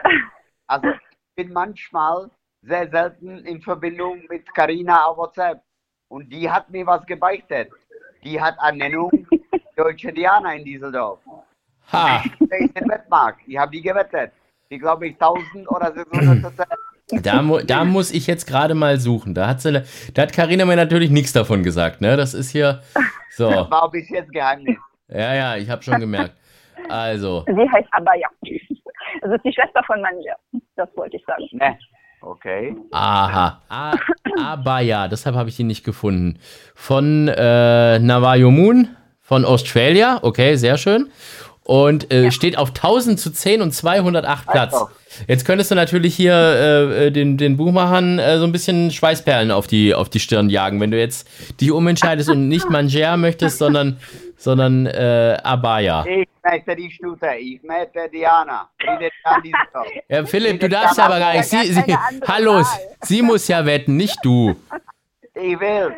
Also 0.67 0.89
ich 0.89 1.45
bin 1.45 1.53
manchmal 1.53 2.31
sehr 2.63 2.89
selten 2.89 3.39
in 3.45 3.61
Verbindung 3.61 4.23
mit 4.31 4.55
Karina 4.55 5.05
auf 5.07 5.19
WhatsApp. 5.19 5.61
Und 6.09 6.33
die 6.33 6.49
hat 6.49 6.71
mir 6.71 6.87
was 6.87 7.05
gebeichtet. 7.05 7.71
Die 8.25 8.41
hat 8.41 8.57
Ernennung 8.63 9.11
Deutsche 9.77 10.13
Diana 10.13 10.55
in 10.55 10.65
Düsseldorf. 10.65 11.21
Ha. 11.93 12.23
Ich 13.47 13.59
habe 13.59 13.71
die 13.71 13.83
gewettet. 13.83 14.33
Die 14.71 14.79
glaube 14.79 15.09
ich 15.09 15.15
1000 15.15 15.69
oder 15.69 15.93
600 15.93 16.43
Prozent. 16.43 17.27
da, 17.27 17.43
mu 17.43 17.59
da 17.59 17.85
muss 17.85 18.13
ich 18.13 18.27
jetzt 18.27 18.47
gerade 18.47 18.75
mal 18.75 19.01
suchen. 19.01 19.35
Da 19.35 19.49
hat 19.49 19.61
sie, 19.61 19.83
da 20.15 20.23
hat 20.23 20.33
Carina 20.33 20.65
mir 20.65 20.77
natürlich 20.77 21.11
nichts 21.11 21.33
davon 21.33 21.63
gesagt, 21.63 22.01
ne? 22.01 22.17
Das 22.17 22.35
ist 22.35 22.51
hier 22.51 22.83
so. 23.31 23.49
War 23.49 23.91
bis 23.91 24.09
jetzt 24.11 24.33
Geheimnis. 24.33 24.77
Ja, 25.09 25.35
ja, 25.35 25.57
ich 25.57 25.69
habe 25.69 25.83
schon 25.83 25.99
gemerkt. 25.99 26.35
Also, 26.89 27.45
Sie 27.47 27.69
heißt 27.69 27.89
aber 27.91 28.17
ja. 28.17 28.29
Das 29.21 29.33
ist 29.33 29.45
die 29.45 29.53
Schwester 29.53 29.83
von 29.85 30.01
Manja. 30.01 30.35
Das 30.77 30.89
wollte 30.97 31.17
ich 31.17 31.25
sagen. 31.27 31.45
Ne. 31.53 31.77
Okay. 32.23 32.77
aha. 32.93 33.63
A 33.69 33.93
aber 34.39 34.81
ja, 34.81 35.09
deshalb 35.09 35.35
habe 35.37 35.49
ich 35.49 35.59
ihn 35.59 35.67
nicht 35.67 35.85
gefunden. 35.85 36.39
Von 36.75 37.29
äh, 37.29 37.99
Navajo 37.99 38.51
Moon 38.51 38.89
von 39.21 39.45
Australia. 39.45 40.19
Okay, 40.23 40.57
sehr 40.57 40.77
schön. 40.77 41.11
Und 41.71 42.13
äh, 42.13 42.33
steht 42.33 42.59
auf 42.59 42.71
1000 42.71 43.21
zu 43.21 43.31
10 43.31 43.63
und 43.63 43.71
208 43.71 44.49
Platz. 44.49 44.75
Also. 44.75 44.89
Jetzt 45.29 45.45
könntest 45.45 45.71
du 45.71 45.77
natürlich 45.77 46.17
hier 46.17 46.35
äh, 46.35 47.07
äh, 47.07 47.11
den, 47.13 47.37
den 47.37 47.57
Buchmachern 47.57 48.19
äh, 48.19 48.39
so 48.39 48.45
ein 48.45 48.51
bisschen 48.51 48.91
Schweißperlen 48.91 49.53
auf 49.53 49.69
die, 49.69 49.95
auf 49.95 50.09
die 50.09 50.19
Stirn 50.19 50.51
jagen, 50.51 50.81
wenn 50.81 50.91
du 50.91 50.99
jetzt 50.99 51.29
dich 51.61 51.71
umentscheidest 51.71 52.29
und 52.29 52.49
nicht 52.49 52.69
Manger 52.71 53.17
möchtest, 53.17 53.59
sondern, 53.59 54.01
sondern 54.37 54.87
äh, 54.87 55.39
Abaya. 55.45 56.05
Ich 56.07 56.27
möchte 56.43 56.75
die 56.75 56.91
Stute. 56.91 57.29
Ich 57.39 57.63
möchte 57.63 58.01
Diana. 58.13 58.69
Ja, 60.09 60.27
Philipp, 60.27 60.59
du 60.59 60.69
darfst 60.69 60.99
ja 60.99 61.05
aber 61.05 61.21
gar 61.21 61.35
nicht. 61.35 61.45
Sie, 61.45 61.73
sie, 61.73 61.97
hallo, 62.27 62.65
sie 63.03 63.23
muss 63.23 63.47
ja 63.47 63.65
wetten, 63.65 63.97
nicht 63.97 64.19
du. 64.25 64.57
Ich 65.41 65.59
will. 65.61 65.95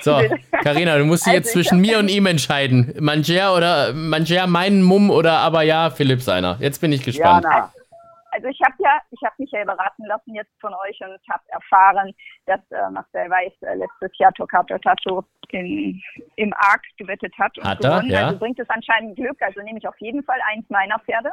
So, 0.00 0.20
Karina, 0.62 0.98
du 0.98 1.04
musst 1.04 1.26
dich 1.26 1.32
jetzt 1.32 1.48
Also 1.48 1.60
zwischen 1.60 1.80
mir 1.80 1.98
und 1.98 2.08
ihm 2.08 2.26
entscheiden. 2.26 2.94
Manger 3.00 3.54
oder 3.56 3.92
Manger 3.92 4.46
meinen 4.46 4.82
Mumm 4.82 5.10
oder 5.10 5.38
aber 5.38 5.62
ja, 5.62 5.90
Philipp 5.90 6.20
seiner. 6.20 6.56
Jetzt 6.60 6.80
bin 6.80 6.92
ich 6.92 7.02
gespannt. 7.02 7.44
Diana. 7.44 7.72
Also 8.30 8.48
ich 8.48 8.58
habe 8.64 8.74
ja, 8.80 8.98
ich 9.10 9.22
habe 9.22 9.34
mich 9.38 9.50
ja 9.52 9.62
beraten 9.64 10.04
lassen 10.06 10.34
jetzt 10.34 10.50
von 10.60 10.74
euch 10.74 10.98
und 11.00 11.20
habe 11.30 11.42
erfahren, 11.48 12.12
dass 12.46 12.58
äh, 12.72 12.90
Marcel 12.90 13.30
Weiß 13.30 13.52
äh, 13.62 13.76
letztes 13.76 14.18
Jahr 14.18 14.32
Tocato 14.32 14.76
Tato 14.78 15.24
in, 15.50 16.02
im 16.34 16.52
Arc 16.54 16.82
gewettet 16.98 17.32
hat 17.38 17.56
und 17.58 17.64
Hat 17.64 17.84
er, 17.84 17.90
gewonnen. 17.90 18.10
ja. 18.10 18.26
Also 18.26 18.38
bringt 18.40 18.58
es 18.58 18.68
anscheinend 18.70 19.14
Glück. 19.14 19.40
Also 19.40 19.60
nehme 19.62 19.78
ich 19.78 19.86
auf 19.86 19.98
jeden 20.00 20.24
Fall 20.24 20.40
eins 20.52 20.68
meiner 20.68 20.98
Pferde. 20.98 21.30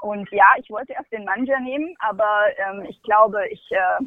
Und 0.00 0.30
ja, 0.30 0.46
ich 0.58 0.70
wollte 0.70 0.92
erst 0.92 1.10
den 1.10 1.24
Manja 1.24 1.58
nehmen, 1.58 1.92
aber 1.98 2.44
ähm, 2.56 2.86
ich 2.88 3.02
glaube, 3.02 3.48
ich 3.48 3.60
äh, 3.72 4.04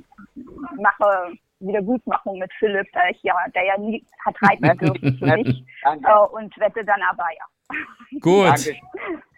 mache 0.79 1.33
Wiedergutmachung 1.61 2.39
mit 2.39 2.51
Philipp, 2.59 2.87
da 2.93 3.01
ich 3.09 3.21
ja, 3.23 3.33
der 3.55 3.63
ja 3.65 3.77
nie 3.77 4.05
hat 4.25 4.35
reiten 4.41 4.77
dürfen 4.79 5.17
für 5.17 5.25
mich 5.37 5.63
Danke. 5.83 6.07
äh, 6.07 6.35
und 6.35 6.57
wette 6.59 6.83
dann 6.85 7.01
aber 7.09 7.25
ja. 7.37 7.77
Gut, 8.19 8.47
Danke. 8.47 8.75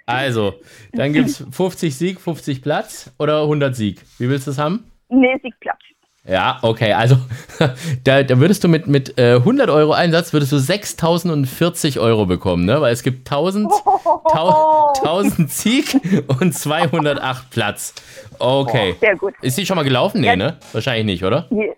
also, 0.05 0.53
dann 0.93 1.13
gibt 1.13 1.29
es 1.29 1.45
50 1.51 1.95
Sieg, 1.95 2.19
50 2.19 2.61
Platz 2.61 3.13
oder 3.19 3.41
100 3.43 3.75
Sieg. 3.75 4.01
Wie 4.17 4.29
willst 4.29 4.47
du 4.47 4.51
es 4.51 4.57
haben? 4.57 4.91
Nee, 5.09 5.37
Siegplatz. 5.41 5.77
Ja, 6.25 6.57
okay, 6.61 6.93
also 6.93 7.17
da, 8.05 8.23
da 8.23 8.39
würdest 8.39 8.63
du 8.63 8.69
mit, 8.69 8.87
mit 8.87 9.19
äh, 9.19 9.33
100 9.35 9.69
Euro 9.69 9.91
Einsatz 9.91 10.31
würdest 10.31 10.53
du 10.53 10.57
6040 10.57 11.99
Euro 11.99 12.25
bekommen, 12.25 12.63
ne? 12.65 12.79
Weil 12.79 12.93
es 12.93 13.03
gibt 13.03 13.29
1000, 13.29 13.69
tau, 14.31 14.93
1000 15.03 15.51
Sieg 15.51 15.99
und 16.39 16.53
208 16.53 17.49
Platz. 17.49 17.93
Okay. 18.39 18.95
Sehr 19.01 19.17
gut. 19.17 19.33
Ist 19.41 19.57
die 19.57 19.65
schon 19.65 19.75
mal 19.75 19.83
gelaufen? 19.83 20.21
Nee, 20.21 20.27
Ja. 20.27 20.35
ne? 20.37 20.57
Wahrscheinlich 20.71 21.05
nicht, 21.05 21.23
oder? 21.25 21.47
Die, 21.51 21.71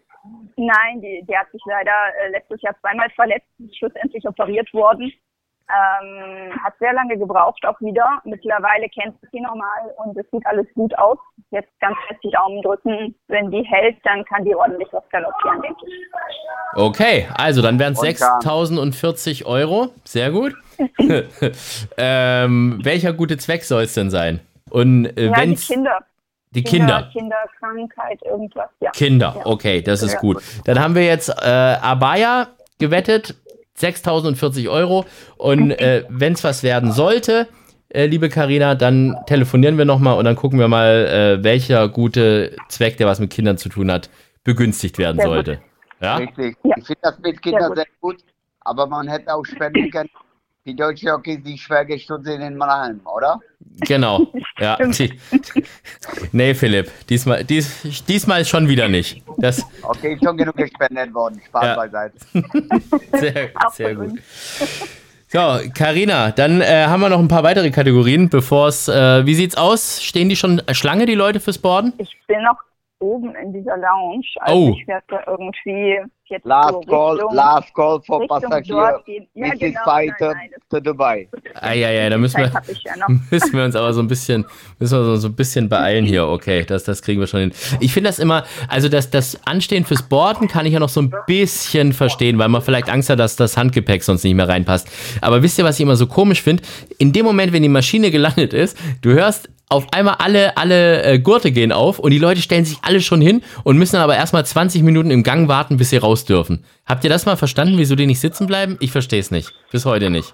nein, 0.58 1.02
die, 1.02 1.26
die 1.28 1.38
hat 1.38 1.52
sich 1.52 1.62
leider 1.65 1.91
äh, 2.24 2.30
letztes 2.30 2.62
Jahr 2.62 2.76
zweimal 2.82 3.10
verletzt, 3.12 3.48
ist 3.60 3.78
schlussendlich 3.78 4.26
operiert 4.28 4.74
worden. 4.74 5.12
Ähm, 5.68 6.54
hat 6.63 6.76
sehr 6.78 6.94
lange 6.94 7.18
gebraucht 7.18 7.65
auch 7.65 7.82
wieder. 7.82 8.22
Mittlerweile 8.24 8.88
kennt 8.88 9.15
sie 9.32 9.39
normal 9.41 9.96
und 9.98 10.15
es 10.15 10.30
sieht 10.30 10.46
alles 10.46 10.68
gut 10.76 10.96
aus. 11.00 11.18
Jetzt 11.50 11.72
ganz 11.80 11.98
fest 12.08 12.20
die 12.24 12.30
Daumen 12.30 12.62
drücken. 12.62 13.15
Wenn 13.30 13.50
die 13.50 13.63
hält, 13.63 13.98
dann 14.04 14.24
kann 14.26 14.46
die 14.46 14.56
ordentlich 14.56 14.88
was 14.91 15.04
galoppieren, 15.10 15.63
denke 15.63 15.80
ich. 15.88 15.94
Okay, 16.76 17.28
also 17.36 17.63
dann 17.63 17.80
wären 17.80 17.94
es 17.94 18.00
Und 18.00 18.06
dann- 18.22 18.41
6040 18.41 19.48
Euro. 19.48 19.88
Sehr 20.04 20.30
gut. 20.30 20.54
ähm, 21.98 22.80
welcher 22.84 23.13
gute 23.13 23.38
Zweck 23.38 23.63
soll 23.63 23.84
es 23.84 23.96
denn 23.96 24.12
sein? 24.12 24.41
Und 24.70 25.06
äh, 25.18 25.26
Ja, 25.26 25.32
die 25.34 25.41
wenn's 25.41 25.68
Kinder. 25.68 26.00
Die 26.56 26.63
Kinder. 26.63 27.10
Kinderkrankheit, 27.13 28.22
irgendwas, 28.24 28.70
ja. 28.82 28.91
Kinder, 28.91 29.34
Ja. 29.38 29.46
okay, 29.46 29.82
das 29.82 30.02
ist 30.02 30.13
Ja. 30.13 30.20
gut. 30.20 30.41
Dann 30.65 30.80
haben 30.80 30.96
wir 30.96 31.06
jetzt 31.06 31.30
äh, 31.30 31.46
Abaya 31.50 32.48
gewettet, 32.80 33.36
6.040 33.78 34.70
Euro. 34.70 35.06
Und 35.38 35.72
äh, 35.80 36.06
wenn 36.10 36.34
es 36.34 36.44
was 36.44 36.63
werden 36.63 36.91
sollte, 36.91 37.48
äh, 37.89 38.06
liebe 38.08 38.30
Karina, 38.30 38.76
dann 38.76 39.15
telefonieren 39.28 39.78
wir 39.78 39.86
nochmal 39.86 40.18
und 40.18 40.26
dann 40.26 40.36
gucken 40.36 40.60
wir 40.60 40.68
mal, 40.68 41.38
äh, 41.39 41.44
welcher 41.44 41.88
gute 41.89 42.56
Zweck, 42.70 42.98
der 42.98 43.08
was 43.08 43.20
mit 43.20 43.32
Kindern 43.32 43.58
zu 43.58 43.70
tun 43.70 43.91
hat, 43.91 44.10
begünstigt 44.44 44.98
werden 44.98 45.18
Sehr 45.18 45.26
gut. 45.28 45.34
sollte. 45.36 45.60
Ja? 46.02 46.18
Richtig. 46.18 46.58
Ja. 46.63 46.76
Ich 46.78 46.86
finde 46.88 47.00
das 47.04 47.18
mit 47.20 47.36
Sehr 47.36 47.41
Kindern 47.41 47.68
gut. 47.70 47.78
sehr 47.78 47.86
gut, 48.02 48.18
aber 48.62 48.88
man 48.88 49.08
hätte 49.08 49.34
auch 49.34 49.46
spenden 49.46 49.89
können. 49.91 50.10
Die 50.65 50.75
deutsche 50.75 51.12
Hockey, 51.12 51.38
die 51.41 51.58
Schwergestunde 51.60 52.34
in 52.34 52.58
Mannheim, 52.58 52.99
oder? 53.06 53.39
Genau. 53.82 54.28
Ja. 54.58 54.78
Die, 54.78 55.12
nee, 56.32 56.54
Philipp, 56.54 56.89
diesmal, 57.10 57.43
dies, 57.43 58.04
diesmal 58.08 58.45
schon 58.45 58.69
wieder 58.69 58.88
nicht. 58.88 59.21
Das 59.38 59.62
Okay, 59.82 60.17
schon 60.23 60.38
genug 60.38 60.56
gespendet 60.56 61.13
worden. 61.13 61.41
Spaß 61.45 61.65
Ja. 61.65 61.75
beiseite. 61.75 62.17
sehr, 63.19 63.49
sehr 63.73 63.95
gut. 63.95 64.12
So, 65.28 65.60
Karina, 65.78 66.32
dann 66.32 66.62
äh, 66.62 66.86
haben 66.86 67.01
wir 67.01 67.10
noch 67.10 67.19
ein 67.19 67.28
paar 67.28 67.43
weitere 67.43 67.69
Kategorien, 67.69 68.30
bevor 68.30 68.69
es. 68.69 68.88
Äh, 68.88 69.25
wie 69.25 69.36
sieht's 69.36 69.58
aus? 69.58 70.01
Stehen 70.01 70.30
die 70.30 70.38
schon 70.38 70.62
Schlange, 70.71 71.06
die 71.06 71.15
Leute 71.15 71.41
fürs 71.41 71.58
Borden? 71.58 71.91
Ich 71.97 72.15
bin 72.28 72.41
noch 72.41 72.56
oben 73.06 73.36
in 73.36 73.54
dieser 73.54 73.78
Lounge. 73.78 74.26
Also 74.41 74.60
Oh. 74.60 74.76
ich 74.80 74.88
werde 74.88 75.06
da 75.10 75.20
irgendwie 75.28 76.00
jetzt 76.28 76.44
so 76.44 76.50
Last 76.50 76.88
call, 76.88 77.12
Richtung, 77.13 77.36
last 77.36 77.74
call 77.76 78.02
for 78.02 78.22
Richtung 78.22 78.39
Passagier. 78.41 79.00
Ja, 79.36 79.50
genau. 79.54 79.80
Fighter 79.84 80.28
Nein, 80.34 80.50
nein, 80.52 80.62
to 80.72 80.80
Dubai. 80.80 81.30
Ah, 81.54 81.74
ja, 81.74 81.91
ja, 81.91 82.10
da 82.10 82.18
müssen 82.18 82.38
wir, 82.38 82.48
ja 82.48 83.06
müssen 83.30 83.54
wir 83.54 83.63
uns 83.63 83.76
aber 83.76 83.94
so 83.94 84.02
ein 84.02 84.08
bisschen, 84.08 84.44
müssen 84.80 84.98
wir 84.98 85.18
so 85.18 85.28
ein 85.28 85.36
bisschen 85.36 85.70
beeilen 85.70 86.06
hier. 86.06 86.28
Okay, 86.28 86.63
das, 86.65 86.84
das 86.84 87.04
kriegen 87.04 87.20
wir 87.20 87.28
schon 87.28 87.41
hin. 87.41 87.52
Ich 87.80 87.94
finde 87.94 88.10
das 88.10 88.18
immer, 88.18 88.44
also 88.68 88.89
das, 88.89 89.12
das 89.12 89.39
Anstehen 89.46 89.86
fürs 89.86 90.02
Borden 90.04 90.48
kann 90.48 90.65
ich 90.65 90.74
ja 90.74 90.80
noch 90.80 90.89
so 90.89 91.02
ein 91.02 91.13
bisschen 91.28 91.94
verstehen, 91.94 92.39
weil 92.39 92.50
man 92.50 92.62
vielleicht 92.63 92.89
Angst 92.89 93.10
hat, 93.12 93.20
dass 93.20 93.36
das 93.36 93.56
Handgepäck 93.56 94.02
sonst 94.04 94.24
nicht 94.24 94.34
mehr 94.34 94.50
reinpasst. 94.50 94.89
Aber 95.22 95.44
wisst 95.44 95.60
ihr, 95.60 95.65
was 95.65 95.76
ich 95.76 95.84
immer 95.84 95.96
so 95.96 96.08
komisch 96.08 96.41
finde? 96.41 96.63
In 96.98 97.13
dem 97.13 97.26
Moment, 97.26 97.54
wenn 97.54 97.62
die 97.62 97.70
Maschine 97.70 98.10
gelandet 98.10 98.54
ist, 98.54 98.78
du 99.02 99.12
hörst 99.12 99.50
auf 99.69 99.88
einmal 99.93 100.15
alle, 100.19 100.58
alle 100.58 101.04
äh, 101.04 101.19
Gurte 101.19 101.51
gehen 101.51 101.71
auf 101.71 101.99
und 101.99 102.12
die 102.12 102.19
Leute 102.19 102.41
stellen 102.41 102.65
sich 102.65 102.78
alle 102.84 103.01
schon 103.01 103.21
hin 103.21 103.41
und 103.63 103.78
müssen 103.78 103.93
dann 103.95 104.04
aber 104.04 104.15
erstmal 104.15 104.45
20 104.45 104.84
Minuten 104.84 105.10
im 105.12 105.23
Gang 105.23 105.47
warten, 105.47 105.78
bis 105.78 105.89
sie 105.89 105.97
raus 105.97 106.25
dürfen. 106.25 106.63
Habt 106.86 107.04
ihr 107.04 107.10
das 107.10 107.25
mal 107.25 107.36
verstanden, 107.36 107.78
wieso 107.78 107.95
die 107.95 108.06
nicht 108.06 108.19
sitzen 108.19 108.45
bleiben? 108.47 108.78
Ich 108.80 108.91
verstehe 108.91 109.19
es 109.19 109.32
nicht. 109.32 109.51
Bis 109.71 109.86
heute 109.86 110.10
nicht. 110.10 110.34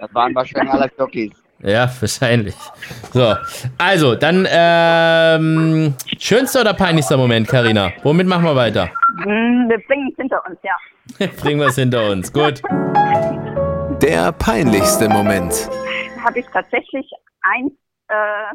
Das 0.00 0.14
waren 0.14 0.34
wahrscheinlich 0.34 0.72
alles 0.72 0.90
Jockeys. 0.98 1.32
Ja, 1.60 1.90
wahrscheinlich. 2.00 2.54
So, 3.12 3.34
also, 3.78 4.14
dann 4.14 4.46
ähm, 4.48 5.94
schönster 6.18 6.60
oder 6.60 6.72
peinlichster 6.72 7.16
Moment, 7.16 7.48
Karina? 7.48 7.90
Womit 8.04 8.28
machen 8.28 8.44
wir 8.44 8.54
weiter? 8.54 8.90
Hm, 9.24 9.66
Wir 9.68 9.78
bringen 9.88 10.08
es 10.12 10.16
hinter 10.16 10.40
uns, 10.48 10.58
ja. 10.62 11.26
Bringen 11.42 11.58
wir 11.58 11.66
es 11.66 11.74
hinter 11.74 12.10
uns. 12.10 12.32
Gut. 12.32 12.62
Der 14.00 14.30
peinlichste 14.32 15.08
Moment. 15.08 15.68
Habe 16.24 16.38
ich 16.38 16.46
tatsächlich 16.52 17.10
eins 17.42 17.72
äh, 18.08 18.54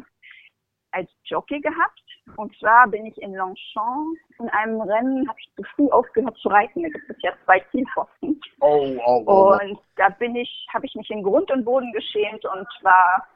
als 0.92 1.10
Jockey 1.24 1.60
gehabt. 1.60 2.00
Und 2.36 2.56
zwar 2.58 2.88
bin 2.88 3.04
ich 3.06 3.20
in 3.20 3.34
Longchamp 3.34 4.16
in 4.38 4.48
einem 4.50 4.80
Rennen, 4.80 5.28
habe 5.28 5.38
ich 5.38 5.50
zu 5.56 5.62
früh 5.74 5.88
aufgehört 5.90 6.36
zu 6.38 6.48
reiten. 6.48 6.82
Da 6.82 6.88
gibt 6.88 7.10
es 7.10 7.16
ja 7.20 7.32
zwei 7.44 7.60
Zielpfosten. 7.70 8.40
Oh, 8.60 8.96
oh, 9.04 9.22
oh. 9.26 9.58
Und 9.60 9.78
da 9.96 10.08
bin 10.08 10.34
ich, 10.36 10.66
habe 10.72 10.86
ich 10.86 10.94
mich 10.94 11.10
in 11.10 11.22
Grund 11.22 11.50
und 11.50 11.64
Boden 11.64 11.92
geschämt 11.92 12.44
und 12.46 12.66
war 12.82 13.26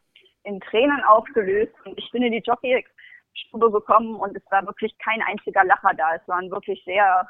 in 0.44 0.60
Tränen 0.60 1.02
aufgelöst. 1.04 1.74
Und 1.84 1.98
ich 1.98 2.10
bin 2.12 2.22
in 2.22 2.32
die 2.32 2.42
Jockey-Stube 2.44 3.70
gekommen 3.70 4.16
und 4.16 4.36
es 4.36 4.50
war 4.50 4.64
wirklich 4.66 4.96
kein 4.98 5.20
einziger 5.22 5.64
Lacher 5.64 5.92
da. 5.94 6.14
Es 6.14 6.26
waren 6.26 6.50
wirklich 6.50 6.82
sehr, 6.84 7.28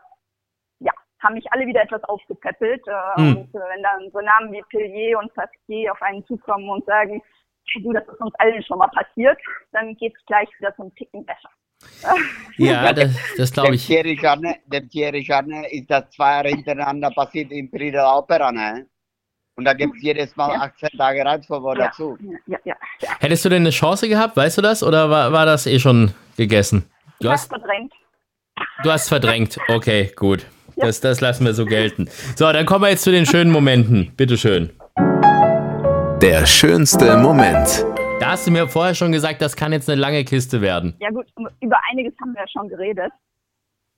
ja, 0.79 0.93
haben 1.21 1.35
mich 1.35 1.51
alle 1.53 1.67
wieder 1.67 1.83
etwas 1.83 2.05
aufgepäppelt. 2.05 2.87
Äh, 2.87 3.17
Hm. 3.17 3.37
Und 3.37 3.55
äh, 3.55 3.59
wenn 3.59 3.83
dann 3.83 4.11
so 4.13 4.21
Namen 4.21 4.53
wie 4.53 4.63
Pillier 4.69 5.19
und 5.19 5.35
Pasquier 5.35 5.91
auf 5.91 6.03
einen 6.03 6.25
zukommen 6.27 6.69
und 6.69 6.85
sagen, 6.85 7.21
du, 7.75 7.93
das 7.93 8.03
ist 8.09 8.21
uns 8.21 8.35
allen 8.39 8.63
schon 8.63 8.79
mal 8.79 8.89
passiert, 8.89 9.39
dann 9.73 9.95
geht 9.97 10.15
es 10.19 10.25
gleich 10.27 10.49
wieder 10.59 10.75
zum 10.77 10.95
Ticken 10.95 11.25
besser. 11.25 11.51
Ja, 12.57 12.93
das, 12.93 13.13
das 13.37 13.53
glaube 13.53 13.77
ich. 13.77 13.87
Dem 13.87 13.95
Thierry 13.97 14.17
Charne, 14.21 14.57
dem 14.67 14.89
Thierry 14.91 15.25
Charne 15.25 15.71
ist 15.71 15.89
das 15.89 16.11
zwei 16.11 16.33
Jahre 16.33 16.49
hintereinander 16.49 17.11
passiert 17.13 17.53
in 17.53 17.71
Prida 17.71 18.17
Opera, 18.19 18.51
ne? 18.51 18.87
Und 19.55 19.65
da 19.65 19.73
gibt 19.75 19.95
es 19.97 20.03
jedes 20.03 20.35
Mal 20.37 20.53
Ja. 20.55 20.61
18 20.63 20.89
Tage 20.99 21.25
Reizverbot 21.25 21.79
Ja, 21.79 21.87
dazu. 21.87 22.17
ja, 22.47 22.59
ja. 22.65 22.75
ja. 23.01 23.09
Hättest 23.21 23.45
du 23.45 23.49
denn 23.49 23.63
eine 23.63 23.71
Chance 23.71 24.09
gehabt, 24.09 24.37
weißt 24.37 24.59
du 24.59 24.63
das? 24.63 24.83
Oder 24.83 25.09
war, 25.11 25.33
war 25.33 25.47
das 25.47 25.67
eh 25.67 25.79
schon 25.79 26.13
gegessen? 26.37 26.89
Du 27.21 27.27
Ich 27.29 27.33
hast, 27.33 27.49
verdrängt. 27.49 27.93
du 28.83 28.91
hast 28.91 29.09
verdrängt. 29.09 29.59
Okay, 29.69 30.13
gut. 30.17 30.47
Ja. 30.77 30.87
Das, 30.87 31.01
das 31.01 31.21
lassen 31.21 31.45
wir 31.45 31.55
so 31.55 31.65
gelten. 31.65 32.09
So, 32.37 32.53
dann 32.53 32.67
kommen 32.67 32.85
wir 32.85 32.91
jetzt 32.91 33.03
zu 33.03 33.11
den 33.11 33.27
schönen 33.27 33.51
Momenten. 33.51 34.13
Bitteschön. 34.17 34.71
Der 36.21 36.47
schönste 36.47 37.17
Moment. 37.17 37.87
Da 38.19 38.33
hast 38.33 38.45
du 38.45 38.51
mir 38.51 38.67
vorher 38.67 38.93
schon 38.93 39.13
gesagt, 39.13 39.41
das 39.41 39.55
kann 39.55 39.71
jetzt 39.71 39.89
eine 39.89 40.01
lange 40.01 40.25
Kiste 40.25 40.61
werden. 40.61 40.97
Ja 40.99 41.11
gut, 41.11 41.27
über 41.61 41.79
einiges 41.93 42.13
haben 42.21 42.33
wir 42.35 42.41
ja 42.41 42.49
schon 42.49 42.69
geredet. 42.69 43.13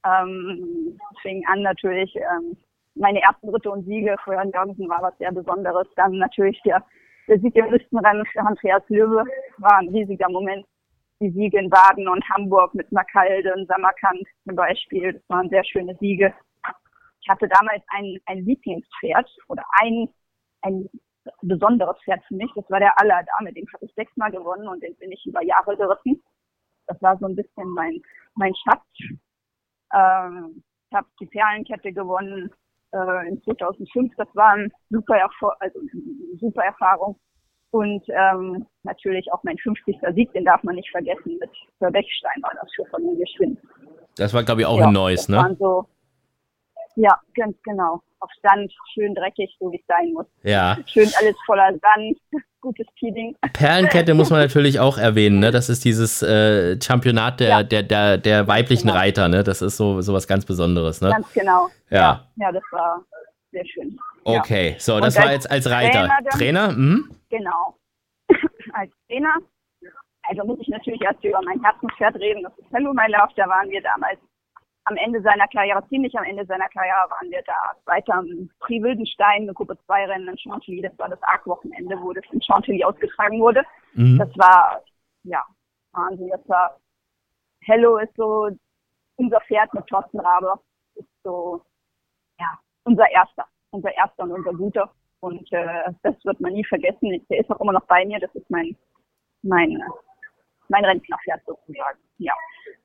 Ähm, 0.05 0.99
es 1.13 1.21
fing 1.23 1.43
an 1.47 1.63
natürlich 1.63 2.15
ähm, 2.17 2.59
meine 2.95 3.23
ersten 3.23 3.49
Ritte 3.49 3.71
und 3.71 3.87
Siege 3.87 4.17
für 4.23 4.35
Jan 4.35 4.51
Jörgensen 4.51 4.87
war 4.87 5.01
was 5.01 5.17
sehr 5.17 5.33
Besonderes. 5.33 5.87
Dann 5.97 6.19
natürlich 6.19 6.61
der, 6.63 6.85
der 7.27 7.41
Sieg 7.41 7.57
im 7.57 7.73
Listenrennen 7.73 8.27
für 8.27 8.41
Andreas 8.41 8.83
Löwe 8.89 9.25
war 9.57 9.79
ein 9.79 9.89
riesiger 9.89 10.29
Moment. 10.29 10.67
Die 11.21 11.31
Siege 11.31 11.59
in 11.59 11.71
Baden 11.71 12.07
und 12.07 12.23
Hamburg 12.29 12.75
mit 12.75 12.93
Makalde 12.93 13.55
und 13.55 13.67
Samarkand 13.67 14.27
zum 14.47 14.57
Beispiel, 14.57 15.15
das 15.15 15.23
waren 15.29 15.49
sehr 15.49 15.65
schöne 15.65 15.97
Siege. 16.01 16.35
Ich 17.23 17.29
hatte 17.31 17.49
damals 17.49 17.83
ein, 17.89 18.19
ein 18.27 18.45
Lieblingspferd 18.45 19.29
oder 19.49 19.65
ein, 19.81 20.07
ein 20.61 20.87
besonderes 21.43 21.97
Pferd 22.05 22.23
für 22.27 22.35
mich. 22.35 22.51
Das 22.55 22.69
war 22.71 22.81
der 22.81 22.99
Allada, 22.99 23.33
mit 23.43 23.57
dem 23.57 23.67
habe 23.73 23.85
ich 23.85 23.95
sechsmal 23.95 24.31
gewonnen 24.31 24.69
und 24.69 24.83
den 24.83 24.97
bin 24.97 25.13
ich 25.13 25.25
über 25.27 25.43
Jahre 25.43 25.77
geritten. 25.77 26.23
Das 26.87 27.01
war 27.03 27.17
so 27.19 27.27
ein 27.27 27.37
bisschen 27.37 27.69
mein, 27.71 28.01
mein 28.35 28.55
Schatz. 28.55 28.85
Ähm, 29.95 30.63
ich 30.91 30.97
habe 30.97 31.07
die 31.21 31.27
Perlenkette 31.27 31.93
gewonnen 31.93 32.51
äh, 32.93 33.29
in 33.29 33.43
2005. 33.43 34.15
Das 34.17 34.29
war 34.35 34.55
ein 34.55 34.73
super, 34.91 35.17
Erfol 35.17 35.53
also 35.61 35.79
eine 35.79 36.39
super 36.39 36.65
Erfahrung. 36.65 37.19
Und 37.73 38.03
ähm, 38.09 38.67
natürlich 38.83 39.33
auch 39.33 39.43
mein 39.45 39.57
50. 39.59 40.01
Sieg, 40.15 40.33
den 40.33 40.45
darf 40.45 40.63
man 40.65 40.75
nicht 40.75 40.91
vergessen. 40.91 41.39
Mit 41.39 41.51
für 41.79 41.91
Bechstein 41.91 42.43
war 42.43 42.51
das 42.61 42.69
für 42.75 42.85
Familie 42.87 43.25
Schwind. 43.37 43.61
Das 44.17 44.35
war, 44.35 44.43
glaube 44.43 44.63
ich, 44.63 44.67
auch 44.67 44.79
Ja, 44.79 44.89
ein 44.89 44.93
neues, 44.93 45.29
ne? 45.29 45.57
so, 45.59 45.87
ja, 47.01 47.19
ganz 47.35 47.57
genau. 47.65 48.01
Auf 48.21 48.31
Stand, 48.39 48.71
schön 48.93 49.15
dreckig, 49.15 49.57
so 49.59 49.73
wie 49.73 49.77
es 49.77 49.87
sein 49.87 50.13
muss. 50.13 50.27
Ja. 50.43 50.77
Schön 50.87 51.09
alles 51.19 51.35
voller 51.47 51.71
Sand, 51.71 52.19
gutes 52.61 52.87
Feeding. 52.99 53.35
Perlenkette 53.55 54.13
muss 54.13 54.29
man 54.31 54.41
natürlich 54.47 54.79
auch 54.79 54.99
erwähnen, 54.99 55.39
ne? 55.41 55.51
Das 55.51 55.71
ist 55.71 55.85
dieses 55.87 56.21
äh, 56.23 56.79
Championat 56.83 57.41
der, 57.41 57.49
Ja. 57.49 57.63
der, 57.63 57.83
der, 57.83 58.19
der 58.19 58.47
weiblichen 58.47 58.89
Genau. 58.89 58.99
Reiter, 58.99 59.29
ne? 59.29 59.43
Das 59.43 59.63
ist 59.63 59.77
so, 59.79 60.03
so 60.03 60.13
was 60.13 60.29
ganz 60.29 60.45
Besonderes, 60.45 61.01
ne? 61.01 61.11
Ganz 61.11 61.33
genau. 61.33 61.69
Ja. 61.89 62.27
Ja, 62.37 62.53
das 62.53 62.63
war 62.73 63.03
sehr 63.53 63.65
schön. 63.67 63.99
Ja. 64.27 64.39
Okay, 64.41 64.77
so, 64.79 65.01
das 65.01 65.17
war 65.17 65.25
als 65.25 65.45
jetzt 65.45 65.51
als 65.51 65.71
Reiter. 65.71 65.91
Trainer 66.07 66.19
dann- 66.23 66.39
Trainer? 66.39 66.73
Mhm. 66.73 67.11
Genau. 67.31 67.77
Als 68.75 68.93
Trainer, 69.09 69.35
also 70.29 70.45
muss 70.45 70.59
ich 70.61 70.69
natürlich 70.69 71.01
erst 71.01 71.25
über 71.25 71.41
mein 71.45 71.61
Herzenspferd 71.65 72.15
reden, 72.17 72.43
das 72.45 72.53
ist 72.59 72.67
Hello 72.73 72.93
My 72.93 73.07
Love, 73.09 73.33
da 73.37 73.49
waren 73.49 73.69
wir 73.71 73.81
damals 73.83 74.19
am 74.91 74.97
Ende 74.97 75.23
seiner 75.23 75.47
Karriere, 75.49 75.87
ziemlich 75.89 76.17
am 76.19 76.25
Ende 76.25 76.45
seiner 76.45 76.69
Karriere 76.69 77.09
waren 77.09 77.31
wir 77.31 77.43
da 77.47 77.55
weiter 77.87 78.15
am 78.15 78.51
Prix 78.59 78.83
Wildenstein, 78.83 79.43
eine 79.43 79.55
Gruppe 79.55 79.79
2 79.87 80.07
Rennen 80.07 80.29
in 80.29 80.39
Chantilly, 80.39 80.83
das 80.83 80.99
war 80.99 81.09
das 81.09 81.23
Arc-Wochenende, 81.23 81.97
wo 82.01 82.13
das 82.13 82.25
in 82.33 82.43
Chantilly 82.43 82.85
ausgetragen 82.85 83.41
wurde. 83.41 83.63
Mhm. 83.95 84.19
Das 84.19 84.29
war, 84.37 84.83
ja, 85.23 85.43
Wahnsinn, 85.93 86.29
das 86.29 86.49
war, 86.49 86.77
Hello 87.63 87.99
ist 87.99 88.15
so 88.17 88.51
unser 89.17 89.41
Pferd 89.43 89.73
mit 89.75 89.87
Thorsten 89.87 90.19
Rabe, 90.19 90.55
ist 90.97 91.09
so, 91.23 91.63
ja, 92.39 92.59
unser 92.85 93.09
erster, 93.11 93.45
unser 93.71 93.95
erster 93.97 94.25
und 94.25 94.33
unser 94.33 94.53
guter. 94.53 94.91
Und 95.21 95.53
äh, 95.53 95.93
das 96.03 96.15
wird 96.25 96.41
man 96.41 96.55
nie 96.55 96.65
vergessen. 96.65 97.25
Der 97.29 97.41
ist 97.41 97.51
auch 97.51 97.61
immer 97.61 97.73
noch 97.73 97.85
bei 97.85 98.07
mir. 98.07 98.19
Das 98.19 98.35
ist 98.35 98.51
mein 98.51 98.75
mein 99.43 99.83
mein 100.71 100.85
Rentnerpferd 100.85 101.43
sozusagen. 101.47 101.99
Ja. 102.19 102.33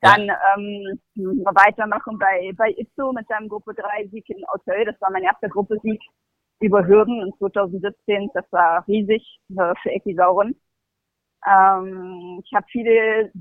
Dann 0.01 0.21
ähm, 0.21 0.99
wir 1.15 1.55
weitermachen 1.55 2.17
bei 2.19 2.51
bei 2.57 2.71
Itzo 2.77 3.13
mit 3.13 3.27
seinem 3.27 3.47
Gruppe 3.47 3.73
3 3.73 4.07
Sieg 4.07 4.29
in 4.29 4.43
Auteuil. 4.47 4.85
Das 4.85 4.99
war 5.01 5.11
mein 5.11 5.23
erster 5.23 5.49
Gruppesieg 5.49 6.01
über 6.59 6.85
Hürden 6.85 7.21
in 7.21 7.33
2017. 7.37 8.29
Das 8.33 8.45
war 8.51 8.87
riesig 8.87 9.39
äh, 9.57 9.73
für 9.81 9.89
Equisauren. 9.89 10.55
Ähm, 11.47 12.41
ich 12.43 12.53
habe 12.53 12.65
viele 12.71 13.31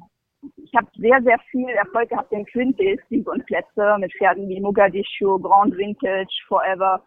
ich 0.56 0.74
habe 0.74 0.88
sehr, 0.96 1.22
sehr 1.22 1.38
viel 1.50 1.70
Erfolg 1.70 2.10
gehabt 2.10 2.32
in 2.32 2.44
Quintes, 2.44 3.00
Sieg 3.08 3.26
und 3.28 3.46
Plätze 3.46 3.96
mit 3.98 4.12
Pferden 4.12 4.48
wie 4.48 4.60
Mogadischu, 4.60 5.38
Grand 5.38 5.76
Vintage, 5.76 6.34
Forever. 6.48 7.02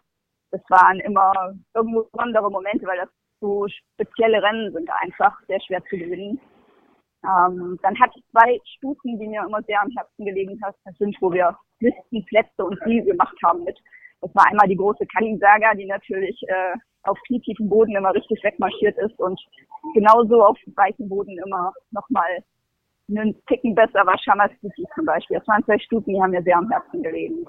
Das 0.50 0.60
waren 0.68 0.98
immer 1.00 1.54
irgendwo 1.74 2.04
besondere 2.04 2.50
Momente, 2.50 2.86
weil 2.86 2.98
das 2.98 3.08
so 3.40 3.66
spezielle 3.68 4.42
Rennen 4.42 4.72
sind 4.72 4.90
einfach 4.90 5.38
sehr 5.46 5.60
schwer 5.60 5.82
zu 5.84 5.96
gewinnen. 5.96 6.40
Ähm, 7.24 7.78
dann 7.82 7.98
hatte 7.98 8.14
ich 8.16 8.24
zwei 8.30 8.60
Stufen, 8.76 9.18
die 9.18 9.26
mir 9.26 9.44
immer 9.44 9.62
sehr 9.62 9.82
am 9.82 9.90
Herzen 9.90 10.24
gelegen 10.24 10.58
hat, 10.62 10.74
das 10.84 10.96
sind, 10.98 11.16
wo 11.20 11.32
wir 11.32 11.56
Listen, 11.80 12.24
Plätze 12.26 12.64
und 12.64 12.78
Siege 12.84 13.04
gemacht 13.04 13.36
haben 13.44 13.64
mit. 13.64 13.78
Das 14.20 14.34
war 14.34 14.46
einmal 14.46 14.68
die 14.68 14.76
große 14.76 15.06
Kalisaga, 15.06 15.74
die 15.74 15.86
natürlich 15.86 16.40
äh, 16.48 16.74
auf 17.04 17.18
knietiefem 17.26 17.68
Boden 17.68 17.96
immer 17.96 18.14
richtig 18.14 18.42
wegmarschiert 18.42 18.96
ist 18.98 19.18
und 19.18 19.40
genauso 19.94 20.44
auf 20.44 20.58
weichem 20.74 21.08
Boden 21.08 21.38
immer 21.44 21.72
nochmal 21.90 22.42
einen 23.08 23.34
Ticken 23.46 23.74
besser 23.74 24.04
war 24.04 24.18
Shamas 24.18 24.50
City 24.60 24.84
zum 24.94 25.06
Beispiel. 25.06 25.38
Das 25.38 25.48
waren 25.48 25.64
zwei 25.64 25.78
Stufen, 25.78 26.14
die 26.14 26.20
haben 26.20 26.30
mir 26.30 26.42
sehr 26.42 26.58
am 26.58 26.70
Herzen 26.70 27.02
gelegen. 27.02 27.46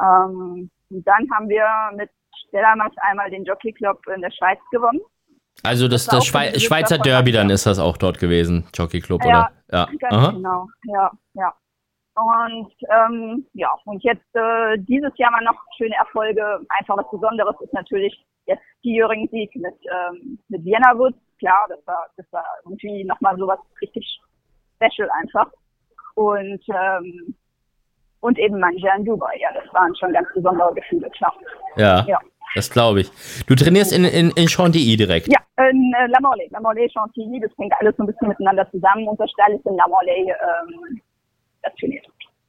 Ähm, 0.00 0.70
und 0.90 1.06
dann 1.06 1.30
haben 1.32 1.48
wir 1.48 1.66
mit 1.96 2.10
Stellamasch 2.48 2.94
einmal 2.96 3.30
den 3.30 3.44
Jockey 3.44 3.72
Club 3.72 4.00
in 4.14 4.20
der 4.20 4.30
Schweiz 4.32 4.58
gewonnen. 4.72 5.00
Also 5.62 5.88
das, 5.88 6.06
Das 6.06 6.24
das 6.24 6.32
Besitzer 6.32 6.60
Schweizer 6.60 6.98
Derby, 6.98 7.32
dann 7.32 7.50
ist 7.50 7.66
das 7.66 7.78
auch 7.78 7.96
dort 7.96 8.18
gewesen, 8.18 8.64
Jockey 8.74 9.00
Club, 9.00 9.22
Ja, 9.24 9.28
oder? 9.28 9.50
Ja. 9.72 9.88
Ganz 9.98 10.14
Aha. 10.14 10.30
genau, 10.32 10.66
ja, 10.84 11.10
ja. 11.34 11.54
Und 12.14 12.72
ähm, 12.90 13.46
ja, 13.54 13.70
und 13.84 14.02
jetzt 14.02 14.34
äh, 14.34 14.76
dieses 14.78 15.12
Jahr 15.16 15.30
mal 15.30 15.42
noch 15.44 15.58
schöne 15.78 15.94
Erfolge. 15.96 16.60
Einfach 16.78 16.96
was 16.98 17.10
Besonderes 17.10 17.54
ist 17.62 17.72
natürlich 17.72 18.14
jetzt 18.46 18.62
Skijöring 18.78 19.28
Sieg 19.30 19.54
mit 19.56 19.74
ähm, 19.84 20.38
mit 20.48 20.64
Vienna 20.64 20.96
Woods. 20.98 21.16
Klar, 21.38 21.66
das 21.68 21.78
war 21.86 22.06
das 22.16 22.26
war 22.32 22.44
irgendwie 22.64 23.04
nochmal 23.04 23.36
sowas 23.38 23.58
richtig 23.80 24.20
special 24.76 25.08
einfach. 25.22 25.46
Und 26.14 26.60
ähm, 26.74 27.34
und 28.20 28.38
eben 28.38 28.58
Manja 28.60 28.94
in 28.96 29.04
Dubai. 29.06 29.38
Ja, 29.40 29.48
das 29.54 29.72
waren 29.72 29.94
schon 29.96 30.12
ganz 30.12 30.28
besondere 30.34 30.74
Gefühle, 30.74 31.08
klar. 31.10 31.32
Ja, 31.76 32.04
Ja. 32.06 32.18
das 32.54 32.70
glaube 32.70 33.00
ich. 33.02 33.10
Du 33.46 33.54
trainierst 33.54 33.92
in, 33.92 34.04
in, 34.04 34.30
in 34.32 34.48
Chantilly 34.48 34.96
direkt. 34.98 35.28
Ja, 35.28 35.38
in 35.70 35.92
äh, 35.94 36.06
La 36.08 36.20
Morlaix, 36.20 36.50
La 36.50 36.60
Morlaix, 36.60 36.92
Chantilly, 36.92 37.40
das 37.40 37.50
hängt 37.58 37.72
alles 37.80 37.96
so 37.96 38.02
ein 38.02 38.06
bisschen 38.06 38.28
miteinander 38.28 38.70
zusammen. 38.70 39.08
Unser 39.08 39.28
Stall 39.28 39.54
ist 39.54 39.66
in 39.66 39.76
La 39.76 39.86
Morlaix 39.88 40.28
ähm, 40.28 41.00
stationiert. 41.60 42.06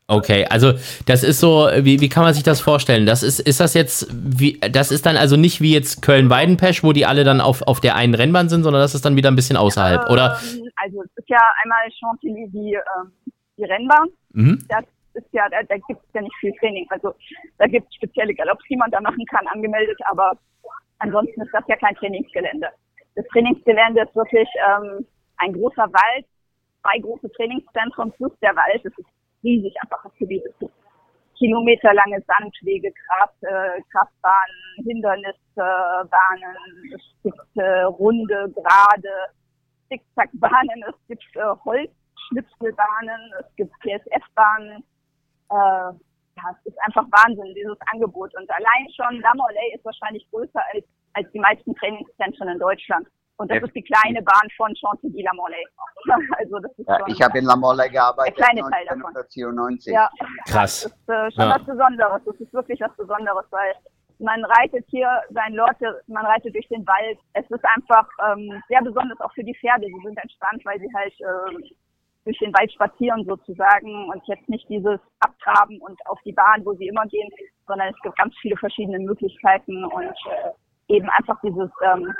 Okay, 0.08 0.45
also 0.50 0.74
das 1.06 1.24
ist 1.24 1.39
so, 1.39 1.69
wie, 1.84 2.02
wie 2.02 2.10
kann 2.10 2.26
man 2.26 2.34
sich 2.34 2.43
das 2.43 2.60
vorstellen? 2.60 3.06
Das 3.06 3.24
ist, 3.24 3.39
ist 3.39 3.62
das 3.62 3.74
jetzt, 3.74 4.08
wie, 4.12 4.60
das 4.60 4.91
ist 4.91 5.06
dann 5.06 5.15
also 5.15 5.38
nicht 5.38 5.62
wie 5.62 5.74
jetzt 5.74 6.02
Köln-Weidenpesch, 6.02 6.84
wo 6.84 6.91
die 6.91 7.06
alle 7.06 7.24
dann 7.24 7.39
auf, 7.39 7.62
auf 7.62 7.80
der 7.80 7.95
einen 7.95 8.13
Rennbahn 8.13 8.50
sind, 8.50 8.63
sondern 8.63 8.82
das 8.82 8.93
ist 8.93 9.06
dann 9.06 9.15
wieder 9.15 9.32
ein 9.32 9.38
bisschen 9.38 9.56
außerhalb, 9.56 10.10
oder? 10.10 10.38
Ähm, 10.43 10.69
also 10.84 11.04
es 11.04 11.12
ist 11.15 11.30
ja 11.30 11.39
einmal 11.63 11.80
Chantilly 11.97 12.50
die, 12.50 12.74
ähm, 12.74 13.12
die 13.58 13.63
Rennbahn. 13.63 14.10
Mhm. 14.34 14.60
Das 14.67 14.84
ist 15.13 15.28
ja, 15.32 15.47
da, 15.50 15.63
da 15.63 15.76
gibt 15.76 16.02
es 16.04 16.13
ja 16.13 16.21
nicht 16.21 16.36
viel 16.41 16.52
Training. 16.60 16.86
Also 16.89 17.15
da 17.58 17.67
gibt 17.67 17.88
es 17.88 17.95
spezielle 17.95 18.34
Galopps, 18.34 18.65
die 18.69 18.76
man 18.76 18.91
da 18.91 19.00
machen 19.00 19.26
kann, 19.30 19.47
angemeldet, 19.47 19.97
aber 20.10 20.34
ansonsten 21.00 21.41
ist 21.41 21.54
das 21.54 21.63
ja 21.69 21.78
kein 21.78 21.95
Trainingsgelände. 21.95 22.67
Das 23.15 23.26
Trainingsgelände 23.28 24.02
ist 24.04 24.15
wirklich 24.15 24.47
ähm, 24.67 25.06
ein 25.38 25.54
großer 25.54 25.88
Wald, 25.91 26.26
zwei 26.82 27.00
große 27.00 27.32
Trainingszentren 27.34 28.12
plus 28.13 28.32
der 28.41 28.56
Wald. 28.56 28.84
Das 28.84 28.93
ist 28.97 29.08
riesig 29.43 29.76
einfach 29.82 30.04
das 30.04 30.15
Gebiet. 30.17 30.43
Es 30.45 30.58
gibt 30.60 30.74
kilometerlange 31.41 32.21
Sandwege, 32.28 32.91
Gras, 32.91 33.32
äh, 33.41 33.82
Kraftbahnen, 33.91 34.86
Hindernisbahnen, 34.86 36.56
es 36.93 37.24
gibt 37.24 37.58
äh, 37.58 37.82
runde, 37.82 38.54
gerade 38.56 39.10
Zickzackbahnen, 39.89 40.84
es 40.88 40.95
gibt 41.08 41.26
äh, 41.36 41.56
Holzschnipselbahnen, 41.65 43.34
es 43.39 43.56
gibt 43.56 43.74
PSF-Bahnen. 43.80 44.84
Äh, 45.49 45.97
ja, 46.38 46.43
es 46.51 46.66
ist 46.72 46.78
einfach 46.86 47.05
Wahnsinn, 47.12 47.53
dieses 47.55 47.78
Angebot. 47.91 48.34
Und 48.36 48.49
allein 48.51 48.88
schon 48.95 49.20
La 49.22 49.34
Morlaix 49.36 49.76
ist 49.76 49.86
wahrscheinlich 49.86 50.26
größer 50.30 50.62
als, 50.74 50.86
als 51.14 51.30
die 51.32 51.39
meisten 51.39 51.76
Trainingszentren 51.76 52.49
in 52.49 52.59
Deutschland. 52.59 53.07
Und 53.38 53.49
das 53.49 53.57
Ja. 53.59 53.66
ist 53.66 53.76
die 53.76 53.82
kleine 53.84 54.22
Bahn 54.22 54.47
von 54.55 54.74
Chantilly-La 54.76 55.32
Morlaix. 55.34 55.70
Also 56.38 56.59
das 56.59 56.72
ist 56.78 56.88
Ja, 56.88 56.99
schon, 56.99 57.09
ich 57.09 57.22
habe 57.22 57.38
in 57.39 57.45
La 57.45 57.55
Morlaix 57.55 57.91
gearbeitet, 57.91 58.38
Der 58.38 58.45
kleine 58.45 58.62
Teil 58.70 58.86
davon. 58.86 59.05
1994. 59.16 59.93
ja, 59.93 60.09
Krass. 60.47 60.84
das 60.84 60.91
ist 60.91 61.09
äh, 61.09 61.32
schon 61.32 61.49
Ja. 61.49 61.55
was 61.59 61.66
Besonderes. 61.66 62.22
Das 62.26 62.36
ist 62.36 62.53
wirklich 62.53 62.80
was 62.82 62.95
Besonderes, 62.97 63.45
weil 63.51 63.74
man 64.20 64.43
reitet 64.45 64.86
hier 64.89 65.09
sein 65.32 65.53
Leute, 65.53 66.01
man 66.07 66.26
reitet 66.26 66.53
durch 66.53 66.68
den 66.68 66.86
Wald. 66.86 67.18
Es 67.34 67.49
ist 67.49 67.66
einfach 67.76 68.07
ähm, 68.32 68.62
sehr 68.68 68.82
besonders 68.84 69.20
auch 69.22 69.34
für 69.34 69.43
die 69.43 69.55
Pferde. 69.55 69.86
Sie 69.88 70.01
sind 70.05 70.18
entspannt, 70.22 70.62
weil 70.64 70.80
sie 70.80 70.89
halt 70.95 71.14
äh, 71.22 71.70
durch 72.26 72.38
den 72.38 72.53
Wald 72.53 72.72
spazieren 72.72 73.26
sozusagen 73.26 74.09
und 74.09 74.22
jetzt 74.28 74.47
nicht 74.47 74.70
dieses 74.70 74.99
Abtraben 75.22 75.82
und 75.82 75.99
auf 76.05 76.20
die 76.24 76.34
Bahn, 76.34 76.64
wo 76.64 76.74
sie 76.76 76.88
immer 76.88 77.05
gehen, 77.07 77.30
sondern 77.66 77.88
es 77.89 77.99
gibt 78.03 78.16
ganz 78.20 78.36
viele 78.41 78.55
verschiedene 78.57 78.99
Möglichkeiten 78.99 79.84
und 79.86 80.05
äh, 80.05 80.51
eben 80.92 81.10
einfach 81.18 81.38
dieses 81.44 81.70
ähm, 81.84 82.14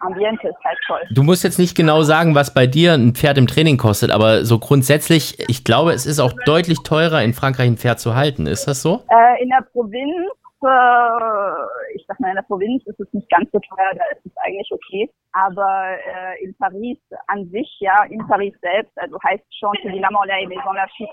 Ambiente 0.00 0.48
ist 0.48 0.64
halt 0.64 0.78
toll. 0.86 1.00
Du 1.10 1.22
musst 1.22 1.42
jetzt 1.44 1.58
nicht 1.58 1.76
genau 1.76 2.02
sagen, 2.02 2.34
was 2.34 2.52
bei 2.52 2.66
dir 2.66 2.92
ein 2.92 3.14
Pferd 3.14 3.38
im 3.38 3.46
Training 3.46 3.78
kostet, 3.78 4.10
aber 4.10 4.44
so 4.44 4.58
grundsätzlich, 4.58 5.38
ich 5.48 5.64
glaube, 5.64 5.92
es 5.92 6.04
ist 6.04 6.20
auch 6.20 6.32
deutlich 6.44 6.82
teurer, 6.82 7.22
in 7.22 7.32
Frankreich 7.32 7.66
ein 7.66 7.76
Pferd 7.78 7.98
zu 7.98 8.14
halten. 8.14 8.46
Ist 8.46 8.66
das 8.66 8.82
so? 8.82 9.02
Äh, 9.08 9.42
in 9.42 9.48
der 9.48 9.62
Provinz, 9.72 10.28
äh, 10.62 11.94
ich 11.94 12.04
sag 12.06 12.20
mal, 12.20 12.28
in 12.28 12.34
der 12.34 12.42
Provinz 12.42 12.82
ist 12.84 13.00
es 13.00 13.10
nicht 13.12 13.28
ganz 13.30 13.50
so 13.52 13.58
teuer, 13.58 13.92
da 13.94 14.04
ist 14.14 14.26
es 14.26 14.32
eigentlich 14.44 14.70
okay. 14.70 15.10
Aber 15.32 15.96
äh, 15.96 16.44
in 16.44 16.54
Paris 16.56 16.98
an 17.28 17.48
sich, 17.50 17.76
ja, 17.80 18.04
in 18.10 18.26
Paris 18.26 18.54
selbst, 18.60 18.92
also 18.96 19.16
heißt 19.24 19.44
Chantilly-la-Morlaix, 19.58 20.48
Maison-Lafitte, 20.48 21.10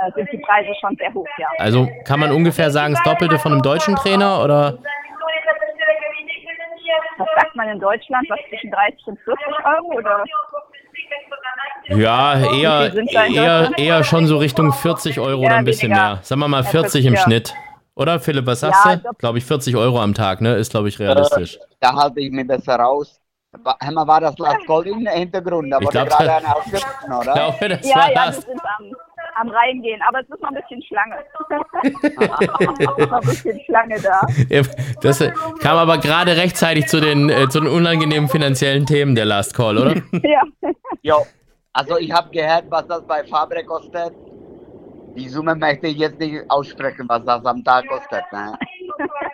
äh, 0.00 0.12
sind 0.14 0.32
die 0.32 0.38
Preise 0.38 0.70
schon 0.80 0.96
sehr 0.96 1.12
hoch, 1.12 1.28
ja. 1.36 1.48
Also 1.58 1.88
kann 2.06 2.20
man 2.20 2.32
ungefähr 2.32 2.70
sagen, 2.70 2.94
das 2.94 3.02
Doppelte 3.02 3.38
von 3.38 3.52
einem 3.52 3.62
deutschen 3.62 3.96
Trainer 3.96 4.42
oder? 4.42 4.78
Was 7.18 7.28
sagt 7.40 7.56
man 7.56 7.68
in 7.68 7.80
Deutschland? 7.80 8.26
Was 8.28 8.38
zwischen 8.48 8.70
30 8.70 9.06
und 9.06 9.18
40 9.20 9.46
Euro 9.64 9.98
oder? 9.98 10.24
Ja, 11.88 12.38
eher, 12.40 12.92
eher, 13.30 13.70
eher 13.78 14.04
schon 14.04 14.26
so 14.26 14.38
Richtung 14.38 14.72
40 14.72 15.20
Euro 15.20 15.40
oder 15.42 15.50
Ja, 15.52 15.56
ein 15.58 15.64
bisschen 15.64 15.90
weniger. 15.90 16.14
mehr. 16.14 16.18
Sagen 16.22 16.40
wir 16.40 16.48
mal 16.48 16.62
Ja, 16.62 16.70
40 16.70 17.04
im 17.06 17.12
40, 17.14 17.18
ja. 17.18 17.24
Schnitt. 17.24 17.54
Oder 17.96 18.18
Philipp, 18.18 18.46
was 18.46 18.60
sagst 18.60 18.84
Ja, 18.86 18.96
du? 18.96 19.12
Glaube 19.18 19.38
ich 19.38 19.44
40 19.44 19.76
Euro 19.76 20.00
am 20.00 20.14
Tag, 20.14 20.40
ne? 20.40 20.54
Ist, 20.56 20.70
glaube 20.70 20.88
ich, 20.88 20.98
realistisch. 20.98 21.58
Da 21.80 21.92
halte 21.94 22.20
ich 22.20 22.30
mich 22.32 22.46
besser 22.46 22.76
raus. 22.76 23.20
War 23.62 24.20
das 24.20 24.36
Last 24.38 24.66
Gold 24.66 24.88
im 24.88 25.06
Hintergrund? 25.06 25.72
Da 25.72 25.78
Ich 25.78 25.86
wurde 25.86 25.98
gerade 26.06 26.24
da- 26.26 26.36
einer 26.38 26.56
ausgerufen, 26.56 26.88
Ich 27.04 27.18
oder? 27.18 27.32
glaube, 27.34 27.68
das 27.68 27.88
Ja, 27.88 27.96
war 27.96 28.10
ja, 28.12 28.14
wir 28.14 28.26
das. 28.26 28.36
sind 28.44 28.60
am, 28.64 28.92
am 29.36 29.48
Reingehen, 29.48 30.00
aber 30.08 30.20
es 30.20 30.28
ist 30.28 30.40
noch 30.40 30.48
ein 30.48 30.54
bisschen 30.54 30.82
Schlange. 30.82 31.16
es 31.82 32.02
ist 32.98 33.10
noch 33.10 33.20
ein 33.20 33.28
bisschen 33.28 33.60
Schlange 33.64 33.96
da. 34.00 34.20
Das 35.00 35.18
kam 35.60 35.76
aber 35.76 35.98
gerade 35.98 36.36
rechtzeitig 36.36 36.86
zu 36.86 37.00
den, 37.00 37.30
äh, 37.30 37.48
zu 37.48 37.60
den 37.60 37.68
unangenehmen 37.68 38.28
finanziellen 38.28 38.86
Themen 38.86 39.14
der 39.14 39.24
Last 39.24 39.54
Call, 39.54 39.78
oder? 39.78 39.94
Ja. 40.22 40.42
Jo, 41.02 41.26
also 41.72 41.98
ich 41.98 42.10
habe 42.10 42.30
gehört, 42.30 42.64
was 42.70 42.86
das 42.86 43.06
bei 43.06 43.24
Fabre 43.24 43.64
kostet. 43.64 44.14
Die 45.16 45.28
Summe 45.28 45.54
möchte 45.54 45.86
ich 45.88 45.98
jetzt 45.98 46.18
nicht 46.18 46.42
aussprechen, 46.48 47.06
was 47.08 47.24
das 47.24 47.44
am 47.44 47.62
Tag 47.62 47.86
kostet. 47.88 48.24
Ne? 48.32 48.58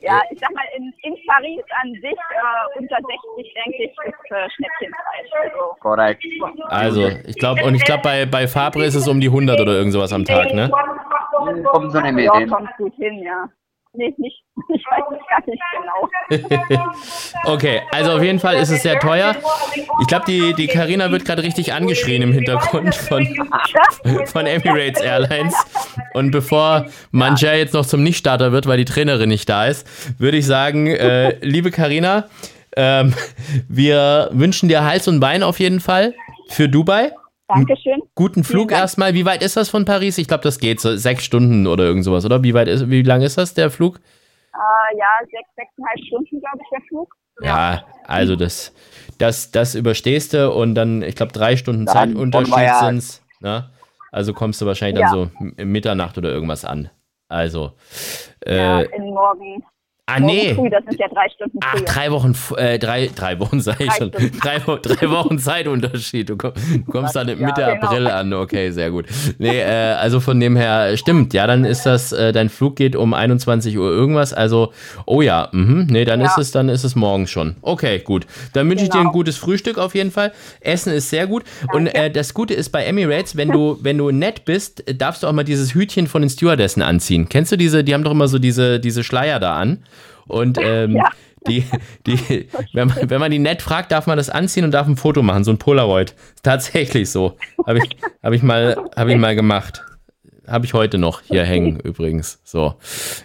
ja, 0.00 0.20
ich 0.30 0.38
sag 0.38 0.52
mal, 0.54 0.64
in, 0.76 0.92
in 1.02 1.14
Paris 1.26 1.64
an 1.82 1.92
sich 1.92 2.04
äh, 2.04 2.78
unter 2.78 2.96
60, 2.96 3.54
denke 3.54 3.84
ich, 3.84 3.90
ist 3.90 4.30
äh, 4.30 4.48
Schnäppchenpreis. 4.50 5.26
Also, 5.42 5.76
Korrekt. 5.80 6.24
Also, 6.68 7.08
ich 7.26 7.36
glaube, 7.36 7.64
und 7.64 7.74
ich 7.74 7.84
glaube, 7.84 8.02
bei, 8.02 8.26
bei 8.26 8.46
Fabre 8.46 8.84
ist 8.84 8.94
es 8.94 9.08
um 9.08 9.20
die 9.20 9.28
100 9.28 9.60
oder 9.60 9.72
irgend 9.72 9.92
sowas 9.92 10.12
am 10.12 10.24
Tag, 10.24 10.52
ne? 10.52 10.70
Kommen 11.64 11.90
Sie 11.90 12.02
nicht 12.02 12.12
mehr 12.14 12.24
ja, 12.24 12.46
kommt 12.46 12.70
gut 12.76 12.94
hin, 12.94 13.22
ja. 13.22 13.48
Nee, 13.94 14.14
nicht, 14.16 14.42
ich 14.74 14.84
weiß 14.86 15.04
es 15.10 15.28
gar 15.28 15.50
nicht 15.50 15.62
genau. 16.70 16.92
Okay, 17.44 17.82
also 17.90 18.12
auf 18.12 18.22
jeden 18.22 18.38
Fall 18.38 18.56
ist 18.56 18.70
es 18.70 18.82
sehr 18.82 18.98
teuer. 18.98 19.34
Ich 20.00 20.06
glaube, 20.06 20.24
die 20.26 20.54
die 20.54 20.66
Carina 20.66 21.10
wird 21.10 21.24
gerade 21.24 21.42
richtig 21.42 21.72
angeschrien 21.72 22.22
im 22.22 22.32
Hintergrund 22.32 22.94
von, 22.94 23.26
von 24.26 24.46
Emirates 24.46 25.02
Airlines. 25.02 25.54
Und 26.14 26.30
bevor 26.30 26.86
Manja 27.10 27.52
jetzt 27.54 27.74
noch 27.74 27.84
zum 27.84 28.02
Nichtstarter 28.02 28.52
wird, 28.52 28.66
weil 28.66 28.78
die 28.78 28.84
Trainerin 28.84 29.28
nicht 29.28 29.48
da 29.48 29.66
ist, 29.66 29.86
würde 30.18 30.38
ich 30.38 30.46
sagen, 30.46 30.86
äh, 30.86 31.36
liebe 31.40 31.70
Carina, 31.70 32.28
ähm, 32.76 33.14
wir 33.68 34.30
wünschen 34.32 34.68
dir 34.68 34.84
Hals 34.84 35.08
und 35.08 35.20
Bein 35.20 35.42
auf 35.42 35.58
jeden 35.60 35.80
Fall 35.80 36.14
für 36.48 36.68
Dubai. 36.68 37.12
Dankeschön. 37.48 38.01
Guten 38.14 38.44
Flug 38.44 38.72
erstmal. 38.72 39.14
Wie 39.14 39.24
weit 39.24 39.42
ist 39.42 39.56
das 39.56 39.70
von 39.70 39.84
Paris? 39.86 40.18
Ich 40.18 40.28
glaube, 40.28 40.42
das 40.44 40.58
geht 40.58 40.80
so 40.80 40.96
sechs 40.96 41.24
Stunden 41.24 41.66
oder 41.66 41.84
irgend 41.84 42.04
sowas, 42.04 42.24
oder? 42.26 42.42
Wie 42.42 42.52
weit 42.54 42.68
ist, 42.68 42.90
wie 42.90 43.02
lang 43.02 43.22
ist 43.22 43.38
das, 43.38 43.54
der 43.54 43.70
Flug? 43.70 43.96
Äh, 44.54 44.98
ja, 44.98 45.06
sechs, 45.30 45.48
sechseinhalb 45.56 45.98
Stunden, 46.06 46.40
glaube 46.40 46.58
ich, 46.62 46.68
der 46.70 46.80
Flug. 46.88 47.14
Ja, 47.40 47.84
also 48.04 48.36
das, 48.36 48.74
das, 49.16 49.50
das 49.50 49.74
überstehst 49.74 50.34
du 50.34 50.52
und 50.52 50.74
dann, 50.74 51.02
ich 51.02 51.16
glaube, 51.16 51.32
drei 51.32 51.56
Stunden 51.56 51.86
Dann 51.86 51.94
Zeitunterschied 52.14 52.52
Voyage. 52.54 52.84
sind's. 52.86 53.22
Ne? 53.40 53.70
Also 54.10 54.34
kommst 54.34 54.60
du 54.60 54.66
wahrscheinlich 54.66 55.00
dann 55.02 55.16
Ja. 55.18 55.24
so 55.24 55.30
m- 55.40 55.72
Mitternacht 55.72 56.18
oder 56.18 56.28
irgendwas 56.30 56.66
an. 56.66 56.90
Also, 57.28 57.72
äh, 58.44 58.56
Ja, 58.58 58.80
in 58.80 59.04
morgen. 59.04 59.64
Ah 60.16 60.20
morgen 60.20 60.34
nee. 60.34 60.54
Früh, 60.54 60.70
das 60.70 60.84
sind 60.88 60.98
ja 60.98 61.08
drei 61.08 61.28
Stunden 61.34 61.58
Ach, 61.62 61.76
früher. 61.76 61.84
drei 61.84 62.10
Wochen, 62.12 62.34
äh, 62.56 62.78
drei, 62.78 63.10
drei 63.14 63.38
Wochen 63.40 63.60
sag 63.62 63.80
ich 63.80 63.88
Drei 63.88 63.96
schon. 63.98 64.10
Drei, 64.10 64.58
drei 64.58 65.10
Wochen 65.10 65.38
Zeitunterschied. 65.38 66.28
Du 66.28 66.36
komm- 66.36 66.52
du 66.74 66.90
kommst 66.90 67.16
dann 67.16 67.26
Mitte 67.26 67.38
genau. 67.56 67.68
April 67.86 68.06
an. 68.08 68.32
Okay, 68.32 68.70
sehr 68.70 68.90
gut. 68.90 69.06
Nee, 69.38 69.58
äh, 69.60 69.94
also 69.94 70.20
von 70.20 70.38
dem 70.40 70.56
her, 70.56 70.96
stimmt. 70.96 71.32
Ja, 71.34 71.46
dann 71.46 71.64
ist 71.64 71.84
das, 71.86 72.12
äh, 72.12 72.32
dein 72.32 72.48
Flug 72.48 72.76
geht 72.76 72.96
um 72.96 73.14
21 73.14 73.76
Uhr 73.78 73.90
irgendwas. 73.90 74.32
Also, 74.32 74.72
oh 75.06 75.22
ja, 75.22 75.48
mhm. 75.52 75.86
nee, 75.90 76.04
dann 76.04 76.20
Ja. 76.20 76.26
ist 76.26 76.38
es, 76.38 76.50
dann 76.50 76.68
ist 76.68 76.84
es 76.84 76.94
morgen 76.96 77.26
schon. 77.26 77.56
Okay, 77.62 77.98
gut. 78.00 78.26
Dann 78.52 78.68
wünsche 78.68 78.84
ich 78.84 78.90
dir 78.90 78.98
ein 78.98 79.02
Genau. 79.04 79.12
gutes 79.12 79.36
Frühstück 79.36 79.78
auf 79.78 79.94
jeden 79.94 80.10
Fall. 80.10 80.32
Essen 80.60 80.92
ist 80.92 81.10
sehr 81.10 81.26
gut. 81.26 81.44
Und 81.72 81.86
äh, 81.88 82.10
das 82.10 82.34
Gute 82.34 82.54
ist 82.54 82.70
bei 82.70 82.84
Emirates, 82.84 83.36
wenn 83.36 83.48
du, 83.50 83.78
wenn 83.82 83.98
du 83.98 84.10
nett 84.10 84.44
bist, 84.44 84.84
darfst 84.98 85.22
du 85.22 85.26
auch 85.26 85.32
mal 85.32 85.44
dieses 85.44 85.74
Hütchen 85.74 86.06
von 86.06 86.22
den 86.22 86.30
Stewardessen 86.30 86.82
anziehen. 86.82 87.28
Kennst 87.28 87.52
du 87.52 87.56
diese, 87.56 87.84
die 87.84 87.94
haben 87.94 88.04
doch 88.04 88.10
immer 88.12 88.28
so 88.28 88.38
diese, 88.38 88.80
diese 88.80 89.04
Schleier 89.04 89.40
da 89.40 89.54
an. 89.56 89.78
Und 90.28 90.58
ähm, 90.62 90.96
Ja. 90.96 91.10
die, 91.46 91.64
die, 92.06 92.48
wenn, 92.72 92.88
man, 92.88 93.10
wenn 93.10 93.20
man 93.20 93.30
die 93.30 93.38
nett 93.38 93.62
fragt, 93.62 93.92
darf 93.92 94.06
man 94.06 94.16
das 94.16 94.30
anziehen 94.30 94.64
und 94.64 94.70
darf 94.72 94.86
ein 94.86 94.96
Foto 94.96 95.22
machen, 95.22 95.44
so 95.44 95.50
ein 95.50 95.58
Polaroid. 95.58 96.14
Tatsächlich 96.42 97.10
so. 97.10 97.36
Habe 97.66 97.78
ich, 97.78 97.96
hab 98.22 98.32
ich, 98.32 98.42
mal, 98.42 98.76
hab 98.96 99.08
ich 99.08 99.16
mal 99.16 99.34
gemacht. 99.34 99.82
Habe 100.46 100.66
ich 100.66 100.74
heute 100.74 100.98
noch 100.98 101.20
hier 101.22 101.44
hängen 101.44 101.78
übrigens. 101.80 102.40
So, 102.42 102.74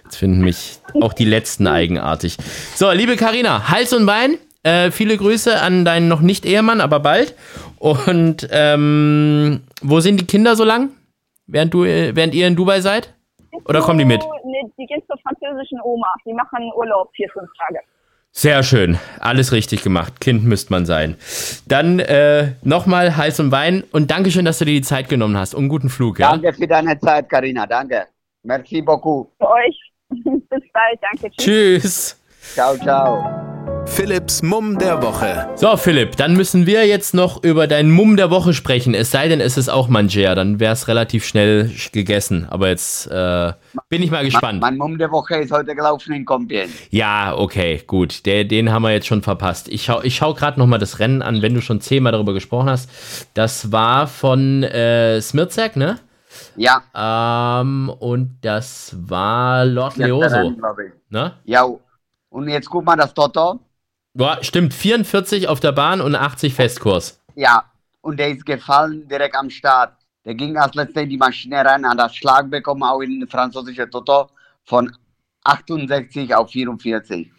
jetzt 0.03 0.17
finden 0.17 0.41
mich 0.41 0.79
auch 1.01 1.13
die 1.13 1.25
letzten 1.25 1.65
eigenartig. 1.65 2.37
So, 2.75 2.91
liebe 2.91 3.15
Karina, 3.15 3.69
Hals 3.69 3.91
und 3.93 4.05
Bein. 4.05 4.37
Äh, 4.61 4.91
viele 4.91 5.17
Grüße 5.17 5.59
an 5.59 5.83
deinen 5.83 6.09
noch 6.09 6.21
nicht 6.21 6.45
Ehemann, 6.45 6.79
aber 6.79 6.99
bald. 6.99 7.33
Und 7.79 8.47
ähm, 8.51 9.61
wo 9.81 9.99
sind 9.99 10.19
die 10.19 10.25
Kinder 10.27 10.55
so 10.55 10.63
lang? 10.63 10.89
Während, 11.47 11.73
du, 11.73 11.85
äh, 11.85 12.15
während 12.15 12.35
ihr 12.35 12.47
in 12.47 12.55
Dubai 12.55 12.81
seid? 12.81 13.13
Oder 13.65 13.81
kommen 13.81 13.99
die 13.99 14.05
mit? 14.05 14.21
Nee, 14.43 14.71
die 14.77 14.85
gehen 14.85 15.01
zur 15.07 15.17
französischen 15.19 15.79
Oma. 15.81 16.07
Die 16.25 16.33
machen 16.33 16.71
Urlaub 16.75 17.09
vier, 17.15 17.29
fünf 17.29 17.49
Tage. 17.57 17.79
Sehr 18.31 18.61
schön. 18.61 18.99
Alles 19.19 19.51
richtig 19.51 19.81
gemacht. 19.83 20.21
Kind 20.21 20.43
müsste 20.43 20.71
man 20.71 20.85
sein. 20.85 21.15
Dann 21.67 21.99
äh, 21.99 22.53
nochmal 22.61 23.17
Hals 23.17 23.39
und 23.39 23.49
Bein 23.49 23.83
und 23.91 24.11
Dankeschön, 24.11 24.45
dass 24.45 24.59
du 24.59 24.65
dir 24.65 24.73
die 24.73 24.81
Zeit 24.81 25.09
genommen 25.09 25.37
hast. 25.37 25.55
Und 25.55 25.61
einen 25.61 25.69
guten 25.69 25.89
Flug, 25.89 26.19
ja? 26.19 26.31
Danke 26.31 26.53
für 26.53 26.67
deine 26.67 26.99
Zeit, 26.99 27.29
Karina. 27.29 27.65
Danke. 27.65 28.05
Merci 28.43 28.81
beaucoup. 28.81 29.31
Für 29.39 29.49
euch. 29.49 29.91
Bis 30.09 30.63
bald. 30.71 30.99
Danke. 31.01 31.31
Tschüss. 31.35 31.81
Tschüss. 31.81 32.21
Ciao, 32.53 32.77
ciao. 32.77 33.56
Philipps 33.87 34.43
Mumm 34.43 34.77
der 34.77 35.01
Woche. 35.01 35.49
So, 35.55 35.75
Philipp, 35.75 36.15
dann 36.17 36.33
müssen 36.33 36.67
wir 36.67 36.85
jetzt 36.85 37.13
noch 37.15 37.43
über 37.43 37.65
deinen 37.65 37.89
Mumm 37.89 38.15
der 38.15 38.29
Woche 38.29 38.53
sprechen. 38.53 38.93
Es 38.93 39.09
sei 39.09 39.27
denn, 39.27 39.41
es 39.41 39.57
ist 39.57 39.69
auch 39.69 39.87
Mangea, 39.87 40.35
dann 40.35 40.59
wäre 40.59 40.73
es 40.73 40.87
relativ 40.87 41.25
schnell 41.25 41.71
sch- 41.73 41.91
gegessen. 41.91 42.45
Aber 42.49 42.67
jetzt 42.67 43.07
äh, 43.07 43.53
bin 43.89 44.03
ich 44.03 44.11
mal 44.11 44.23
gespannt. 44.23 44.61
Mein 44.61 44.77
Mumm 44.77 44.97
der 44.99 45.11
Woche 45.11 45.37
ist 45.37 45.51
heute 45.51 45.73
gelaufen 45.73 46.13
in 46.13 46.25
Compiègne. 46.25 46.69
Ja, 46.91 47.35
okay, 47.35 47.81
gut. 47.87 48.25
Der, 48.27 48.43
den 48.43 48.71
haben 48.71 48.83
wir 48.83 48.91
jetzt 48.91 49.07
schon 49.07 49.23
verpasst. 49.23 49.67
Ich 49.69 49.85
schau, 49.85 50.01
ich 50.03 50.15
schau 50.15 50.33
gerade 50.35 50.59
nochmal 50.59 50.79
das 50.79 50.99
Rennen 50.99 51.23
an, 51.23 51.41
wenn 51.41 51.55
du 51.55 51.61
schon 51.61 51.81
zehnmal 51.81 52.11
darüber 52.11 52.33
gesprochen 52.33 52.69
hast. 52.69 52.89
Das 53.33 53.71
war 53.71 54.05
von 54.07 54.61
äh, 54.63 55.19
Smirzek, 55.21 55.75
ne? 55.75 55.97
Ja. 56.55 56.83
Ähm, 57.61 57.89
und 57.99 58.37
das 58.41 58.95
war 58.95 59.65
Lord 59.65 59.97
Leoso, 59.97 60.53
ne? 61.09 61.33
Ja. 61.45 61.65
Und 62.29 62.49
jetzt 62.49 62.69
guck 62.69 62.85
mal 62.85 62.95
das 62.95 63.13
Toto. 63.13 63.59
Boah, 64.17 64.39
stimmt, 64.41 64.73
44 64.73 65.47
auf 65.47 65.59
der 65.59 65.71
Bahn 65.71 66.01
und 66.01 66.15
80 66.15 66.55
Festkurs. 66.55 67.21
Ja. 67.35 67.65
Und 68.01 68.17
der 68.17 68.29
ist 68.29 68.47
gefallen 68.47 69.07
direkt 69.07 69.35
am 69.35 69.49
Start. 69.51 69.93
Der 70.25 70.33
ging 70.33 70.57
als 70.57 70.73
letzter 70.73 71.01
in 71.03 71.09
die 71.09 71.17
Maschine 71.17 71.63
rein, 71.63 71.87
hat 71.87 71.99
das 71.99 72.15
Schlag 72.15 72.49
bekommen, 72.49 72.81
auch 72.81 72.99
in 73.01 73.19
den 73.19 73.29
französischen 73.29 73.91
Toto 73.91 74.29
von 74.63 74.91
68 75.43 76.33
auf 76.33 76.49
44. 76.49 77.31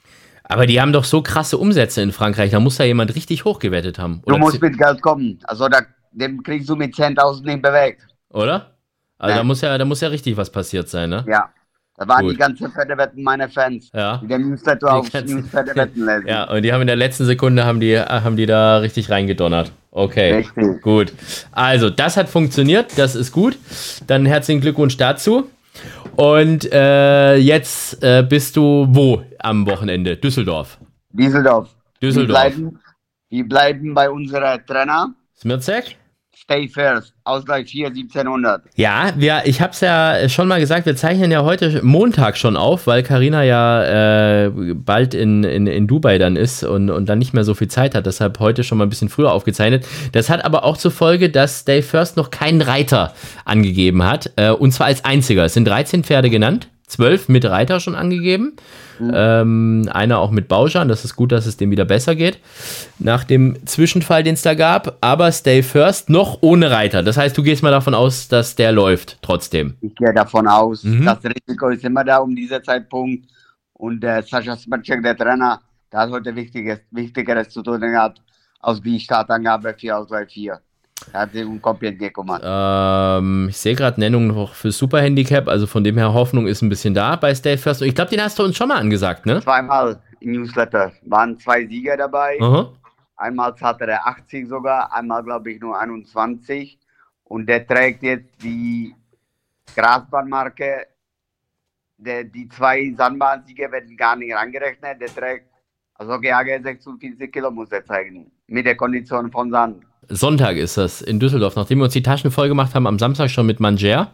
Aber 0.44 0.66
die 0.66 0.80
haben 0.80 0.92
doch 0.92 1.02
so 1.04 1.20
krasse 1.20 1.58
Umsätze 1.58 2.00
in 2.00 2.12
Frankreich, 2.12 2.52
da 2.52 2.60
muss 2.60 2.76
da 2.76 2.84
jemand 2.84 3.12
richtig 3.14 3.44
hochgewertet 3.44 3.98
haben. 3.98 4.22
Du 4.24 4.34
Oder? 4.34 4.38
musst 4.38 4.62
mit 4.62 4.78
Geld 4.78 5.02
kommen. 5.02 5.40
Also 5.44 5.68
da, 5.68 5.80
dem 6.12 6.42
kriegst 6.44 6.68
du 6.68 6.76
mit 6.76 6.94
10.000 6.94 7.44
nicht 7.44 7.60
bewegt. 7.60 8.06
oder? 8.30 8.76
Also 9.18 9.36
da 9.36 9.42
muss 9.42 9.60
ja, 9.62 9.76
da 9.76 9.84
muss 9.84 10.00
ja 10.00 10.08
richtig 10.08 10.36
was 10.36 10.50
passiert 10.52 10.88
sein, 10.88 11.10
ne? 11.10 11.24
Ja. 11.28 11.50
Da 11.98 12.06
waren 12.06 12.22
Gut. 12.22 12.34
die 12.34 12.36
ganzen 12.36 12.70
Pferdewetten 12.70 13.24
meine 13.24 13.48
Fans. 13.48 13.90
Ja. 13.92 14.18
Die 14.18 14.28
den 14.28 14.50
Newsletter 14.50 14.94
auf 14.94 15.12
Newspferdewetten 15.12 16.06
lesen. 16.06 16.28
Ja, 16.28 16.44
und 16.44 16.62
die 16.62 16.72
haben 16.72 16.80
in 16.80 16.86
der 16.86 16.96
letzten 16.96 17.24
Sekunde 17.24 17.64
haben 17.64 17.80
die, 17.80 17.98
haben 17.98 18.36
die 18.36 18.46
da 18.46 18.78
richtig 18.78 19.10
reingedonnert. 19.10 19.72
Okay. 19.90 20.36
Richtig. 20.36 20.80
Gut. 20.82 21.12
Also, 21.50 21.90
das 21.90 22.16
hat 22.16 22.28
funktioniert, 22.28 22.96
das 22.96 23.16
ist 23.16 23.32
gut. 23.32 23.58
Dann 24.06 24.26
herzlichen 24.26 24.60
Glückwunsch 24.60 24.96
dazu. 24.96 25.50
Und 26.14 26.72
äh, 26.72 27.36
jetzt 27.36 28.02
äh, 28.02 28.24
bist 28.28 28.56
du 28.56 28.86
wo 28.90 29.24
am 29.40 29.66
Wochenende? 29.66 30.16
Düsseldorf. 30.16 30.78
Düsseldorf. 31.10 31.68
Düsseldorf. 32.00 32.28
Wir 32.28 32.50
bleiben, 32.54 32.78
wir 33.28 33.48
bleiben 33.48 33.94
bei 33.94 34.08
unserer 34.08 34.64
Trainer. 34.64 35.14
Smirzek? 35.36 35.96
Stay 36.48 36.66
first. 36.66 37.12
Ausgleich 37.24 37.68
4, 37.70 37.88
1700. 37.88 38.62
Ja, 38.74 39.12
wir, 39.16 39.42
ich 39.44 39.60
habe 39.60 39.72
es 39.72 39.80
ja 39.82 40.30
schon 40.30 40.48
mal 40.48 40.58
gesagt, 40.58 40.86
wir 40.86 40.96
zeichnen 40.96 41.30
ja 41.30 41.44
heute 41.44 41.84
Montag 41.84 42.38
schon 42.38 42.56
auf, 42.56 42.86
weil 42.86 43.02
Karina 43.02 43.44
ja 43.44 44.46
äh, 44.46 44.50
bald 44.74 45.12
in, 45.12 45.44
in, 45.44 45.66
in 45.66 45.86
Dubai 45.86 46.16
dann 46.16 46.36
ist 46.36 46.64
und, 46.64 46.88
und 46.88 47.06
dann 47.06 47.18
nicht 47.18 47.34
mehr 47.34 47.44
so 47.44 47.52
viel 47.52 47.68
Zeit 47.68 47.94
hat. 47.94 48.06
Deshalb 48.06 48.38
heute 48.40 48.64
schon 48.64 48.78
mal 48.78 48.86
ein 48.86 48.88
bisschen 48.88 49.10
früher 49.10 49.30
aufgezeichnet. 49.30 49.86
Das 50.12 50.30
hat 50.30 50.42
aber 50.42 50.64
auch 50.64 50.78
zur 50.78 50.90
Folge, 50.90 51.28
dass 51.28 51.66
Dave 51.66 51.82
First 51.82 52.16
noch 52.16 52.30
keinen 52.30 52.62
Reiter 52.62 53.12
angegeben 53.44 54.04
hat. 54.04 54.32
Äh, 54.36 54.48
und 54.48 54.72
zwar 54.72 54.86
als 54.86 55.04
einziger. 55.04 55.44
Es 55.44 55.52
sind 55.52 55.66
13 55.66 56.02
Pferde 56.02 56.30
genannt 56.30 56.70
zwölf 56.88 57.28
mit 57.28 57.44
Reiter 57.44 57.78
schon 57.78 57.94
angegeben. 57.94 58.56
Mhm. 58.98 59.12
Ähm, 59.14 59.88
einer 59.92 60.18
auch 60.18 60.30
mit 60.30 60.48
Bauschan. 60.48 60.88
Das 60.88 61.04
ist 61.04 61.16
gut, 61.16 61.32
dass 61.32 61.46
es 61.46 61.56
dem 61.56 61.70
wieder 61.70 61.84
besser 61.84 62.14
geht. 62.14 62.38
Nach 62.98 63.24
dem 63.24 63.64
Zwischenfall, 63.66 64.22
den 64.22 64.34
es 64.34 64.42
da 64.42 64.54
gab. 64.54 64.98
Aber 65.00 65.30
Stay 65.32 65.62
First 65.62 66.10
noch 66.10 66.38
ohne 66.40 66.70
Reiter. 66.70 67.02
Das 67.02 67.16
heißt, 67.16 67.36
du 67.36 67.42
gehst 67.42 67.62
mal 67.62 67.70
davon 67.70 67.94
aus, 67.94 68.28
dass 68.28 68.56
der 68.56 68.72
läuft 68.72 69.18
trotzdem. 69.22 69.76
Ich 69.80 69.94
gehe 69.94 70.12
davon 70.12 70.46
aus. 70.46 70.84
Mhm. 70.84 71.04
Das 71.04 71.18
Risiko 71.24 71.68
ist 71.68 71.84
immer 71.84 72.04
da 72.04 72.18
um 72.18 72.34
diesen 72.34 72.62
Zeitpunkt. 72.62 73.26
Und 73.74 74.02
äh, 74.02 74.22
Sascha 74.22 74.56
Smacek, 74.56 75.02
der 75.02 75.16
Trainer, 75.16 75.60
der 75.92 76.00
hat 76.00 76.10
heute 76.10 76.34
Wichtiges, 76.34 76.80
Wichtigeres 76.90 77.48
zu 77.48 77.62
tun 77.62 77.80
gehabt, 77.80 78.20
als 78.60 78.80
die 78.82 78.98
Startangabe 78.98 79.74
4 79.74 79.98
aus 79.98 80.08
4. 80.28 80.60
Er 81.12 81.20
hat 81.20 81.32
sich 81.32 81.46
komplett 81.62 81.98
gekümmert. 81.98 82.42
Ähm, 82.44 83.48
ich 83.48 83.56
sehe 83.56 83.74
gerade 83.74 84.00
Nennung 84.00 84.28
noch 84.28 84.54
für 84.54 84.70
Super 84.70 85.00
Handicap, 85.00 85.48
also 85.48 85.66
von 85.66 85.84
dem 85.84 85.96
her 85.96 86.12
Hoffnung 86.12 86.46
ist 86.46 86.62
ein 86.62 86.68
bisschen 86.68 86.94
da 86.94 87.16
bei 87.16 87.34
Stay 87.34 87.56
First. 87.56 87.82
Ich 87.82 87.94
glaube, 87.94 88.10
den 88.10 88.22
hast 88.22 88.38
du 88.38 88.44
uns 88.44 88.56
schon 88.56 88.68
mal 88.68 88.78
angesagt, 88.78 89.26
ne? 89.26 89.40
Zweimal 89.42 90.00
im 90.20 90.32
Newsletter. 90.32 90.92
Waren 91.02 91.38
zwei 91.38 91.66
Sieger 91.66 91.96
dabei. 91.96 92.38
Aha. 92.40 92.72
Einmal 93.16 93.54
hatte 93.60 93.84
er 93.84 94.06
80 94.06 94.48
sogar, 94.48 94.92
einmal 94.92 95.24
glaube 95.24 95.52
ich 95.52 95.60
nur 95.60 95.78
21. 95.78 96.78
Und 97.24 97.46
der 97.46 97.66
trägt 97.66 98.02
jetzt 98.02 98.42
die 98.42 98.94
Grasbahnmarke. 99.74 100.86
Der, 101.96 102.24
die 102.24 102.48
zwei 102.48 102.94
Sandbahnsieger 102.96 103.72
werden 103.72 103.96
gar 103.96 104.14
nicht 104.14 104.34
angerechnet. 104.34 105.00
Der 105.00 105.08
trägt, 105.08 105.50
also 105.94 106.18
GAG 106.20 106.62
46 106.62 107.30
Kilo 107.32 107.50
muss 107.50 107.72
er 107.72 107.84
zeigen. 107.84 108.30
Mit 108.46 108.66
der 108.66 108.76
Kondition 108.76 109.32
von 109.32 109.50
Sand. 109.50 109.84
Sonntag 110.08 110.56
ist 110.56 110.76
das 110.76 111.02
in 111.02 111.20
Düsseldorf. 111.20 111.56
Nachdem 111.56 111.78
wir 111.78 111.84
uns 111.84 111.92
die 111.92 112.02
Taschen 112.02 112.30
voll 112.30 112.48
gemacht 112.48 112.74
haben, 112.74 112.86
am 112.86 112.98
Samstag 112.98 113.30
schon 113.30 113.46
mit 113.46 113.60
Manger, 113.60 114.12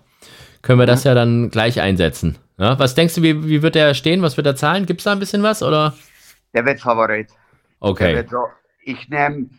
können 0.62 0.78
wir 0.78 0.86
das 0.86 1.04
ja 1.04 1.14
dann 1.14 1.50
gleich 1.50 1.80
einsetzen. 1.80 2.38
Ja, 2.58 2.78
was 2.78 2.94
denkst 2.94 3.16
du, 3.16 3.22
wie, 3.22 3.46
wie 3.48 3.62
wird 3.62 3.74
der 3.74 3.94
stehen? 3.94 4.22
Was 4.22 4.36
wird 4.36 4.46
er 4.46 4.56
zahlen? 4.56 4.86
Gibt 4.86 5.00
es 5.00 5.04
da 5.04 5.12
ein 5.12 5.18
bisschen 5.18 5.42
was? 5.42 5.62
Oder? 5.62 5.94
Der 6.52 6.64
wird 6.64 6.80
Favorit. 6.80 7.28
Okay. 7.80 8.24
So, 8.30 8.46
ich 8.82 9.08
nehme, 9.08 9.50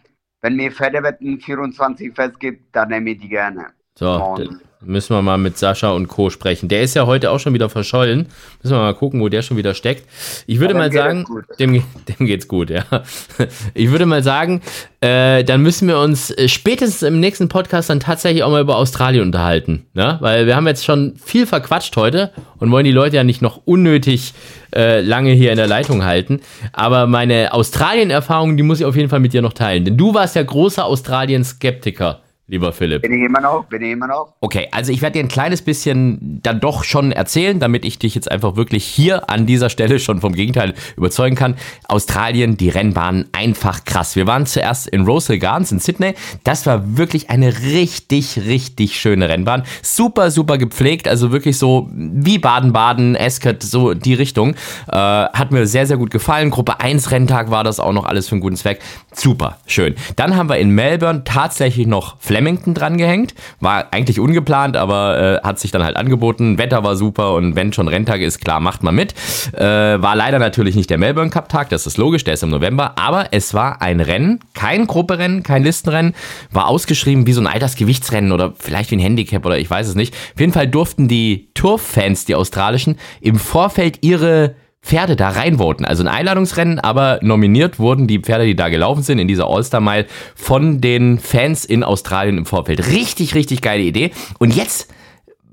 wenn 0.42 0.56
mir 0.56 0.72
Pferdewetten 0.72 1.40
24 1.40 2.14
fest 2.14 2.40
gibt, 2.40 2.76
dann 2.76 2.90
nehme 2.90 3.12
ich 3.12 3.20
die 3.20 3.30
gerne. 3.30 3.68
So, 3.98 4.38
müssen 4.82 5.16
wir 5.16 5.22
mal 5.22 5.38
mit 5.38 5.58
Sascha 5.58 5.92
und 5.92 6.08
Co. 6.08 6.30
sprechen. 6.30 6.70
Der 6.70 6.82
ist 6.82 6.96
ja 6.96 7.06
heute 7.06 7.32
auch 7.32 7.40
schon 7.40 7.54
wieder 7.54 7.70
verschollen. 7.70 8.28
Müssen 8.62 8.76
wir 8.76 8.82
mal 8.82 8.94
gucken, 8.94 9.22
wo 9.22 9.30
der 9.30 9.42
schon 9.42 9.58
wieder 9.58 9.74
steckt. 9.74 10.08
Ich 10.48 10.60
würde 10.60 10.74
mal 10.74 10.92
sagen, 10.92 11.26
dem, 11.60 11.74
dem 12.20 12.26
geht's 12.26 12.48
gut, 12.48 12.70
ja. 12.70 12.84
Ich 13.74 13.92
würde 13.92 14.06
mal 14.06 14.24
sagen, 14.24 14.62
äh, 15.02 15.44
dann 15.44 15.62
müssen 15.62 15.88
wir 15.88 16.00
uns 16.00 16.32
äh, 16.32 16.48
spätestens 16.48 17.04
im 17.04 17.20
nächsten 17.20 17.50
Podcast 17.50 17.90
dann 17.90 18.00
tatsächlich 18.00 18.44
auch 18.44 18.52
mal 18.52 18.62
über 18.62 18.78
Australien 18.78 19.24
unterhalten. 19.24 19.86
Ne? 19.94 20.18
Weil 20.22 20.46
wir 20.46 20.56
haben 20.56 20.68
jetzt 20.68 20.86
schon 20.86 21.16
viel 21.24 21.46
verquatscht 21.46 21.96
heute 21.96 22.32
und 22.58 22.72
wollen 22.72 22.86
die 22.86 22.92
Leute 22.92 23.16
ja 23.16 23.24
nicht 23.24 23.42
noch 23.42 23.62
unnötig 23.66 24.34
äh, 24.76 25.02
lange 25.02 25.32
hier 25.32 25.52
in 25.52 25.58
der 25.58 25.68
Leitung 25.68 26.04
halten. 26.04 26.42
Aber 26.74 27.08
meine 27.08 27.54
Australien-Erfahrung, 27.54 28.58
die 28.58 28.64
muss 28.64 28.80
ich 28.80 28.86
auf 28.86 28.96
jeden 28.96 29.10
Fall 29.10 29.20
mit 29.20 29.34
dir 29.34 29.42
noch 29.42 29.54
teilen. 29.54 29.86
Denn 29.86 29.98
du 29.98 30.14
warst 30.14 30.36
ja 30.36 30.44
großer 30.44 30.86
Australien-Skeptiker 30.86 32.22
lieber 32.48 32.72
Philipp? 32.74 33.02
Bin 33.02 33.14
ich 33.14 33.26
immer 33.26 33.42
noch, 33.42 33.66
bin 33.66 33.82
ich 33.82 33.92
immer 33.92 34.08
noch. 34.08 34.34
Okay, 34.40 34.68
also 34.72 34.92
ich 34.92 35.02
werde 35.02 35.14
dir 35.14 35.26
ein 35.26 35.30
kleines 35.30 35.64
bisschen 35.64 36.40
dann 36.44 36.60
doch 36.60 36.84
schon 36.84 37.12
erzählen, 37.12 37.60
damit 37.60 37.86
ich 37.86 37.98
dich 37.98 38.14
jetzt 38.14 38.30
einfach 38.30 38.56
wirklich 38.56 38.86
hier 38.86 39.30
an 39.30 39.48
dieser 39.48 39.70
Stelle 39.70 40.00
schon 40.00 40.22
vom 40.22 40.34
Gegenteil 40.34 40.76
überzeugen 40.96 41.36
kann. 41.36 41.56
Australien, 41.88 42.56
die 42.56 42.70
Rennbahn, 42.70 43.26
einfach 43.32 43.84
krass. 43.84 44.16
Wir 44.16 44.28
waren 44.28 44.46
zuerst 44.46 44.88
in 44.88 45.06
Rosal 45.06 45.40
Gardens 45.40 45.72
in 45.72 45.80
Sydney. 45.80 46.14
Das 46.44 46.68
war 46.68 46.98
wirklich 46.98 47.32
eine 47.32 47.62
richtig, 47.62 48.38
richtig 48.46 49.00
schöne 49.00 49.28
Rennbahn. 49.28 49.64
Super, 49.82 50.30
super 50.30 50.60
gepflegt, 50.60 51.08
also 51.08 51.32
wirklich 51.32 51.58
so 51.58 51.90
wie 51.92 52.38
Baden-Baden, 52.38 53.18
Ascot, 53.18 53.64
so 53.64 53.96
die 53.96 54.14
Richtung. 54.14 54.54
Äh, 54.92 54.96
hat 54.98 55.52
mir 55.52 55.66
sehr, 55.66 55.88
sehr 55.88 55.98
gut 55.98 56.12
gefallen. 56.12 56.52
Gruppe 56.52 56.80
1 56.80 57.10
Renntag 57.10 57.50
war 57.50 57.64
das 57.64 57.80
auch 57.80 57.94
noch 57.94 58.06
alles 58.06 58.30
für 58.30 58.34
einen 58.34 58.42
guten 58.42 58.56
Zweck. 58.56 58.82
Super, 59.14 59.58
schön. 59.66 59.96
Dann 60.16 60.36
haben 60.36 60.50
wir 60.50 60.58
in 60.58 60.70
Melbourne 60.70 61.24
tatsächlich 61.24 61.88
noch 61.88 62.18
Flash 62.20 62.35
Flemington 62.36 62.74
dran 62.74 62.98
gehängt. 62.98 63.34
War 63.62 63.88
eigentlich 63.92 64.20
ungeplant, 64.20 64.76
aber 64.76 65.40
äh, 65.42 65.48
hat 65.48 65.58
sich 65.58 65.72
dann 65.72 65.84
halt 65.84 65.96
angeboten. 65.96 66.58
Wetter 66.58 66.84
war 66.84 66.98
super 66.98 67.34
und 67.34 67.56
wenn 67.56 67.72
schon 67.72 67.88
Renntag 67.88 68.20
ist, 68.20 68.40
klar, 68.44 68.60
macht 68.60 68.84
man 68.84 68.94
mit. 68.94 69.14
Äh, 69.54 69.62
war 69.64 70.18
leider 70.18 70.38
natürlich 70.38 70.76
nicht 70.76 70.90
der 70.90 70.98
Melbourne 70.98 71.30
Cup 71.30 71.48
Tag, 71.48 71.70
das 71.70 71.88
ist 71.88 71.96
logisch, 71.98 72.26
der 72.26 72.34
ist 72.34 72.44
im 72.44 72.50
November, 72.50 72.98
aber 72.98 73.28
es 73.32 73.54
war 73.54 73.82
ein 73.82 74.02
Rennen, 74.02 74.42
kein 74.54 74.86
Grupperennen, 74.86 75.44
kein 75.44 75.64
Listenrennen, 75.64 76.14
war 76.52 76.68
ausgeschrieben 76.68 77.26
wie 77.26 77.32
so 77.32 77.40
ein 77.40 77.48
Altersgewichtsrennen 77.48 78.34
oder 78.34 78.54
vielleicht 78.60 78.92
wie 78.92 78.98
ein 78.98 79.00
Handicap 79.00 79.46
oder 79.46 79.58
ich 79.58 79.70
weiß 79.70 79.88
es 79.88 79.96
nicht. 79.96 80.14
Auf 80.34 80.40
jeden 80.42 80.52
Fall 80.52 80.68
durften 80.68 81.08
die 81.08 81.48
Turf-Fans, 81.54 82.26
die 82.26 82.36
australischen, 82.36 82.98
im 83.22 83.40
Vorfeld 83.40 84.00
ihre 84.02 84.56
Pferde 84.86 85.16
da 85.16 85.30
reinvoten. 85.30 85.84
Also 85.84 86.04
ein 86.04 86.08
Einladungsrennen, 86.08 86.80
aber 86.80 87.18
nominiert 87.24 87.80
wurden 87.80 88.06
die 88.06 88.20
Pferde, 88.20 88.46
die 88.46 88.56
da 88.56 88.70
gelaufen 88.70 89.02
sind 89.02 89.18
in 89.18 89.28
dieser 89.28 89.48
All-Star 89.48 89.82
Mile 89.82 90.06
von 90.36 90.80
den 90.80 91.18
Fans 91.18 91.66
in 91.66 91.84
Australien 91.84 92.38
im 92.38 92.46
Vorfeld. 92.46 92.88
Richtig, 92.88 93.34
richtig 93.34 93.62
geile 93.62 93.82
Idee. 93.82 94.12
Und 94.38 94.56
jetzt, 94.56 94.94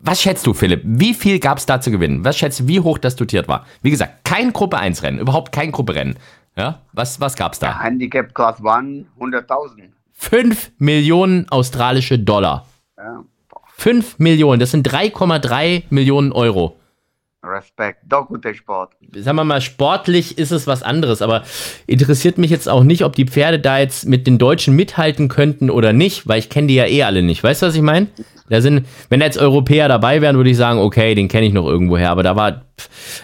was 0.02 0.20
schätzt 0.20 0.46
du, 0.46 0.52
Philipp? 0.52 0.82
Wie 0.84 1.14
viel 1.14 1.38
gab 1.38 1.56
es 1.56 1.64
da 1.64 1.80
zu 1.80 1.90
gewinnen? 1.90 2.26
Was 2.26 2.36
schätzt 2.36 2.60
du, 2.60 2.68
wie 2.68 2.80
hoch 2.80 2.98
das 2.98 3.16
dotiert 3.16 3.48
war? 3.48 3.64
Wie 3.80 3.90
gesagt, 3.90 4.22
kein 4.24 4.52
Gruppe 4.52 4.76
1 4.76 5.02
Rennen, 5.02 5.18
überhaupt 5.18 5.50
kein 5.50 5.72
Gruppe 5.72 5.94
Rennen. 5.94 6.16
Ja, 6.54 6.82
was, 6.92 7.18
was 7.18 7.34
gab's 7.34 7.58
da? 7.58 7.82
Handicap 7.82 8.34
Class 8.34 8.58
1, 8.62 9.06
100.000. 9.18 9.92
5 10.12 10.72
Millionen 10.76 11.48
australische 11.48 12.18
Dollar. 12.18 12.66
Ja. 12.98 13.24
5 13.78 14.18
Millionen, 14.18 14.60
das 14.60 14.72
sind 14.72 14.86
3,3 14.86 15.84
Millionen 15.88 16.32
Euro. 16.32 16.76
Respekt, 17.44 18.00
doch 18.08 18.28
guter 18.28 18.54
Sport. 18.54 18.92
Sagen 19.16 19.36
wir 19.36 19.44
mal, 19.44 19.60
sportlich 19.60 20.38
ist 20.38 20.52
es 20.52 20.66
was 20.66 20.82
anderes, 20.82 21.22
aber 21.22 21.42
interessiert 21.86 22.38
mich 22.38 22.50
jetzt 22.50 22.68
auch 22.68 22.84
nicht, 22.84 23.04
ob 23.04 23.16
die 23.16 23.26
Pferde 23.26 23.58
da 23.58 23.78
jetzt 23.78 24.06
mit 24.06 24.26
den 24.26 24.38
Deutschen 24.38 24.76
mithalten 24.76 25.28
könnten 25.28 25.68
oder 25.68 25.92
nicht, 25.92 26.28
weil 26.28 26.38
ich 26.38 26.50
kenne 26.50 26.68
die 26.68 26.76
ja 26.76 26.86
eh 26.86 27.02
alle 27.02 27.22
nicht. 27.22 27.42
Weißt 27.42 27.62
du, 27.62 27.66
was 27.66 27.74
ich 27.74 27.82
meine? 27.82 28.06
Da 28.48 28.60
sind, 28.60 28.86
wenn 29.08 29.20
da 29.20 29.26
jetzt 29.26 29.38
Europäer 29.38 29.88
dabei 29.88 30.20
wären, 30.20 30.36
würde 30.36 30.50
ich 30.50 30.56
sagen, 30.56 30.78
okay, 30.78 31.14
den 31.14 31.28
kenne 31.28 31.46
ich 31.46 31.52
noch 31.52 31.66
irgendwoher, 31.66 32.10
aber 32.10 32.22
da 32.22 32.36
war 32.36 32.62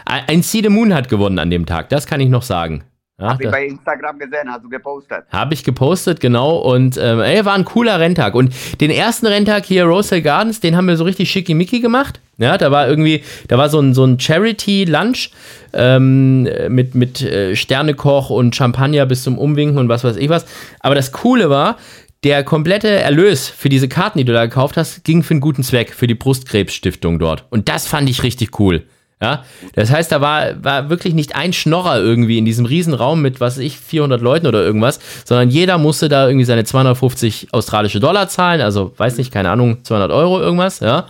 ein 0.05 0.43
See 0.43 0.63
the 0.63 0.69
Moon 0.69 0.95
hat 0.95 1.09
gewonnen 1.09 1.39
an 1.39 1.51
dem 1.51 1.67
Tag, 1.67 1.89
das 1.89 2.07
kann 2.07 2.21
ich 2.21 2.29
noch 2.29 2.43
sagen. 2.43 2.85
Ja, 3.21 3.31
Hab 3.31 3.41
ich 3.41 3.51
bei 3.51 3.67
Instagram 3.67 4.19
gesehen, 4.19 4.49
hast 4.49 4.65
du 4.65 4.69
gepostet. 4.69 5.25
Habe 5.31 5.53
ich 5.53 5.65
gepostet, 5.65 6.21
genau. 6.21 6.57
Und 6.59 6.97
ähm, 6.97 7.21
ey, 7.21 7.45
war 7.45 7.55
ein 7.55 7.65
cooler 7.65 7.99
Renntag. 7.99 8.37
Und 8.37 8.55
den 8.81 8.93
ersten 8.93 9.27
Renntag 9.27 9.65
hier, 9.65 9.87
Rosal 9.87 10.23
Gardens, 10.23 10.61
den 10.61 10.77
haben 10.77 10.87
wir 10.87 10.97
so 10.97 11.03
richtig 11.03 11.29
schickimicki 11.29 11.81
gemacht. 11.81 12.21
Ja, 12.39 12.57
da 12.57 12.71
war 12.71 12.89
irgendwie, 12.89 13.23
da 13.49 13.59
war 13.59 13.69
so 13.69 13.81
ein, 13.81 13.95
so 13.95 14.05
ein 14.05 14.19
Charity-Lunch 14.19 15.31
ähm, 15.73 16.49
mit, 16.69 16.95
mit 16.95 17.21
äh, 17.21 17.57
Sternekoch 17.57 18.31
und 18.31 18.55
Champagner 18.55 19.07
bis 19.07 19.25
zum 19.25 19.39
Umwinken 19.39 19.79
und 19.79 19.89
was 19.89 20.05
weiß 20.05 20.17
ich 20.17 20.29
was. 20.29 20.47
Aber 20.81 20.95
das 20.95 21.11
Coole 21.11 21.51
war, 21.51 21.77
der 22.25 22.45
komplette 22.45 22.89
Erlös 22.89 23.49
für 23.49 23.69
diese 23.69 23.89
Karten, 23.89 24.19
die 24.19 24.25
du 24.25 24.33
da 24.33 24.47
gekauft 24.47 24.77
hast, 24.77 25.05
ging 25.05 25.23
für 25.23 25.35
einen 25.35 25.41
guten 25.41 25.63
Zweck, 25.63 25.93
für 25.93 26.07
die 26.07 26.15
Brustkrebsstiftung 26.15 27.19
dort. 27.19 27.45
Und 27.51 27.69
das 27.69 27.87
fand 27.87 28.09
ich 28.09 28.23
richtig 28.23 28.59
cool. 28.59 28.85
Ja, 29.21 29.45
das 29.75 29.91
heißt, 29.91 30.13
da 30.13 30.21
war, 30.21 30.63
war 30.63 30.91
wirklich 30.91 31.13
nicht 31.13 31.35
ein 31.35 31.53
Schnorrer 31.53 31.99
irgendwie 31.99 32.39
in 32.39 32.45
diesem 32.45 32.67
Riesenraum 32.67 33.21
mit, 33.21 33.41
was 33.41 33.57
weiß 33.57 33.65
ich, 33.65 33.77
400 33.77 34.21
Leuten 34.21 34.47
oder 34.47 34.63
irgendwas, 34.63 35.01
sondern 35.25 35.51
jeder 35.51 35.77
musste 35.77 36.09
da 36.09 36.29
irgendwie 36.29 36.45
seine 36.45 36.63
250 36.63 37.49
australische 37.51 37.99
Dollar 37.99 38.29
zahlen, 38.29 38.61
also 38.61 38.93
weiß 38.97 39.19
nicht, 39.19 39.33
keine 39.33 39.51
Ahnung, 39.51 39.83
200 39.83 40.13
Euro 40.13 40.41
irgendwas, 40.41 40.79
ja. 40.79 41.07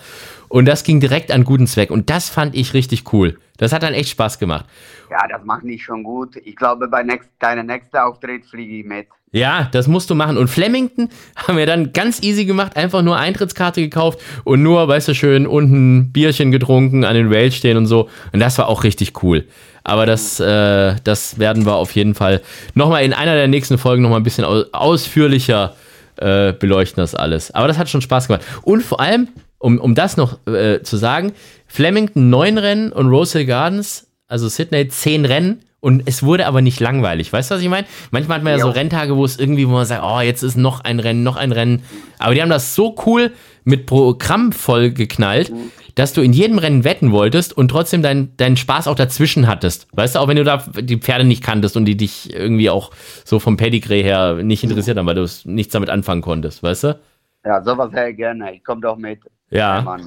Und 0.49 0.66
das 0.66 0.84
ging 0.84 1.01
direkt 1.01 1.30
an 1.30 1.44
guten 1.44 1.66
Zweck. 1.66 1.90
Und 1.90 2.11
das 2.11 2.28
fand 2.28 2.55
ich 2.55 2.74
richtig 2.74 3.12
cool. 3.12 3.38
Das 3.59 3.72
hat 3.72 3.82
dann 3.82 3.94
echt 3.94 4.11
Spaß 4.11 4.38
gemacht. 4.38 4.66
Ja, 5.11 5.26
das 5.28 5.44
macht 5.44 5.64
nicht 5.64 5.84
schon 5.84 6.03
gut. 6.03 6.36
Ich 6.44 6.57
glaube, 6.57 6.88
bei 6.88 7.03
next, 7.03 7.28
deinem 7.38 7.66
nächsten 7.66 7.96
Auftritt 7.96 8.46
fliege 8.46 8.78
ich 8.78 8.84
mit. 8.84 9.09
Ja, 9.32 9.68
das 9.72 9.88
musst 9.88 10.09
du 10.11 10.14
machen. 10.14 10.36
Und 10.38 10.49
Flemington 10.49 11.11
haben 11.36 11.59
wir 11.59 11.66
dann 11.66 11.92
ganz 11.92 12.22
easy 12.22 12.44
gemacht, 12.44 12.76
einfach 12.76 13.03
nur 13.03 13.18
Eintrittskarte 13.18 13.80
gekauft 13.80 14.20
und 14.44 14.62
nur, 14.62 14.88
weißt 14.88 15.09
du, 15.09 15.14
schön 15.14 15.46
unten 15.46 16.12
Bierchen 16.12 16.51
getrunken, 16.51 17.05
an 17.05 17.14
den 17.14 17.32
Rails 17.32 17.55
stehen 17.55 17.76
und 17.76 17.86
so. 17.86 18.09
Und 18.32 18.40
das 18.40 18.57
war 18.59 18.68
auch 18.68 18.84
richtig 18.84 19.22
cool. 19.22 19.46
Aber 19.84 20.07
das, 20.07 20.38
äh, 20.40 20.96
das 21.05 21.38
werden 21.38 21.66
wir 21.66 21.74
auf 21.74 21.92
jeden 21.92 22.14
Fall 22.14 22.42
nochmal 22.74 23.05
in 23.05 23.12
einer 23.12 23.34
der 23.34 23.49
nächsten 23.49 23.78
Folgen 23.78 24.03
nochmal 24.03 24.20
ein 24.20 24.24
bisschen 24.24 24.44
ausführlicher 24.44 25.74
äh, 26.16 26.53
beleuchten, 26.53 27.01
das 27.01 27.14
alles. 27.14 27.51
Aber 27.51 27.68
das 27.68 27.78
hat 27.78 27.88
schon 27.88 28.03
Spaß 28.03 28.28
gemacht. 28.28 28.44
Und 28.62 28.82
vor 28.82 29.01
allem, 29.01 29.28
um, 29.59 29.78
um 29.78 29.94
das 29.94 30.16
noch 30.16 30.46
äh, 30.46 30.82
zu 30.82 30.96
sagen, 30.96 31.32
Flemington 31.66 32.30
neun 32.30 32.59
Rennen 32.59 32.92
und 32.92 33.09
Rose 33.09 33.38
Hill 33.38 33.46
Gardens, 33.46 34.09
also 34.26 34.48
Sydney 34.48 34.88
zehn 34.88 35.24
Rennen 35.24 35.62
und 35.80 36.02
es 36.06 36.22
wurde 36.24 36.46
aber 36.46 36.61
nicht 36.61 36.80
langweilig. 36.80 37.32
Weißt 37.32 37.50
du, 37.50 37.54
was 37.54 37.62
ich 37.62 37.68
meine? 37.68 37.86
Manchmal 38.11 38.38
hat 38.38 38.44
man 38.44 38.52
ja, 38.52 38.59
ja 38.59 38.64
so 38.64 38.70
Renntage, 38.70 39.16
wo 39.16 39.24
es 39.24 39.38
irgendwie, 39.38 39.68
wo 39.68 39.72
man 39.72 39.86
sagt, 39.86 40.02
oh, 40.04 40.20
jetzt 40.20 40.42
ist 40.42 40.56
noch 40.56 40.80
ein 40.80 40.98
Rennen, 40.98 41.22
noch 41.22 41.36
ein 41.36 41.52
Rennen. 41.52 41.82
Aber 42.18 42.34
die 42.34 42.42
haben 42.42 42.50
das 42.50 42.74
so 42.74 42.96
cool 43.06 43.32
mit 43.62 43.86
Programm 43.86 44.50
voll 44.50 44.90
geknallt, 44.90 45.52
dass 45.94 46.12
du 46.12 46.20
in 46.20 46.32
jedem 46.32 46.59
Rennen 46.59 46.82
wetten 46.82 47.12
wolltest 47.12 47.56
und 47.56 47.68
trotzdem 47.68 48.02
deinen 48.02 48.36
dein 48.36 48.56
Spaß 48.56 48.88
auch 48.88 48.96
dazwischen 48.96 49.46
hattest. 49.46 49.86
Weißt 49.92 50.16
du, 50.16 50.18
auch 50.18 50.26
wenn 50.26 50.36
du 50.36 50.44
da 50.44 50.64
die 50.80 50.96
Pferde 50.96 51.24
nicht 51.24 51.44
kanntest 51.44 51.76
und 51.76 51.84
die 51.84 51.96
dich 51.96 52.34
irgendwie 52.34 52.70
auch 52.70 52.90
so 53.24 53.38
vom 53.38 53.56
Pedigree 53.56 54.02
her 54.02 54.34
nicht 54.42 54.64
interessiert 54.64 54.98
haben, 54.98 55.06
weil 55.06 55.14
du 55.14 55.26
nichts 55.44 55.72
damit 55.72 55.90
anfangen 55.90 56.22
konntest, 56.22 56.62
weißt 56.62 56.84
du? 56.84 57.00
Ja, 57.44 57.62
sowas 57.62 57.90
sehr 57.92 58.12
gerne. 58.14 58.54
Ich 58.54 58.64
komme 58.64 58.80
doch 58.80 58.96
mit. 58.96 59.20
Ja. 59.51 59.99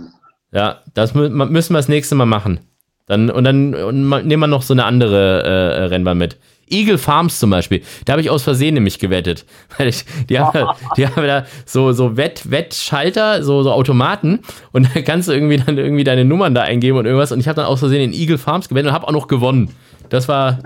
Ja, 0.52 0.80
das 0.94 1.14
müssen 1.14 1.74
wir 1.74 1.80
das 1.80 1.88
nächste 1.88 2.16
Mal 2.16 2.26
machen. 2.26 2.60
Dann, 3.08 3.30
und 3.30 3.44
dann 3.44 3.74
und 3.74 4.10
nehmen 4.10 4.40
wir 4.40 4.48
noch 4.48 4.62
so 4.62 4.74
eine 4.74 4.86
andere 4.86 5.44
äh, 5.44 5.84
Rennbahn 5.86 6.18
mit. 6.18 6.38
Eagle 6.70 6.98
Farms 6.98 7.40
zum 7.40 7.50
Beispiel. 7.50 7.82
Da 8.06 8.14
habe 8.14 8.22
ich 8.22 8.30
aus 8.30 8.44
Versehen 8.44 8.74
nämlich 8.74 9.00
gewettet. 9.00 9.46
Weil 9.78 9.90
ich, 9.90 10.06
die, 10.30 10.40
haben, 10.40 10.68
die 10.98 11.08
haben 11.08 11.28
da 11.28 11.46
so, 11.66 11.92
so 11.92 12.18
Wett, 12.18 12.50
Wettschalter, 12.50 13.44
so, 13.44 13.64
so 13.64 13.72
Automaten 13.72 14.40
und 14.72 14.96
da 14.96 15.02
kannst 15.02 15.28
du 15.28 15.34
irgendwie 15.34 15.58
dann 15.58 15.78
irgendwie 15.78 16.04
deine 16.04 16.26
Nummern 16.26 16.56
da 16.56 16.62
eingeben 16.62 16.98
und 16.98 17.06
irgendwas. 17.06 17.32
Und 17.32 17.40
ich 17.40 17.48
habe 17.48 17.58
dann 17.58 17.66
aus 17.66 17.80
Versehen 17.80 18.02
in 18.02 18.14
Eagle 18.14 18.38
Farms 18.38 18.70
gewettet 18.70 18.90
und 18.90 18.94
habe 18.94 19.08
auch 19.08 19.14
noch 19.14 19.28
gewonnen. 19.28 19.72
Das 20.10 20.28
war, 20.28 20.60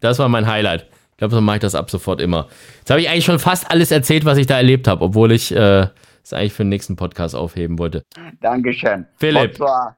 das 0.00 0.18
war 0.18 0.28
mein 0.28 0.46
Highlight. 0.46 0.86
Ich 1.12 1.16
glaube, 1.18 1.34
so 1.34 1.40
mache 1.40 1.56
ich 1.56 1.62
das 1.62 1.74
ab 1.74 1.90
sofort 1.90 2.20
immer. 2.20 2.46
Jetzt 2.78 2.90
habe 2.90 3.00
ich 3.00 3.08
eigentlich 3.08 3.24
schon 3.24 3.38
fast 3.38 3.70
alles 3.70 3.90
erzählt, 3.90 4.24
was 4.24 4.38
ich 4.38 4.46
da 4.46 4.56
erlebt 4.56 4.86
habe, 4.86 5.04
obwohl 5.04 5.32
ich 5.32 5.54
äh, 5.54 5.88
es 6.28 6.32
eigentlich 6.32 6.52
für 6.52 6.64
den 6.64 6.70
nächsten 6.70 6.96
Podcast 6.96 7.34
aufheben 7.34 7.78
wollte. 7.78 8.04
Dankeschön. 8.40 9.06
Philipp. 9.16 9.58
Bonsoir. 9.58 9.96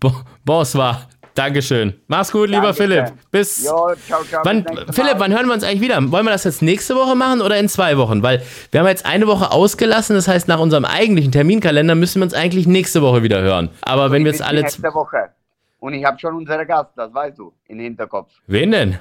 Bon 0.00 0.12
Bonsoir. 0.44 1.08
Dankeschön. 1.34 2.00
Mach's 2.06 2.32
gut, 2.32 2.48
lieber 2.48 2.72
Danke. 2.72 2.76
Philipp. 2.76 3.12
Bis. 3.30 3.66
Jo, 3.66 3.92
ciao, 4.06 4.24
ciao. 4.24 4.42
Wann, 4.42 4.64
Philipp, 4.90 5.16
wann 5.18 5.34
hören 5.34 5.46
wir 5.46 5.52
uns 5.52 5.64
eigentlich 5.64 5.82
wieder? 5.82 5.96
Wollen 6.10 6.24
wir 6.24 6.30
das 6.30 6.44
jetzt 6.44 6.62
nächste 6.62 6.94
Woche 6.96 7.14
machen 7.14 7.42
oder 7.42 7.58
in 7.58 7.68
zwei 7.68 7.98
Wochen? 7.98 8.22
Weil 8.22 8.42
wir 8.70 8.80
haben 8.80 8.86
jetzt 8.86 9.04
eine 9.04 9.26
Woche 9.26 9.50
ausgelassen. 9.52 10.16
Das 10.16 10.28
heißt, 10.28 10.48
nach 10.48 10.60
unserem 10.60 10.86
eigentlichen 10.86 11.32
Terminkalender 11.32 11.94
müssen 11.94 12.20
wir 12.20 12.24
uns 12.24 12.32
eigentlich 12.32 12.66
nächste 12.66 13.02
Woche 13.02 13.22
wieder 13.22 13.42
hören. 13.42 13.68
Aber 13.82 14.06
Und 14.06 14.12
wenn 14.12 14.24
wir 14.24 14.32
jetzt 14.32 14.42
alle. 14.42 14.62
Nächste 14.62 14.94
Woche. 14.94 15.30
Und 15.78 15.92
ich 15.92 16.04
habe 16.06 16.18
schon 16.18 16.34
unseren 16.34 16.66
Gast, 16.66 16.92
das 16.96 17.12
weißt 17.12 17.38
du, 17.38 17.52
im 17.66 17.80
Hinterkopf. 17.80 18.32
Wen 18.46 18.70
denn? 18.70 18.98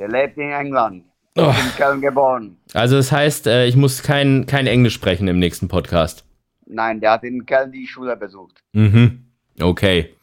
Der 0.00 0.08
lebt 0.08 0.36
in 0.38 0.50
England. 0.50 1.04
Oh. 1.36 1.42
In 1.50 1.76
Köln 1.76 2.00
geboren. 2.00 2.56
Also 2.74 2.96
das 2.96 3.12
heißt, 3.12 3.46
äh, 3.46 3.66
ich 3.66 3.76
muss 3.76 4.02
kein, 4.02 4.46
kein 4.46 4.66
Englisch 4.66 4.94
sprechen 4.94 5.28
im 5.28 5.38
nächsten 5.38 5.68
Podcast. 5.68 6.24
Nein, 6.66 7.00
der 7.00 7.12
hat 7.12 7.24
in 7.24 7.46
Köln 7.46 7.72
die 7.72 7.86
Schule 7.86 8.16
besucht. 8.16 8.62
Mhm. 8.72 9.24
Okay. 9.60 10.14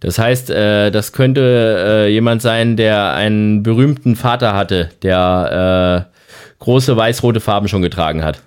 Das 0.00 0.18
heißt, 0.18 0.50
äh, 0.50 0.90
das 0.90 1.12
könnte 1.12 2.06
äh, 2.06 2.12
jemand 2.12 2.42
sein, 2.42 2.76
der 2.76 3.14
einen 3.14 3.62
berühmten 3.62 4.16
Vater 4.16 4.54
hatte, 4.54 4.90
der 5.02 6.10
große 6.58 6.96
weiß-rote 6.96 7.40
Farben 7.40 7.68
schon 7.68 7.82
getragen 7.82 8.24
hat. 8.24 8.42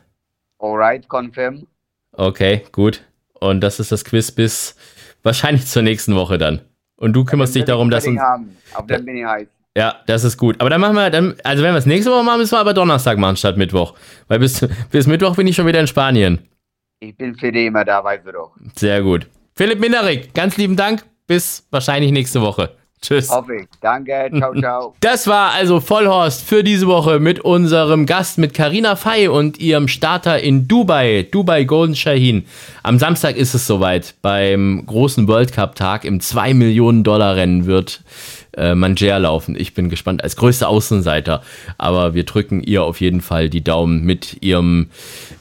Alright, 0.59 1.07
confirm. 1.07 1.67
Okay, 2.11 2.63
gut. 2.71 3.01
Und 3.33 3.61
das 3.61 3.79
ist 3.79 3.91
das 3.91 4.03
Quiz 4.03 4.31
bis 4.31 4.75
wahrscheinlich 5.23 5.65
zur 5.67 5.83
nächsten 5.83 6.15
Woche 6.15 6.37
dann. 6.37 6.61
Und 6.97 7.13
du 7.13 7.23
kümmerst 7.23 7.55
dich 7.55 7.63
darum, 7.63 7.89
dass 7.89 8.05
uns. 8.05 8.19
Haben. 8.19 8.57
Auf 8.73 8.85
den 8.87 9.05
bin 9.05 9.17
ich 9.17 9.25
heiß. 9.25 9.47
Ja, 9.77 9.95
das 10.07 10.23
ist 10.23 10.37
gut. 10.37 10.59
Aber 10.59 10.69
dann 10.69 10.81
machen 10.81 10.95
wir, 10.95 11.09
dann, 11.09 11.35
also 11.43 11.63
wenn 11.63 11.73
wir 11.73 11.77
es 11.77 11.85
nächste 11.85 12.11
Woche 12.11 12.23
machen, 12.23 12.39
müssen 12.39 12.53
wir 12.53 12.59
aber 12.59 12.73
Donnerstag 12.73 13.17
machen 13.17 13.37
statt 13.37 13.57
Mittwoch. 13.57 13.93
Weil 14.27 14.39
bis, 14.39 14.67
bis 14.91 15.07
Mittwoch 15.07 15.35
bin 15.35 15.47
ich 15.47 15.55
schon 15.55 15.67
wieder 15.67 15.79
in 15.79 15.87
Spanien. 15.87 16.39
Ich 16.99 17.15
bin 17.15 17.35
für 17.35 17.51
die 17.51 17.67
immer 17.67 17.85
da, 17.85 18.03
weißt 18.03 18.25
du 18.25 18.31
doch. 18.31 18.51
Sehr 18.75 19.01
gut. 19.01 19.27
Philipp 19.55 19.79
Minderik, 19.79 20.33
ganz 20.33 20.57
lieben 20.57 20.75
Dank. 20.75 21.05
Bis 21.27 21.65
wahrscheinlich 21.69 22.11
nächste 22.11 22.41
Woche. 22.41 22.71
Tschüss. 23.01 23.29
Hoffe 23.29 23.55
ich. 23.55 23.67
Danke. 23.81 24.29
Ciao, 24.37 24.53
ciao. 24.59 24.95
Das 24.99 25.27
war 25.27 25.51
also 25.51 25.79
Vollhorst 25.79 26.43
für 26.43 26.63
diese 26.63 26.87
Woche 26.87 27.19
mit 27.19 27.39
unserem 27.39 28.05
Gast, 28.05 28.37
mit 28.37 28.53
Karina 28.53 28.95
Fey 28.95 29.27
und 29.29 29.59
ihrem 29.59 29.87
Starter 29.87 30.39
in 30.41 30.67
Dubai, 30.67 31.27
Dubai 31.31 31.63
Golden 31.63 31.95
Shaheen. 31.95 32.45
Am 32.83 32.99
Samstag 32.99 33.37
ist 33.37 33.53
es 33.53 33.65
soweit. 33.65 34.15
Beim 34.21 34.83
großen 34.85 35.27
World 35.27 35.53
Cup 35.53 35.75
Tag 35.75 36.03
im 36.03 36.19
2 36.19 36.53
Millionen 36.53 37.03
Dollar 37.03 37.37
Rennen 37.37 37.65
wird 37.65 38.01
äh, 38.57 38.73
laufen. 39.17 39.55
Ich 39.57 39.73
bin 39.73 39.89
gespannt 39.89 40.23
als 40.23 40.35
größter 40.35 40.67
Außenseiter. 40.67 41.41
Aber 41.77 42.13
wir 42.13 42.23
drücken 42.23 42.61
ihr 42.61 42.83
auf 42.83 43.01
jeden 43.01 43.21
Fall 43.21 43.49
die 43.49 43.63
Daumen 43.63 44.03
mit 44.03 44.37
ihrem 44.41 44.89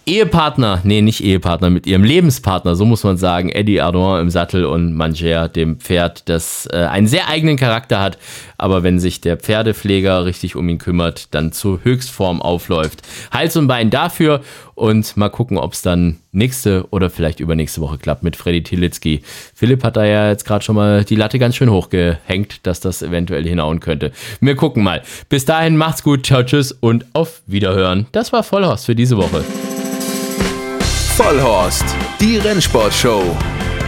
Ehepartner, 0.09 0.81
nee, 0.85 1.03
nicht 1.03 1.23
Ehepartner, 1.23 1.69
mit 1.69 1.87
ihrem 1.87 2.03
Lebenspartner, 2.03 2.75
so 2.75 2.87
muss 2.87 3.05
man 3.05 3.19
sagen, 3.19 3.51
Eddie 3.51 3.83
Ardon 3.83 4.23
im 4.23 4.31
Sattel 4.31 4.65
und 4.65 4.95
Manger, 4.95 5.51
dem 5.51 5.79
Pferd, 5.81 6.31
das 6.31 6.67
äh, 6.73 6.77
einen 6.79 7.07
sehr 7.07 7.29
eigenen 7.29 7.59
Charakter 7.59 8.01
hat, 8.01 8.17
aber 8.57 8.83
wenn 8.83 8.99
sich 8.99 9.21
der 9.21 9.37
Pferdepfleger 9.37 10.25
richtig 10.25 10.57
um 10.57 10.67
ihn 10.71 10.79
kümmert, 10.79 11.35
dann 11.35 11.53
zur 11.53 11.85
Höchstform 11.85 12.41
aufläuft. 12.41 13.03
Hals 13.31 13.57
und 13.59 13.67
Bein 13.67 13.91
dafür 13.91 14.41
und 14.79 15.17
mal 15.17 15.29
gucken, 15.29 15.59
ob 15.59 15.73
es 15.73 15.83
dann 15.83 16.19
nächste 16.33 16.87
oder 16.91 17.11
vielleicht 17.11 17.41
übernächste 17.41 17.81
Woche 17.81 17.99
klappt 17.99 18.23
mit 18.23 18.37
Freddy 18.37 18.63
Tilitzki. 18.63 19.23
Philipp 19.55 19.83
hat 19.85 19.97
da 19.97 20.05
ja 20.05 20.29
jetzt 20.29 20.45
gerade 20.45 20.65
schon 20.65 20.77
mal 20.77 21.05
die 21.05 21.17
Latte 21.17 21.39
ganz 21.39 21.57
schön 21.57 21.71
hochgehängt, 21.71 22.67
dass 22.67 22.81
das 22.81 23.03
eventuell 23.03 23.45
hinhauen 23.45 23.81
könnte. 23.81 24.13
Wir 24.41 24.55
gucken 24.57 24.83
mal. 24.83 25.03
Bis 25.29 25.45
dahin 25.45 25.77
macht's 25.77 26.03
gut, 26.03 26.27
ciao, 26.27 26.43
tschüss 26.43 26.73
und 26.73 27.07
auf 27.13 27.43
Wiederhören. 27.47 28.07
Das 28.13 28.33
war 28.33 28.43
Vollhorst 28.43 28.87
für 28.87 28.95
diese 28.95 29.17
Woche. 29.17 29.45
Vollhorst, 31.17 31.85
die 32.21 32.37
Rennsportshow. 32.39 33.37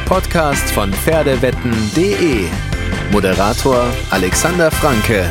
Podcast 0.06 0.68
von 0.72 0.92
Pferdewetten.de. 0.92 2.46
Moderator 3.12 3.86
Alexander 4.10 4.70
Franke. 4.70 5.30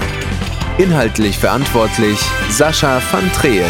Inhaltlich 0.78 1.38
verantwortlich 1.38 2.18
Sascha 2.49 3.01
van 3.12 3.30
Treel. 3.34 3.66